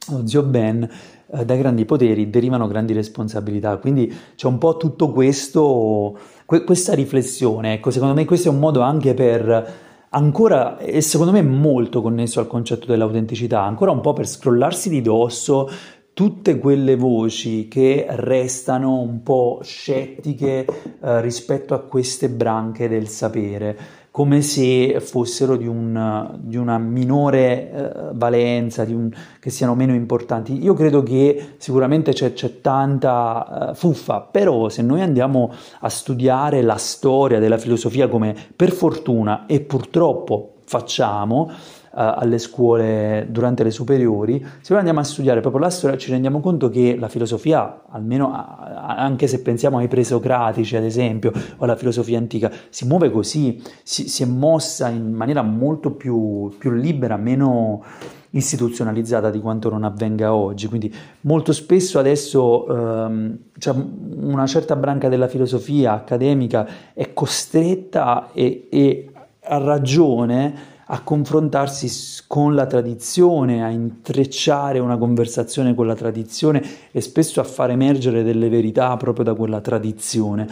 lo 0.10 0.28
zio 0.28 0.44
Ben, 0.44 0.90
eh, 1.32 1.46
dai 1.46 1.58
grandi 1.58 1.86
poteri 1.86 2.30
derivano 2.30 2.68
grandi 2.68 2.94
responsabilità. 2.94 3.78
Quindi 3.78 4.14
c'è 4.36 4.48
un 4.48 4.58
po' 4.58 4.78
tutto 4.78 5.12
questo, 5.12 6.18
que- 6.46 6.64
questa 6.64 6.94
riflessione. 6.94 7.74
Ecco, 7.74 7.92
secondo 7.92 8.14
me 8.14 8.26
questo 8.26 8.50
è 8.50 8.52
un 8.52 8.60
modo 8.60 8.82
anche 8.82 9.14
per 9.14 9.88
ancora, 10.12 10.78
e 10.78 11.02
secondo 11.02 11.32
me 11.32 11.42
molto 11.42 12.02
connesso 12.02 12.40
al 12.40 12.48
concetto 12.48 12.88
dell'autenticità, 12.88 13.62
ancora 13.62 13.92
un 13.92 14.02
po' 14.02 14.14
per 14.14 14.28
scrollarsi 14.28 14.90
di 14.90 15.02
dosso 15.02 15.70
tutte 16.14 16.60
quelle 16.60 16.96
voci 16.96 17.68
che 17.68 18.06
restano 18.10 19.00
un 19.00 19.24
po' 19.24 19.60
scettiche 19.64 20.66
eh, 20.66 21.22
rispetto 21.22 21.74
a 21.74 21.80
queste 21.80 22.30
branche 22.30 22.90
del 22.90 23.08
sapere, 23.08 23.78
come 24.12 24.42
se 24.42 25.00
fossero 25.00 25.56
di, 25.56 25.68
un, 25.68 26.38
di 26.42 26.58
una 26.58 26.78
minore 26.78 27.72
eh, 27.72 27.92
valenza, 28.14 28.84
un, 28.84 29.10
che 29.40 29.50
siano 29.50 29.76
meno 29.76 29.94
importanti. 29.94 30.62
Io 30.62 30.74
credo 30.74 31.04
che 31.04 31.54
sicuramente 31.58 32.12
c'è, 32.12 32.34
c'è 32.34 32.60
tanta 32.60 33.70
eh, 33.70 33.76
fuffa, 33.76 34.20
però 34.22 34.68
se 34.68 34.82
noi 34.82 35.02
andiamo 35.02 35.54
a 35.80 35.90
studiare 35.90 36.62
la 36.62 36.76
storia 36.76 37.40
della 37.40 37.58
filosofia 37.58 38.10
come 38.10 38.36
per 38.56 38.72
fortuna 38.72 39.46
e 39.46 39.62
purtroppo 39.62 40.56
facciamo, 40.66 41.50
alle 41.92 42.38
scuole 42.38 43.28
durante 43.30 43.64
le 43.64 43.72
superiori, 43.72 44.40
se 44.62 44.68
noi 44.70 44.80
andiamo 44.80 45.00
a 45.00 45.04
studiare 45.04 45.42
proprio 45.42 45.62
la 45.62 45.70
storia 45.70 45.98
ci 45.98 46.12
rendiamo 46.12 46.40
conto 46.40 46.70
che 46.70 46.96
la 46.98 47.08
filosofia, 47.08 47.84
almeno 47.90 48.32
anche 48.34 49.28
se 49.28 49.42
pensiamo 49.42 49.78
ai 49.80 49.88
presocratici 49.88 50.76
ad 50.76 50.84
esempio, 50.84 51.32
o 51.58 51.64
alla 51.64 51.76
filosofia 51.76 52.18
antica, 52.18 52.52
si 52.70 52.86
muove 52.86 53.12
così, 53.12 53.62
si, 53.84 54.08
si 54.08 54.24
è 54.24 54.26
mossa 54.26 54.90
in 54.90 55.14
maniera 55.14 55.42
molto 55.42 55.92
più, 55.92 56.54
più 56.58 56.72
libera, 56.72 57.18
meno 57.18 57.84
istituzionalizzata 58.32 59.30
di 59.30 59.40
quanto 59.40 59.70
non 59.70 59.84
avvenga 59.84 60.34
oggi. 60.34 60.68
Quindi 60.68 60.94
molto 61.22 61.52
spesso 61.54 62.00
adesso 62.00 62.68
ehm, 62.68 63.38
cioè 63.58 63.76
una 64.20 64.46
certa 64.46 64.76
branca 64.76 65.10
della 65.10 65.28
filosofia 65.28 65.94
accademica 65.94 66.68
è 66.94 67.14
costretta 67.14 68.30
e, 68.34 68.68
e 68.70 69.12
ha 69.42 69.58
ragione 69.58 70.78
a 70.92 71.02
confrontarsi 71.04 72.24
con 72.26 72.56
la 72.56 72.66
tradizione, 72.66 73.64
a 73.64 73.70
intrecciare 73.70 74.80
una 74.80 74.98
conversazione 74.98 75.76
con 75.76 75.86
la 75.86 75.94
tradizione 75.94 76.64
e 76.92 77.02
spesso 77.02 77.40
a 77.40 77.44
far 77.44 77.70
emergere 77.70 78.24
delle 78.24 78.50
verità 78.50 78.96
proprio 78.98 79.24
da 79.24 79.36
quella 79.36 79.62
tradizione. 79.62 80.48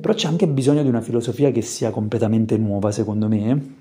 Però 0.00 0.12
c'è 0.12 0.26
anche 0.26 0.48
bisogno 0.48 0.82
di 0.82 0.88
una 0.88 1.00
filosofia 1.00 1.52
che 1.52 1.62
sia 1.62 1.90
completamente 1.90 2.56
nuova, 2.56 2.90
secondo 2.90 3.28
me, 3.28 3.74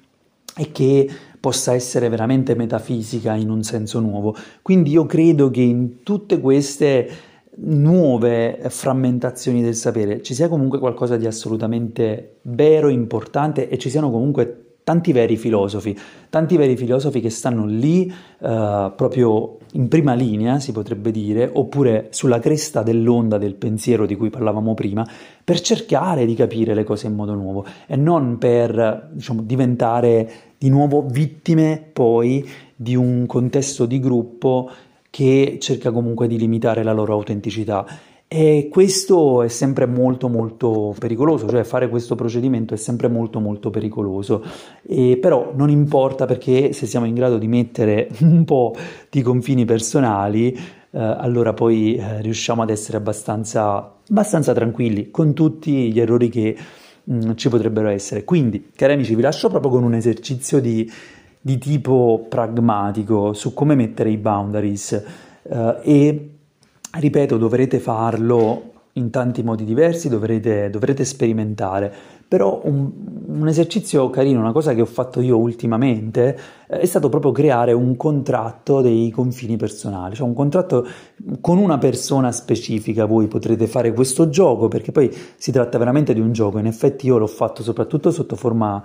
e 0.56 0.72
che 0.72 1.10
possa 1.40 1.74
essere 1.74 2.08
veramente 2.08 2.54
metafisica 2.54 3.34
in 3.34 3.50
un 3.50 3.64
senso 3.64 4.00
nuovo. 4.00 4.36
Quindi 4.62 4.92
io 4.92 5.08
credo 5.08 5.50
che 5.50 5.62
in 5.62 6.04
tutte 6.04 6.40
queste 6.40 7.10
nuove 7.58 8.60
frammentazioni 8.68 9.64
del 9.64 9.76
sapere 9.76 10.22
ci 10.22 10.36
sia 10.36 10.50
comunque 10.50 10.78
qualcosa 10.78 11.18
di 11.18 11.26
assolutamente 11.26 12.38
vero, 12.44 12.90
importante 12.90 13.70
e 13.70 13.78
ci 13.80 13.90
siano 13.90 14.12
comunque 14.12 14.65
tanti 14.86 15.12
veri 15.12 15.36
filosofi, 15.36 15.98
tanti 16.30 16.58
veri 16.58 16.78
filosofi 16.78 17.20
che 17.20 17.32
stanno 17.32 17.66
lì 17.66 18.06
uh, 18.38 18.94
proprio 18.96 19.58
in 19.72 19.88
prima 19.88 20.14
linea, 20.14 20.60
si 20.60 20.72
potrebbe 20.72 21.10
dire, 21.10 21.50
oppure 21.52 22.10
sulla 22.12 22.38
cresta 22.38 22.84
dell'onda 22.84 23.40
del 23.40 23.56
pensiero 23.56 24.06
di 24.06 24.16
cui 24.16 24.30
parlavamo 24.30 24.76
prima, 24.76 25.06
per 25.44 25.60
cercare 25.60 26.28
di 26.28 26.36
capire 26.36 26.76
le 26.76 26.84
cose 26.84 27.08
in 27.08 27.16
modo 27.16 27.34
nuovo 27.34 27.66
e 27.88 27.96
non 27.96 28.38
per 28.38 29.10
diciamo, 29.12 29.42
diventare 29.42 30.32
di 30.56 30.70
nuovo 30.70 31.04
vittime 31.10 31.84
poi 31.92 32.48
di 32.76 32.96
un 32.96 33.26
contesto 33.26 33.88
di 33.88 34.00
gruppo 34.00 34.70
che 35.10 35.58
cerca 35.60 35.92
comunque 35.92 36.28
di 36.28 36.38
limitare 36.38 36.84
la 36.84 36.94
loro 36.94 37.14
autenticità 37.14 37.88
e 38.38 38.68
questo 38.70 39.44
è 39.44 39.48
sempre 39.48 39.86
molto 39.86 40.28
molto 40.28 40.94
pericoloso, 41.00 41.48
cioè 41.48 41.64
fare 41.64 41.88
questo 41.88 42.16
procedimento 42.16 42.74
è 42.74 42.78
sempre 42.78 43.08
molto 43.08 43.40
molto 43.40 43.70
pericoloso, 43.70 44.44
e 44.86 45.18
però 45.22 45.54
non 45.56 45.70
importa 45.70 46.26
perché 46.26 46.74
se 46.74 46.86
siamo 46.86 47.06
in 47.06 47.14
grado 47.14 47.38
di 47.38 47.48
mettere 47.48 48.10
un 48.20 48.44
po' 48.44 48.76
di 49.10 49.22
confini 49.22 49.64
personali, 49.64 50.52
eh, 50.52 50.60
allora 50.92 51.54
poi 51.54 51.96
eh, 51.96 52.22
riusciamo 52.22 52.62
ad 52.62 52.72
essere 52.72 52.98
abbastanza, 52.98 54.00
abbastanza 54.06 54.52
tranquilli 54.52 55.12
con 55.12 55.34
tutti 55.34 55.94
gli 55.94 56.00
errori 56.02 56.28
che 56.28 56.58
mh, 57.06 57.16
mm, 57.16 57.32
ci 57.36 57.48
potrebbero 57.48 57.88
essere. 57.88 58.26
Quindi, 58.26 58.70
cari 58.76 58.92
amici, 58.92 59.16
vi 59.16 59.22
lascio 59.22 59.48
proprio 59.48 59.72
con 59.72 59.84
un 59.84 59.94
esercizio 59.94 60.60
di, 60.60 60.92
di 61.40 61.58
tipo 61.58 62.26
pragmatico 62.28 63.32
su 63.32 63.54
come 63.54 63.76
mettere 63.76 64.10
i 64.10 64.18
boundaries 64.18 64.92
eh, 65.44 65.80
e 65.84 66.30
ripeto, 67.00 67.38
dovrete 67.38 67.80
farlo 67.80 68.74
in 68.98 69.10
tanti 69.10 69.44
modi 69.44 69.66
diversi, 69.66 70.08
dovrete, 70.08 70.70
dovrete 70.70 71.04
sperimentare, 71.04 71.94
però 72.28 72.62
un, 72.64 72.90
un, 73.28 73.48
esercizio 73.48 74.10
carino, 74.10 74.40
una 74.40 74.54
cosa 74.54 74.74
che 74.74 74.80
ho 74.80 74.86
fatto 74.86 75.20
io 75.20 75.38
ultimamente, 75.38 76.38
eh, 76.68 76.80
è 76.80 76.86
stato 76.86 77.10
proprio 77.10 77.34
creare 77.34 77.74
un 77.74 77.98
contratto 77.98 78.80
dei 78.80 79.12
confini 79.12 79.58
personali, 79.58 80.16
cioè 80.16 80.26
un 80.26 80.34
contratto 80.34 80.88
con 81.42 81.58
una 81.58 81.78
persona 81.78 82.32
specifica, 82.32 83.06
voi 83.06 83.28
potrete 83.28 83.68
fare 83.68 83.92
questo 83.92 84.30
gioco, 84.30 84.70
perché 84.70 84.94
poi 84.94 85.14
si 85.36 85.52
tratta 85.52 85.78
veramente 85.78 86.14
di 86.14 86.22
un 86.22 86.32
gioco, 86.32 86.58
in 86.58 86.66
effetti 86.66 87.08
io 87.08 87.18
l'ho 87.18 87.28
fatto 87.28 87.64
soprattutto 87.64 88.12
sotto 88.12 88.38
forma 88.38 88.82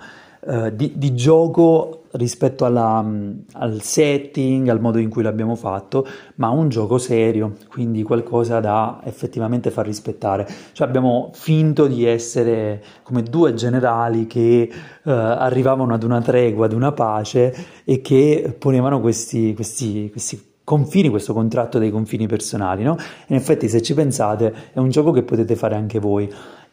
eh, 0.47 0.75
di, 0.75 0.93
di, 0.95 1.13
gioco 1.13 2.03
rispetto 2.13 2.65
alla, 2.65 3.05
al 3.53 3.81
setting, 3.81 4.67
al 4.69 4.81
modo 4.81 4.97
in 4.97 5.09
cui 5.09 5.21
l'abbiamo 5.21 5.55
fatto, 5.55 6.05
ma 6.35 6.49
un 6.49 6.69
gioco 6.69 6.97
serio, 6.97 7.57
quindi 7.69 8.03
qualcosa 8.03 8.59
da 8.59 9.01
effettivamente 9.03 9.69
far 9.69 9.85
rispettare. 9.85 10.47
Cioè 10.71 10.87
abbiamo 10.87 11.29
finto 11.33 11.87
di 11.87 12.05
essere 12.05 12.83
come 13.03 13.23
due 13.23 13.53
generali 13.53 14.25
che 14.25 14.61
eh, 15.03 15.11
arrivavano 15.11 15.93
ad 15.93 16.03
una 16.03 16.21
tregua, 16.21 16.65
ad 16.65 16.73
una 16.73 16.91
pace 16.91 17.55
e 17.85 18.01
che 18.01 18.55
ponevano 18.57 18.99
questi, 18.99 19.53
questi, 19.53 20.09
questi 20.09 20.49
confini, 20.63 21.09
questo 21.09 21.33
contratto 21.33 21.79
dei 21.79 21.91
confini 21.91 22.27
personali, 22.27 22.83
no? 22.83 22.95
In 23.27 23.35
effetti, 23.35 23.67
se 23.67 23.81
ci 23.81 23.93
pensate, 23.93 24.53
è 24.73 24.79
un 24.79 24.89
gioco 24.89 25.11
che 25.11 25.23
potete 25.23 25.55
fare 25.55 25.75
anche 25.75 25.99
voi. 25.99 26.31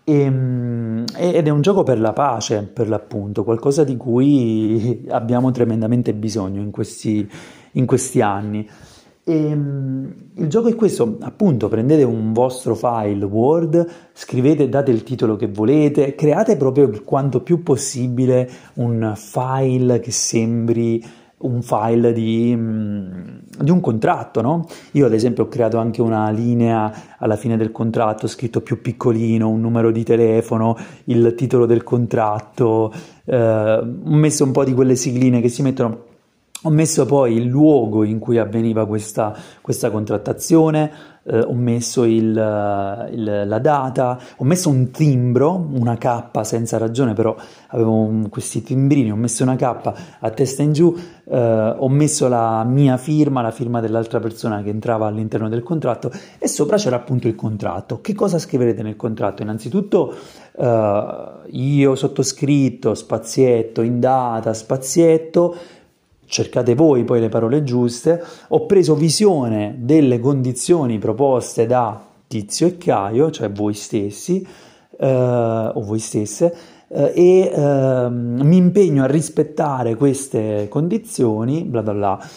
Ehm, 0.09 1.05
ed 1.15 1.47
è 1.47 1.51
un 1.51 1.61
gioco 1.61 1.83
per 1.83 2.01
la 2.01 2.15
pace, 2.15 2.63
per 2.63 2.89
l'appunto, 2.89 3.45
qualcosa 3.45 3.85
di 3.85 3.99
cui 3.99 5.05
abbiamo 5.11 5.51
tremendamente 5.51 6.15
bisogno 6.15 6.63
in 6.63 6.71
questi, 6.71 7.29
in 7.73 7.85
questi 7.85 8.23
anni. 8.23 8.67
E, 9.23 9.35
ehm, 9.35 10.15
il 10.37 10.49
gioco 10.49 10.69
è 10.69 10.75
questo, 10.75 11.19
appunto, 11.21 11.69
prendete 11.69 12.05
un 12.05 12.33
vostro 12.33 12.75
file 12.75 13.23
Word, 13.27 13.87
scrivete, 14.15 14.71
date 14.71 14.91
il 14.91 15.03
titolo 15.03 15.37
che 15.37 15.49
volete, 15.49 16.15
create 16.15 16.57
proprio 16.57 16.91
quanto 17.05 17.43
più 17.43 17.63
possibile 17.63 18.49
un 18.77 19.13
file 19.15 20.01
che 20.01 20.11
sembri 20.11 21.05
un 21.39 21.63
file 21.63 22.13
di, 22.13 22.55
mm, 22.57 23.39
di, 23.61 23.71
un 23.71 23.81
contratto, 23.81 24.41
no? 24.41 24.67
Io 24.93 25.07
ad 25.07 25.13
esempio 25.13 25.45
ho 25.45 25.49
creato 25.49 25.79
anche 25.79 26.03
una 26.03 26.31
linea 26.31 26.93
alla 27.19 27.37
fine 27.37 27.57
del 27.57 27.71
contratto, 27.71 28.27
scritto 28.27 28.61
più 28.61 28.81
piccolino, 28.81 29.49
un 29.49 29.61
numero 29.61 29.91
di 29.91 30.03
telefono, 30.03 30.77
il 31.05 31.35
titolo 31.37 31.67
del 31.67 31.85
contratto, 31.85 32.93
eh, 33.25 33.37
ho 33.37 34.15
messo 34.15 34.45
un 34.45 34.53
po' 34.53 34.65
di 34.65 34.75
quelle 34.75 34.97
sigline 34.97 35.41
che 35.41 35.49
si 35.49 35.63
mettono 35.63 36.08
ho 36.63 36.71
messo 36.71 37.07
poi 37.07 37.37
il 37.37 37.45
luogo 37.45 38.03
in 38.03 38.19
cui 38.19 38.39
avveniva 38.39 38.85
questa, 38.87 39.33
questa 39.61 39.91
contrattazione, 39.91 40.91
eh, 41.25 41.39
ho 41.41 41.55
messo 41.55 42.03
il, 42.05 42.27
il, 43.13 43.43
la 43.47 43.59
data, 43.59 44.19
ho 44.37 44.45
messo 44.45 44.69
un 44.69 44.91
timbro, 44.91 45.69
una 45.73 45.97
K 45.97 46.31
senza 46.43 46.79
ragione, 46.79 47.13
però 47.13 47.37
avevo 47.69 47.93
un, 47.93 48.29
questi 48.29 48.63
timbrini, 48.63 49.13
ho 49.13 49.17
messo 49.17 49.45
una 49.45 49.55
K 49.55 49.93
a 50.19 50.31
testa 50.31 50.63
in 50.63 50.73
giù, 50.73 50.97
eh, 51.29 51.75
ho 51.79 51.89
messo 51.89 52.27
la 52.27 52.65
mia 52.65 52.97
firma, 52.97 53.41
la 53.41 53.53
firma 53.53 53.81
dell'altra 53.81 54.19
persona 54.19 54.61
che 54.63 54.71
entrava 54.71 55.07
all'interno 55.07 55.49
del 55.49 55.63
contratto 55.63 56.11
e 56.39 56.49
sopra 56.49 56.77
c'era 56.77 56.97
appunto 56.97 57.29
il 57.29 57.37
contratto. 57.37 58.01
Che 58.01 58.15
cosa 58.15 58.39
scriverete 58.39 58.83
nel 58.83 58.97
contratto? 58.97 59.43
Innanzitutto 59.43 60.13
eh, 60.59 61.27
io 61.51 61.95
sottoscritto, 61.95 62.95
spazietto, 62.95 63.83
in 63.83 64.01
data, 64.01 64.53
spazietto, 64.55 65.55
cercate 66.29 66.75
voi 66.75 67.05
poi 67.05 67.21
le 67.21 67.29
parole 67.29 67.65
giuste, 67.65 68.23
ho 68.49 68.67
preso 68.67 68.95
visione 68.95 69.75
delle 69.79 70.21
condizioni 70.21 70.99
proposte 70.99 71.67
da 71.67 72.01
Tizio 72.27 72.67
e 72.67 72.77
Caio, 72.77 73.31
cioè 73.31 73.51
voi 73.51 73.75
stessi 73.75 74.47
eh, 74.99 75.71
o 75.75 75.81
voi 75.83 75.99
stesse, 75.99 76.55
eh, 76.89 77.13
e 77.15 77.53
eh, 77.53 78.09
mi 78.11 78.57
impegno 78.57 79.05
a 79.05 79.07
rispettare 79.07 79.95
queste 79.97 80.67
condizioni, 80.69 81.65
bla 81.65 81.83
bla 81.83 81.95
bla. 81.95 82.29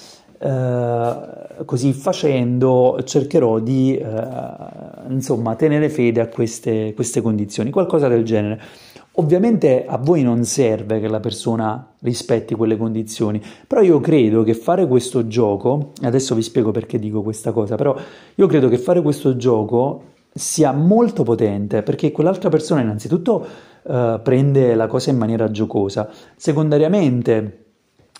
Uh, 0.44 1.66
così 1.66 1.94
facendo 1.94 3.00
cercherò 3.04 3.60
di 3.60 4.02
uh, 4.04 5.12
insomma 5.12 5.54
tenere 5.54 5.88
fede 5.88 6.20
a 6.20 6.28
queste, 6.30 6.96
queste 6.96 7.22
condizioni, 7.22 7.70
qualcosa 7.70 8.08
del 8.08 8.24
genere. 8.24 8.60
Ovviamente 9.22 9.86
a 9.86 9.97
voi 9.97 10.24
non 10.24 10.43
serve 10.45 10.99
che 10.99 11.07
la 11.07 11.19
persona 11.19 11.93
rispetti 11.99 12.55
quelle 12.55 12.76
condizioni, 12.76 13.39
però 13.67 13.82
io 13.82 13.99
credo 13.99 14.41
che 14.41 14.55
fare 14.55 14.88
questo 14.88 15.28
gioco, 15.28 15.91
adesso 16.01 16.34
vi 16.34 16.41
spiego 16.41 16.72
perché 16.72 16.97
dico 16.97 17.22
questa 17.22 17.51
cosa, 17.51 17.76
però 17.76 17.95
io 18.34 18.47
credo 18.47 18.67
che 18.67 18.80
fare 18.80 18.99
questo 19.03 19.36
gioco 19.36 20.05
sia 20.34 20.72
molto 20.72 21.22
potente 21.22 21.84
perché 21.84 22.11
quell'altra 22.11 22.49
persona 22.49 22.82
innanzitutto 22.82 23.45
uh, 23.84 24.19
prende 24.24 24.74
la 24.74 24.88
cosa 24.88 25.11
in 25.11 25.17
maniera 25.17 25.51
giocosa, 25.51 26.09
secondariamente 26.36 27.65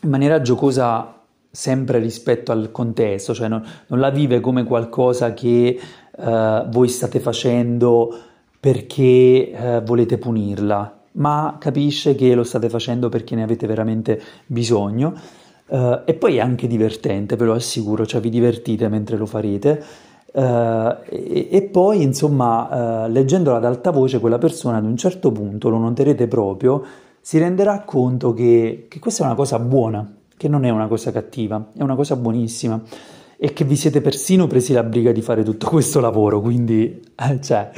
in 0.04 0.10
maniera 0.10 0.40
giocosa 0.42 1.20
sempre 1.50 1.98
rispetto 1.98 2.52
al 2.52 2.70
contesto, 2.70 3.34
cioè 3.34 3.48
non, 3.48 3.66
non 3.88 4.00
la 4.00 4.12
vive 4.12 4.40
come 4.40 4.66
qualcosa 4.66 5.34
che 5.34 5.80
uh, 6.18 6.70
voi 6.70 6.88
state 6.90 7.20
facendo 7.20 8.16
perché 8.62 9.52
eh, 9.52 9.82
volete 9.84 10.20
punirla, 10.20 11.00
ma 11.14 11.58
capisce 11.60 12.14
che 12.14 12.36
lo 12.36 12.44
state 12.44 12.70
facendo 12.70 13.10
perché 13.10 13.34
ne 13.34 13.42
avete 13.42 13.66
veramente 13.66 14.22
bisogno. 14.46 15.14
Uh, 15.72 16.02
e 16.04 16.16
poi 16.16 16.36
è 16.36 16.42
anche 16.42 16.68
divertente, 16.68 17.38
ve 17.38 17.46
lo 17.46 17.54
assicuro, 17.54 18.06
cioè 18.06 18.20
vi 18.20 18.30
divertite 18.30 18.90
mentre 18.90 19.18
lo 19.18 19.26
farete. 19.26 19.82
Uh, 20.34 20.42
e, 21.10 21.48
e, 21.50 21.62
poi, 21.72 22.04
insomma, 22.04 23.06
uh, 23.06 23.10
leggendola 23.10 23.58
ad 23.58 23.66
alta 23.66 23.90
voce, 23.90 24.20
quella 24.20 24.38
persona 24.38 24.78
ad 24.78 24.84
un 24.84 24.98
certo 24.98 25.32
punto, 25.32 25.70
lo 25.70 25.78
noterete 25.78 26.28
proprio, 26.28 26.84
si 27.22 27.40
renderà 27.40 27.84
conto 27.84 28.34
che, 28.34 28.86
che 28.90 29.00
questa 29.00 29.24
è 29.24 29.26
una 29.26 29.36
cosa 29.36 29.60
buona, 29.60 30.14
che 30.36 30.50
non 30.50 30.66
è 30.66 30.70
una 30.70 30.88
cosa 30.88 31.12
cattiva, 31.12 31.72
è 31.76 31.82
una 31.82 31.96
cosa 31.96 32.18
buonissima 32.18 32.82
e 33.38 33.54
che 33.54 33.64
vi 33.64 33.78
siete 33.78 34.02
persino 34.02 34.46
presi 34.48 34.74
la 34.74 34.84
briga 34.84 35.14
di 35.14 35.22
fare 35.22 35.42
tutto 35.42 35.68
questo 35.68 36.00
lavoro, 36.02 36.42
quindi, 36.42 37.02
cioè... 37.42 37.72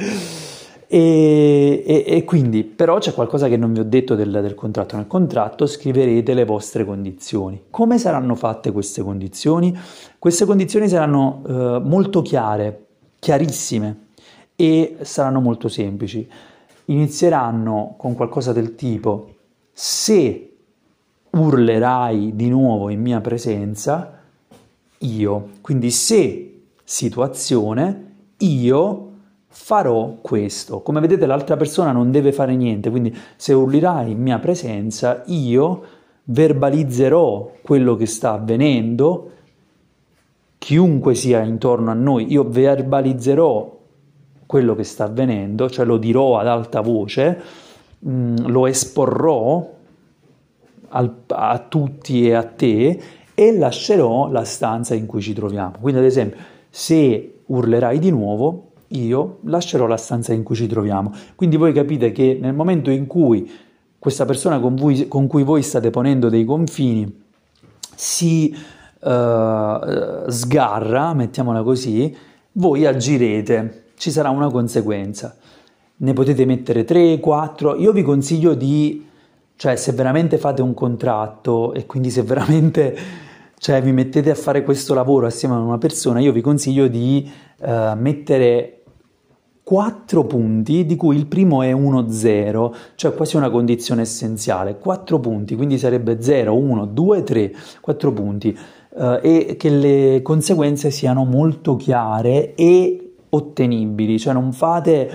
E, 0.94 1.82
e, 1.84 2.04
e, 2.06 2.22
quindi, 2.22 2.62
però 2.62 2.98
c'è 2.98 3.12
qualcosa 3.14 3.48
che 3.48 3.56
non 3.56 3.72
vi 3.72 3.80
ho 3.80 3.84
detto 3.84 4.14
del, 4.14 4.30
del, 4.30 4.54
contratto. 4.54 4.94
Nel 4.94 5.08
contratto 5.08 5.66
scriverete 5.66 6.34
le 6.34 6.44
vostre 6.44 6.84
condizioni. 6.84 7.64
Come 7.68 7.98
saranno 7.98 8.36
fatte 8.36 8.70
queste 8.70 9.02
condizioni? 9.02 9.76
Queste 10.20 10.44
condizioni 10.44 10.88
saranno 10.88 11.42
eh, 11.48 11.80
molto 11.82 12.22
chiare, 12.22 12.84
chiarissime 13.18 14.02
e 14.54 14.98
saranno 15.00 15.40
molto 15.40 15.66
semplici. 15.66 16.28
Inizieranno 16.84 17.94
con 17.96 18.14
qualcosa 18.14 18.52
del 18.52 18.76
tipo 18.76 19.34
se 19.72 20.52
urlerai 21.28 22.36
di 22.36 22.48
nuovo 22.48 22.88
in 22.88 23.00
mia 23.00 23.20
presenza, 23.20 24.20
io. 24.98 25.48
Quindi 25.60 25.90
se 25.90 26.60
situazione, 26.84 28.12
io 28.36 29.13
farò 29.54 30.16
questo. 30.20 30.80
Come 30.80 30.98
vedete 30.98 31.26
l'altra 31.26 31.56
persona 31.56 31.92
non 31.92 32.10
deve 32.10 32.32
fare 32.32 32.56
niente, 32.56 32.90
quindi 32.90 33.16
se 33.36 33.52
urlerai 33.52 34.10
in 34.10 34.20
mia 34.20 34.40
presenza, 34.40 35.22
io 35.26 35.82
verbalizzerò 36.24 37.52
quello 37.62 37.94
che 37.94 38.06
sta 38.06 38.32
avvenendo, 38.32 39.30
chiunque 40.58 41.14
sia 41.14 41.40
intorno 41.42 41.92
a 41.92 41.94
noi, 41.94 42.32
io 42.32 42.48
verbalizzerò 42.48 43.78
quello 44.44 44.74
che 44.74 44.84
sta 44.84 45.04
avvenendo, 45.04 45.70
cioè 45.70 45.84
lo 45.84 45.98
dirò 45.98 46.38
ad 46.38 46.48
alta 46.48 46.80
voce, 46.80 47.40
mh, 48.00 48.10
mm, 48.10 48.36
lo 48.46 48.66
esporrò 48.66 49.72
al, 50.88 51.14
a 51.28 51.58
tutti 51.60 52.26
e 52.26 52.34
a 52.34 52.42
te 52.42 53.00
e 53.32 53.56
lascerò 53.56 54.28
la 54.30 54.44
stanza 54.44 54.94
in 54.94 55.06
cui 55.06 55.22
ci 55.22 55.32
troviamo. 55.32 55.76
Quindi 55.80 56.00
ad 56.00 56.06
esempio, 56.06 56.38
se 56.68 57.42
urlerai 57.46 58.00
di 58.00 58.10
nuovo, 58.10 58.72
io 58.96 59.38
lascerò 59.44 59.86
la 59.86 59.96
stanza 59.96 60.32
in 60.32 60.42
cui 60.42 60.54
ci 60.54 60.66
troviamo. 60.66 61.12
Quindi 61.34 61.56
voi 61.56 61.72
capite 61.72 62.12
che 62.12 62.38
nel 62.40 62.54
momento 62.54 62.90
in 62.90 63.06
cui 63.06 63.50
questa 63.98 64.24
persona 64.24 64.60
con, 64.60 64.74
voi, 64.74 65.08
con 65.08 65.26
cui 65.26 65.42
voi 65.42 65.62
state 65.62 65.90
ponendo 65.90 66.28
dei 66.28 66.44
confini 66.44 67.22
si 67.94 68.54
uh, 69.00 69.08
sgarra, 70.28 71.14
mettiamola 71.14 71.62
così, 71.62 72.14
voi 72.52 72.86
agirete, 72.86 73.84
ci 73.96 74.10
sarà 74.10 74.30
una 74.30 74.50
conseguenza. 74.50 75.36
Ne 75.96 76.12
potete 76.12 76.44
mettere 76.44 76.84
3, 76.84 77.20
4, 77.20 77.76
io 77.76 77.92
vi 77.92 78.02
consiglio 78.02 78.54
di, 78.54 79.06
cioè 79.56 79.76
se 79.76 79.92
veramente 79.92 80.38
fate 80.38 80.60
un 80.60 80.74
contratto 80.74 81.72
e 81.72 81.86
quindi 81.86 82.10
se 82.10 82.22
veramente 82.22 82.96
cioè, 83.64 83.80
vi 83.80 83.92
mettete 83.92 84.30
a 84.30 84.34
fare 84.34 84.62
questo 84.62 84.92
lavoro 84.92 85.24
assieme 85.24 85.54
a 85.54 85.58
una 85.58 85.78
persona, 85.78 86.20
io 86.20 86.32
vi 86.32 86.42
consiglio 86.42 86.86
di 86.86 87.30
uh, 87.60 87.94
mettere 87.96 88.82
quattro 89.64 90.24
punti, 90.24 90.84
di 90.84 90.94
cui 90.94 91.16
il 91.16 91.26
primo 91.26 91.62
è 91.62 91.72
1-0, 91.72 92.74
cioè 92.94 93.14
quasi 93.14 93.36
una 93.36 93.50
condizione 93.50 94.02
essenziale. 94.02 94.78
Quattro 94.78 95.18
punti, 95.18 95.56
quindi 95.56 95.78
sarebbe 95.78 96.20
0, 96.20 96.54
1, 96.54 96.84
2, 96.86 97.22
3, 97.22 97.54
quattro 97.80 98.12
punti. 98.12 98.56
Uh, 98.90 99.18
e 99.20 99.56
che 99.58 99.70
le 99.70 100.22
conseguenze 100.22 100.92
siano 100.92 101.24
molto 101.24 101.74
chiare 101.74 102.54
e 102.54 103.14
ottenibili, 103.30 104.20
cioè 104.20 104.32
non 104.32 104.52
fate 104.52 105.10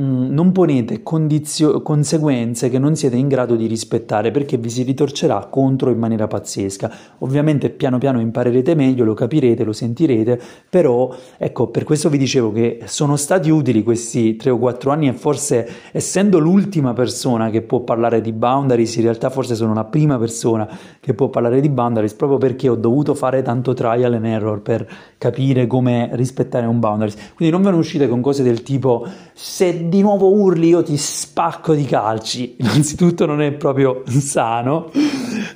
Mm, 0.00 0.32
non 0.32 0.52
ponete 0.52 1.02
condizio- 1.02 1.82
conseguenze 1.82 2.70
che 2.70 2.78
non 2.78 2.96
siete 2.96 3.16
in 3.16 3.28
grado 3.28 3.56
di 3.56 3.66
rispettare 3.66 4.30
perché 4.30 4.56
vi 4.56 4.70
si 4.70 4.84
ritorcerà 4.84 5.48
contro 5.50 5.90
in 5.90 5.98
maniera 5.98 6.26
pazzesca. 6.26 6.90
Ovviamente 7.18 7.68
piano 7.68 7.98
piano 7.98 8.18
imparerete 8.18 8.74
meglio, 8.74 9.04
lo 9.04 9.12
capirete, 9.12 9.64
lo 9.64 9.74
sentirete, 9.74 10.40
però 10.70 11.14
ecco, 11.36 11.66
per 11.66 11.84
questo 11.84 12.08
vi 12.08 12.16
dicevo 12.16 12.52
che 12.52 12.80
sono 12.86 13.16
stati 13.16 13.50
utili 13.50 13.82
questi 13.82 14.34
3 14.36 14.48
o 14.52 14.58
4 14.58 14.90
anni 14.90 15.08
e 15.08 15.12
forse 15.12 15.68
essendo 15.92 16.38
l'ultima 16.38 16.94
persona 16.94 17.50
che 17.50 17.60
può 17.60 17.80
parlare 17.80 18.22
di 18.22 18.32
boundaries, 18.32 18.96
in 18.96 19.02
realtà 19.02 19.28
forse 19.28 19.54
sono 19.54 19.74
la 19.74 19.84
prima 19.84 20.16
persona 20.16 20.66
che 21.00 21.12
può 21.12 21.28
parlare 21.28 21.60
di 21.60 21.68
boundaries 21.68 22.14
proprio 22.14 22.38
perché 22.38 22.70
ho 22.70 22.76
dovuto 22.76 23.14
fare 23.14 23.42
tanto 23.42 23.74
trial 23.74 24.14
and 24.14 24.24
error 24.24 24.62
per 24.62 24.88
capire 25.18 25.66
come 25.66 26.08
rispettare 26.14 26.64
un 26.64 26.78
boundaries. 26.78 27.32
Quindi 27.34 27.54
non 27.54 27.62
ve 27.62 27.72
ne 27.72 27.76
uscite 27.76 28.08
con 28.08 28.22
cose 28.22 28.42
del 28.42 28.62
tipo 28.62 29.06
se 29.34 29.80
di 29.88 30.00
nuovo 30.00 30.30
urli 30.30 30.68
io 30.68 30.82
ti 30.82 30.96
spacco 30.96 31.74
di 31.74 31.84
calci, 31.84 32.56
innanzitutto 32.58 33.26
non 33.26 33.40
è 33.40 33.52
proprio 33.52 34.02
sano, 34.06 34.90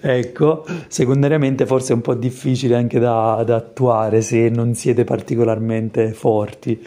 ecco, 0.01 0.65
secondariamente 0.89 1.67
forse 1.67 1.93
è 1.93 1.95
un 1.95 2.03
po' 2.03 2.15
difficile 2.15 2.77
anche 2.77 2.99
da, 2.99 3.43
da 3.45 3.57
attuare 3.57 4.23
se 4.23 4.49
non 4.49 4.75
siete 4.75 5.05
particolarmente 5.05 6.13
forti. 6.13 6.85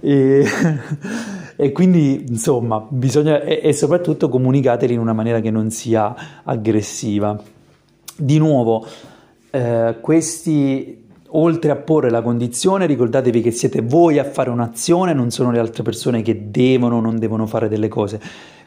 E, 0.00 0.44
e 1.56 1.72
quindi 1.72 2.26
insomma 2.28 2.84
bisogna 2.86 3.40
e, 3.42 3.60
e 3.62 3.72
soprattutto 3.72 4.28
comunicateli 4.28 4.92
in 4.92 4.98
una 4.98 5.14
maniera 5.14 5.40
che 5.40 5.50
non 5.50 5.70
sia 5.70 6.42
aggressiva. 6.42 7.40
Di 8.16 8.38
nuovo, 8.38 8.86
eh, 9.50 9.96
questi 10.00 11.03
oltre 11.36 11.70
a 11.70 11.76
porre 11.76 12.10
la 12.10 12.22
condizione, 12.22 12.86
ricordatevi 12.86 13.40
che 13.40 13.50
siete 13.50 13.80
voi 13.80 14.18
a 14.18 14.24
fare 14.24 14.50
un'azione, 14.50 15.12
non 15.12 15.30
sono 15.30 15.50
le 15.50 15.58
altre 15.58 15.82
persone 15.82 16.22
che 16.22 16.50
devono 16.50 16.96
o 16.96 17.00
non 17.00 17.18
devono 17.18 17.46
fare 17.46 17.68
delle 17.68 17.88
cose. 17.88 18.20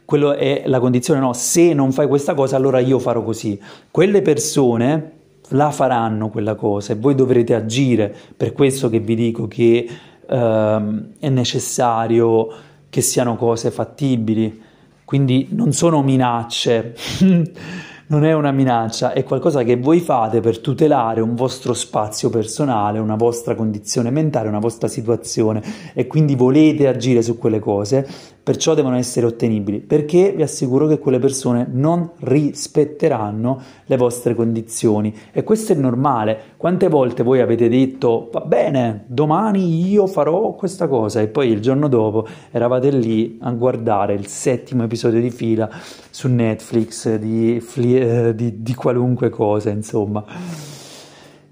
Quello 0.06 0.34
è 0.34 0.64
la 0.66 0.80
condizione, 0.80 1.20
no, 1.20 1.34
se 1.34 1.74
non 1.74 1.92
fai 1.92 2.08
questa 2.08 2.34
cosa 2.34 2.56
allora 2.56 2.80
io 2.80 3.00
farò 3.00 3.24
così. 3.24 3.60
Quelle 3.92 4.22
persone 4.22 5.12
la 5.50 5.72
faranno 5.72 6.30
quella 6.30 6.56
cosa 6.56 6.94
e 6.94 6.96
voi 6.96 7.16
dovrete 7.16 7.54
agire. 7.54 8.14
Per 8.36 8.54
questo 8.54 8.90
che 8.90 9.00
vi 9.00 9.16
dico 9.16 9.48
che 9.48 9.88
ehm, 10.30 11.08
è 11.20 11.30
necessario 11.30 12.48
che 12.90 13.02
siano 13.02 13.36
cose 13.36 13.72
fattibili. 13.72 14.62
Quindi 15.04 15.48
non 15.52 15.72
sono 15.72 16.02
minacce. 16.02 16.96
non 18.10 18.24
è 18.24 18.34
una 18.34 18.52
minaccia, 18.52 19.12
è 19.12 19.24
qualcosa 19.24 19.64
che 19.64 19.76
voi 19.76 20.00
fate 20.00 20.40
per 20.40 20.60
tutelare 20.60 21.20
un 21.20 21.36
vostro 21.36 21.74
spazio 21.74 22.30
personale, 22.30 23.00
una 23.00 23.16
vostra 23.16 23.54
condizione 23.54 24.12
mentale, 24.12 24.48
una 24.48 24.60
vostra 24.60 24.88
situazione 24.88 25.62
e 25.94 26.08
quindi 26.08 26.36
volete 26.36 26.88
agire 26.88 27.22
su 27.22 27.38
quelle 27.38 27.60
cose, 27.60 28.08
perciò 28.48 28.74
devono 28.76 28.96
essere 28.96 29.26
ottenibili, 29.26 29.80
perché 29.80 30.32
vi 30.34 30.42
assicuro 30.42 30.88
che 30.88 31.00
quelle 31.00 31.20
persone 31.20 31.68
non 31.70 32.12
rispetteranno 32.20 33.62
le 33.86 33.98
vostre 33.98 34.36
condizioni 34.36 35.14
e 35.34 35.44
questo 35.44 35.74
è 35.74 35.76
normale. 35.76 36.56
Quante 36.56 36.88
volte 36.88 37.24
voi 37.24 37.42
avete 37.42 37.68
detto 37.68 38.30
va 38.32 38.40
bene, 38.40 39.04
domani 39.08 39.90
io 39.90 40.08
farò 40.08 40.54
questa 40.54 40.88
cosa 40.88 41.20
e 41.20 41.28
poi 41.28 41.50
il 41.50 41.60
giorno 41.60 41.90
dopo 41.90 42.26
eravate 42.52 42.90
lì 42.90 43.38
a 43.42 43.52
guardare 43.52 44.14
il 44.14 44.28
settimo 44.28 44.84
episodio 44.84 45.20
di 45.20 45.30
fila 45.30 45.70
su 46.10 46.30
Netflix 46.30 47.16
di, 47.16 47.60
eh, 47.98 48.36
di, 48.36 48.62
di 48.62 48.74
qualunque 48.74 49.30
cosa, 49.30 49.70
insomma. 49.70 50.24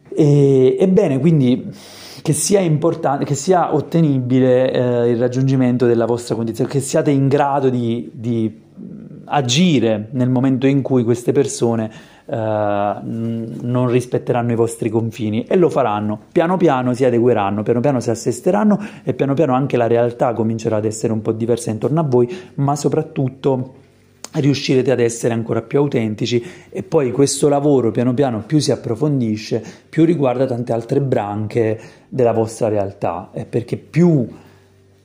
E, 0.10 0.78
ebbene, 0.80 1.20
quindi 1.20 1.72
che 2.22 2.34
sia 2.34 2.60
importante, 2.60 3.26
che 3.26 3.36
sia 3.36 3.76
ottenibile 3.76 4.72
eh, 4.72 5.10
il 5.12 5.18
raggiungimento 5.18 5.86
della 5.86 6.06
vostra 6.06 6.36
condizione, 6.36 6.70
che 6.70 6.80
siate 6.80 7.12
in 7.12 7.28
grado 7.28 7.70
di, 7.70 8.10
di 8.14 8.64
agire 9.26 10.08
nel 10.12 10.30
momento 10.30 10.66
in 10.68 10.82
cui 10.82 11.04
queste 11.04 11.32
persone 11.32 11.91
eh, 12.26 13.00
non 13.04 13.88
rispetteranno 13.89 14.52
i 14.52 14.56
vostri 14.56 14.89
confini 14.89 15.43
e 15.43 15.56
lo 15.56 15.70
faranno. 15.70 16.20
Piano 16.32 16.58
piano 16.58 16.93
si 16.93 17.06
adegueranno, 17.06 17.62
piano 17.62 17.80
piano 17.80 18.00
si 18.00 18.10
assesteranno 18.10 18.80
e 19.04 19.14
piano 19.14 19.34
piano 19.34 19.54
anche 19.54 19.78
la 19.78 19.86
realtà 19.86 20.34
comincerà 20.34 20.78
ad 20.78 20.86
essere 20.86 21.14
un 21.14 21.22
po' 21.22 21.32
diversa 21.32 21.70
intorno 21.70 22.00
a 22.00 22.04
voi, 22.04 22.28
ma 22.56 22.76
soprattutto 22.76 23.84
riuscirete 24.36 24.91
ad 24.91 24.99
essere 24.99 25.33
ancora 25.33 25.61
più 25.61 25.79
autentici 25.79 26.43
e 26.69 26.83
poi 26.83 27.11
questo 27.11 27.47
lavoro 27.47 27.91
piano 27.91 28.13
piano 28.13 28.43
più 28.45 28.59
si 28.59 28.71
approfondisce, 28.71 29.63
più 29.89 30.05
riguarda 30.05 30.45
tante 30.45 30.73
altre 30.73 31.01
branche 31.01 31.79
della 32.09 32.33
vostra 32.33 32.67
realtà, 32.67 33.29
e 33.33 33.45
perché 33.45 33.77
più 33.77 34.27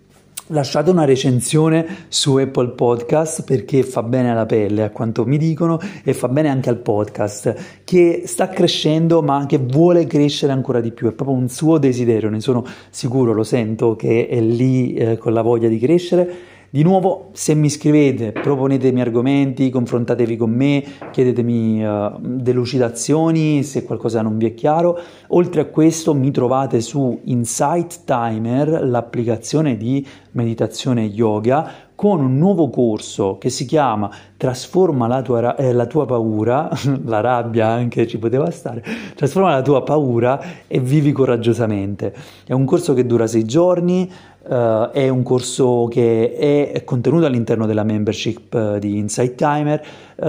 Lasciate 0.51 0.91
una 0.91 1.05
recensione 1.05 2.05
su 2.07 2.37
Apple 2.37 2.69
Podcast 2.69 3.43
perché 3.43 3.83
fa 3.83 4.05
bene 4.05 4.31
alla 4.31 4.47
pelle, 4.47 4.85
a 4.85 4.91
quanto 4.91 5.25
mi 5.25 5.39
dicono, 5.39 5.81
e 6.05 6.15
fa 6.15 6.29
bene 6.29 6.49
anche 6.49 6.69
al 6.69 6.77
podcast 6.77 7.81
che 7.83 8.23
sta 8.27 8.49
crescendo 8.49 9.23
ma 9.23 9.47
che 9.47 9.59
vuole 9.59 10.07
crescere 10.07 10.53
ancora 10.53 10.81
di 10.81 10.93
più. 10.93 11.09
È 11.09 11.13
proprio 11.15 11.37
un 11.37 11.49
suo 11.49 11.79
desiderio, 11.79 12.31
ne 12.31 12.41
sono 12.41 12.65
sicuro, 12.91 13.33
lo 13.33 13.43
sento 13.43 13.97
che 13.97 14.29
è 14.29 14.39
lì 14.39 14.95
eh, 14.95 15.19
con 15.19 15.33
la 15.33 15.43
voglia 15.43 15.67
di 15.67 15.81
crescere 15.81 16.35
di 16.77 16.83
nuovo, 16.83 17.31
se 17.33 17.55
mi 17.55 17.71
scrivete, 17.71 18.33
proponetemi 18.33 19.01
argomenti, 19.01 19.71
confrontatevi 19.71 20.37
con 20.37 20.51
me, 20.51 20.85
chiedetemi 21.11 21.83
uh, 21.83 22.19
delucidazioni 22.21 23.63
se 23.63 23.83
qualcosa 23.83 24.21
non 24.21 24.37
vi 24.37 24.45
è 24.45 24.53
chiaro. 24.53 24.99
Oltre 25.29 25.63
a 25.63 25.65
questo, 25.65 26.13
mi 26.13 26.31
trovate 26.31 26.83
su 26.83 27.19
Insight 27.25 28.05
Timer, 28.05 28.85
l'applicazione 28.85 29.79
di 29.79 30.07
meditazione 30.33 31.05
yoga, 31.05 31.87
con 31.97 32.21
un 32.21 32.37
nuovo 32.37 32.69
corso 32.69 33.39
che 33.39 33.49
si 33.49 33.65
chiama 33.65 34.11
Trasforma 34.37 35.07
la 35.07 35.23
tua, 35.23 35.57
eh, 35.57 35.73
la 35.73 35.87
tua 35.87 36.05
paura, 36.05 36.69
la 37.07 37.21
rabbia 37.21 37.69
anche 37.69 38.07
ci 38.07 38.19
poteva 38.19 38.51
stare, 38.51 38.85
trasforma 39.15 39.49
la 39.51 39.63
tua 39.63 39.83
paura 39.83 40.39
e 40.69 40.79
vivi 40.79 41.11
coraggiosamente. 41.11 42.15
È 42.45 42.53
un 42.53 42.67
corso 42.67 42.93
che 42.93 43.07
dura 43.07 43.27
sei 43.27 43.47
giorni, 43.47 44.13
Uh, 44.49 44.91
è 44.93 45.09
un 45.09 45.25
corso 45.25 45.89
che 45.91 46.71
è 46.73 46.85
contenuto 46.85 47.27
all'interno 47.27 47.67
della 47.67 47.83
membership 47.83 48.55
uh, 48.55 48.79
di 48.79 48.97
Insight 48.97 49.35
Timer, 49.35 49.85
uh, 50.15 50.25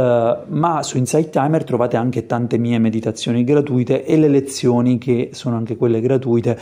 ma 0.48 0.82
su 0.82 0.98
Insight 0.98 1.30
Timer 1.30 1.64
trovate 1.64 1.98
anche 1.98 2.26
tante 2.26 2.58
mie 2.58 2.80
meditazioni 2.80 3.44
gratuite 3.44 4.04
e 4.06 4.18
le 4.18 4.28
lezioni 4.28 4.98
che 4.98 5.30
sono 5.34 5.56
anche 5.56 5.76
quelle 5.76 6.02
gratuite 6.02 6.58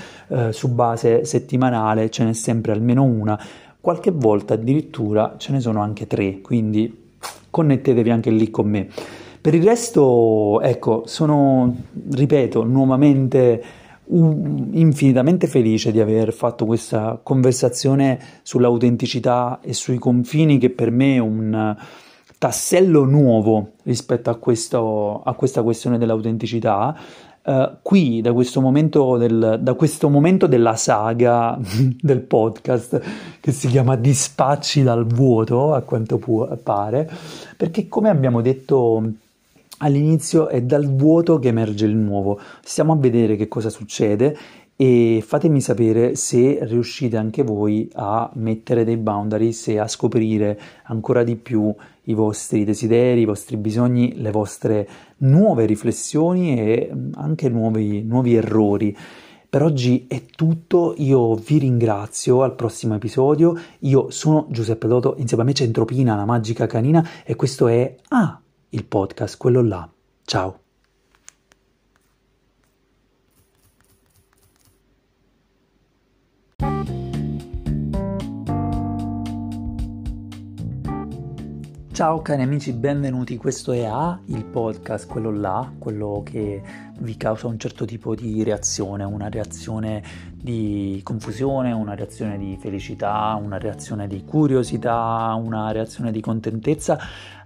su 0.49 0.73
base 0.73 1.23
settimanale, 1.23 2.09
ce 2.09 2.25
n'è 2.25 2.33
sempre 2.33 2.73
almeno 2.73 3.03
una, 3.03 3.39
qualche 3.79 4.11
volta 4.11 4.55
addirittura 4.55 5.35
ce 5.37 5.53
ne 5.53 5.61
sono 5.61 5.79
anche 5.79 6.07
tre, 6.07 6.41
quindi 6.41 7.13
connettetevi 7.49 8.09
anche 8.09 8.31
lì 8.31 8.49
con 8.49 8.67
me. 8.67 8.87
Per 9.39 9.53
il 9.53 9.63
resto, 9.63 10.59
ecco, 10.59 11.03
sono, 11.05 11.73
ripeto, 12.11 12.63
nuovamente 12.63 13.63
infinitamente 14.07 15.47
felice 15.47 15.91
di 15.91 15.99
aver 15.99 16.31
fatto 16.33 16.65
questa 16.65 17.19
conversazione 17.21 18.19
sull'autenticità 18.43 19.59
e 19.61 19.73
sui 19.73 19.97
confini 19.97 20.57
che 20.57 20.69
per 20.69 20.91
me 20.91 21.15
è 21.15 21.19
un 21.19 21.75
tassello 22.37 23.05
nuovo 23.05 23.71
rispetto 23.83 24.29
a, 24.29 24.35
questo, 24.35 25.21
a 25.23 25.33
questa 25.33 25.63
questione 25.63 25.97
dell'autenticità. 25.97 26.95
Uh, 27.45 27.77
qui, 27.83 28.21
da 28.21 28.33
questo, 28.33 28.59
del, 29.17 29.59
da 29.61 29.73
questo 29.75 30.09
momento 30.09 30.47
della 30.47 30.75
saga 30.75 31.55
del 31.61 32.21
podcast 32.21 32.99
che 33.39 33.51
si 33.51 33.67
chiama 33.67 33.95
Dispacci 33.95 34.81
dal 34.81 35.05
vuoto, 35.05 35.75
a 35.75 35.81
quanto 35.81 36.17
può, 36.17 36.47
pare, 36.57 37.07
perché 37.55 37.87
come 37.87 38.09
abbiamo 38.09 38.41
detto 38.41 39.11
all'inizio 39.77 40.47
è 40.47 40.61
dal 40.61 40.93
vuoto 40.93 41.39
che 41.39 41.49
emerge 41.49 41.85
il 41.85 41.95
nuovo. 41.95 42.39
Stiamo 42.63 42.93
a 42.93 42.97
vedere 42.97 43.35
che 43.35 43.47
cosa 43.47 43.69
succede 43.69 44.37
e 44.77 45.23
fatemi 45.25 45.61
sapere 45.61 46.15
se 46.15 46.59
riuscite 46.63 47.15
anche 47.15 47.43
voi 47.43 47.89
a 47.93 48.29
mettere 48.35 48.83
dei 48.83 48.97
boundaries 48.97 49.69
e 49.69 49.79
a 49.79 49.87
scoprire 49.87 50.59
ancora 50.85 51.23
di 51.23 51.37
più 51.37 51.73
i 52.03 52.13
vostri 52.13 52.65
desideri, 52.65 53.21
i 53.21 53.25
vostri 53.25 53.55
bisogni, 53.57 54.15
le 54.17 54.31
vostre 54.31 54.87
nuove 55.17 55.65
riflessioni 55.65 56.59
e 56.59 56.91
anche 57.13 57.49
nuovi, 57.49 58.03
nuovi 58.03 58.35
errori. 58.35 58.95
Per 59.47 59.63
oggi 59.63 60.05
è 60.09 60.23
tutto, 60.25 60.93
io 60.97 61.35
vi 61.35 61.59
ringrazio 61.59 62.41
al 62.41 62.55
prossimo 62.55 62.95
episodio, 62.95 63.57
io 63.79 64.09
sono 64.09 64.47
Giuseppe 64.49 64.87
Doto, 64.87 65.15
insieme 65.17 65.43
a 65.43 65.45
me 65.45 65.53
c'è 65.53 65.63
Entropina, 65.63 66.17
la 66.17 66.25
magica 66.25 66.65
canina 66.67 67.07
e 67.23 67.37
questo 67.37 67.67
è 67.67 67.95
Ah! 68.09 68.41
Il 68.75 68.83
podcast, 68.83 69.37
quello 69.37 69.61
là. 69.61 69.89
Ciao. 70.25 70.59
Ciao 81.93 82.21
cari 82.21 82.41
amici, 82.41 82.73
benvenuti. 82.73 83.37
Questo 83.37 83.71
è 83.71 83.85
A, 83.85 84.19
il 84.25 84.43
podcast, 84.43 85.07
quello 85.07 85.31
là, 85.31 85.71
quello 85.79 86.21
che 86.25 86.61
vi 86.99 87.17
causa 87.17 87.47
un 87.47 87.57
certo 87.59 87.85
tipo 87.85 88.15
di 88.15 88.43
reazione, 88.43 89.03
una 89.03 89.29
reazione 89.29 90.03
di 90.35 91.01
confusione, 91.03 91.71
una 91.71 91.95
reazione 91.95 92.37
di 92.37 92.57
felicità, 92.59 93.37
una 93.41 93.57
reazione 93.57 94.07
di 94.07 94.23
curiosità, 94.23 95.37
una 95.39 95.71
reazione 95.71 96.11
di 96.11 96.21
contentezza, 96.21 96.97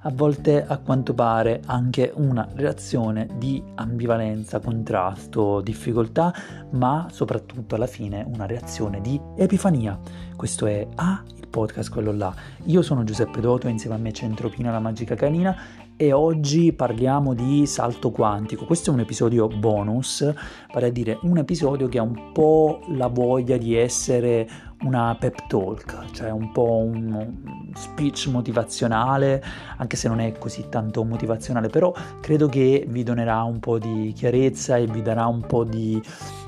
a 0.01 0.11
volte 0.13 0.65
a 0.65 0.77
quanto 0.77 1.13
pare 1.13 1.61
anche 1.65 2.11
una 2.15 2.47
reazione 2.53 3.27
di 3.37 3.61
ambivalenza, 3.75 4.59
contrasto, 4.59 5.61
difficoltà, 5.61 6.33
ma 6.71 7.07
soprattutto 7.11 7.75
alla 7.75 7.87
fine 7.87 8.25
una 8.27 8.45
reazione 8.45 9.01
di 9.01 9.19
epifania. 9.35 9.99
Questo 10.35 10.65
è 10.67 10.87
A, 10.95 11.23
podcast, 11.49 11.91
quello 11.91 12.11
là. 12.11 12.33
Io 12.65 12.81
sono 12.81 13.03
Giuseppe 13.03 13.41
Doto 13.41 13.67
insieme 13.67 13.95
a 13.95 13.99
me 13.99 14.11
c'è 14.11 14.25
Entropina 14.25 14.71
la 14.71 14.79
magica 14.79 15.15
canina 15.15 15.87
e 16.01 16.13
oggi 16.13 16.71
parliamo 16.71 17.33
di 17.33 17.65
salto 17.65 18.09
quantico. 18.11 18.63
Questo 18.63 18.89
è 18.89 18.93
un 18.93 19.01
episodio 19.01 19.49
bonus, 19.49 20.33
vale 20.73 20.87
a 20.87 20.91
dire 20.91 21.19
un 21.23 21.39
episodio 21.39 21.89
che 21.89 21.97
ha 21.97 22.03
un 22.03 22.31
po' 22.31 22.79
la 22.91 23.07
voglia 23.07 23.57
di 23.57 23.75
essere 23.75 24.47
una 24.83 25.13
pep 25.19 25.47
talk, 25.47 26.11
cioè 26.13 26.29
un 26.29 26.53
po' 26.53 26.77
un 26.77 27.69
speech 27.73 28.27
motivazionale, 28.27 29.43
anche 29.75 29.97
se 29.97 30.07
non 30.07 30.21
è 30.21 30.31
così 30.37 30.67
tanto 30.69 31.03
motivazionale, 31.03 31.67
però 31.67 31.93
credo 32.21 32.47
che 32.47 32.85
vi 32.87 33.03
donerà 33.03 33.43
un 33.43 33.59
po' 33.59 33.77
di 33.77 34.13
chiarezza 34.15 34.77
e 34.77 34.85
vi 34.85 35.01
darà 35.01 35.25
un 35.25 35.41
po' 35.41 35.65
di 35.65 36.01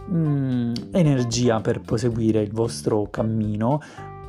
mm, 0.10 0.74
energia 0.93 1.60
per 1.60 1.82
proseguire 1.82 2.39
il 2.39 2.54
vostro 2.54 3.10
cammino 3.12 3.82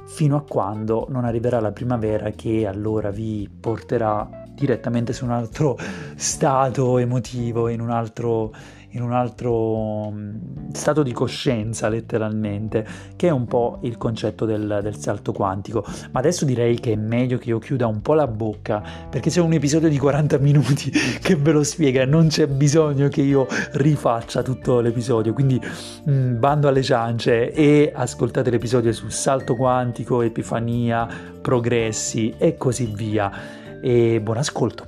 fino 0.05 0.37
a 0.37 0.43
quando 0.43 1.07
non 1.11 1.25
arriverà 1.25 1.61
la 1.61 1.71
primavera 1.71 2.31
che 2.31 2.67
allora 2.67 3.11
vi 3.11 3.49
porterà 3.49 4.42
direttamente 4.55 5.13
su 5.13 5.25
un 5.25 5.31
altro 5.31 5.79
stato 6.15 6.99
emotivo, 6.99 7.69
in 7.69 7.81
un 7.81 7.91
altro, 7.91 8.53
in 8.91 9.03
un 9.03 9.13
altro 9.13 10.11
mm, 10.11 10.71
stato 10.73 11.03
di 11.03 11.13
coscienza 11.13 11.89
letteralmente, 11.89 12.87
che 13.17 13.29
è 13.29 13.31
un 13.31 13.47
po' 13.47 13.79
il 13.83 13.97
concetto 13.97 14.45
del, 14.45 14.81
del, 14.83 14.97
salto 14.97 15.33
quantico. 15.33 15.85
Ma 16.11 16.21
adesso 16.21 16.45
direi 16.45 16.79
che 16.79 16.93
è 16.93 16.97
meglio 16.97 17.39
che 17.39 17.49
io 17.49 17.59
chiuda 17.59 17.87
un 17.87 18.03
po' 18.03 18.15
la 18.15 18.27
bocca, 18.27 18.83
perché 19.09 19.31
c'è 19.31 19.41
un 19.41 19.53
episodio 19.53 19.89
di 19.89 19.99
40 19.99 20.39
minuti 20.39 20.91
che 21.21 21.37
ve 21.37 21.53
lo 21.53 21.63
spiega, 21.63 22.05
non 22.05 22.29
c'è 22.29 22.47
bisogno 22.47 23.09
che 23.09 23.23
io 23.23 23.47
rifaccia 23.73 24.43
tutto 24.43 24.81
l'episodio, 24.81 25.33
quindi 25.33 25.61
mh, 25.61 26.13
mm, 26.13 26.39
bando 26.39 26.69
alle 26.69 26.83
ciance 26.83 27.53
e 27.53 27.91
ascoltate 27.95 28.51
l'episodio 28.51 28.93
sul 28.93 29.13
salto 29.13 29.57
quantico, 29.57 30.23
epifania, 30.23 31.09
progressi 31.41 32.35
e 32.39 32.57
così 32.57 32.87
via 32.87 33.61
e 33.83 34.21
buon 34.23 34.37
ascolto. 34.39 34.87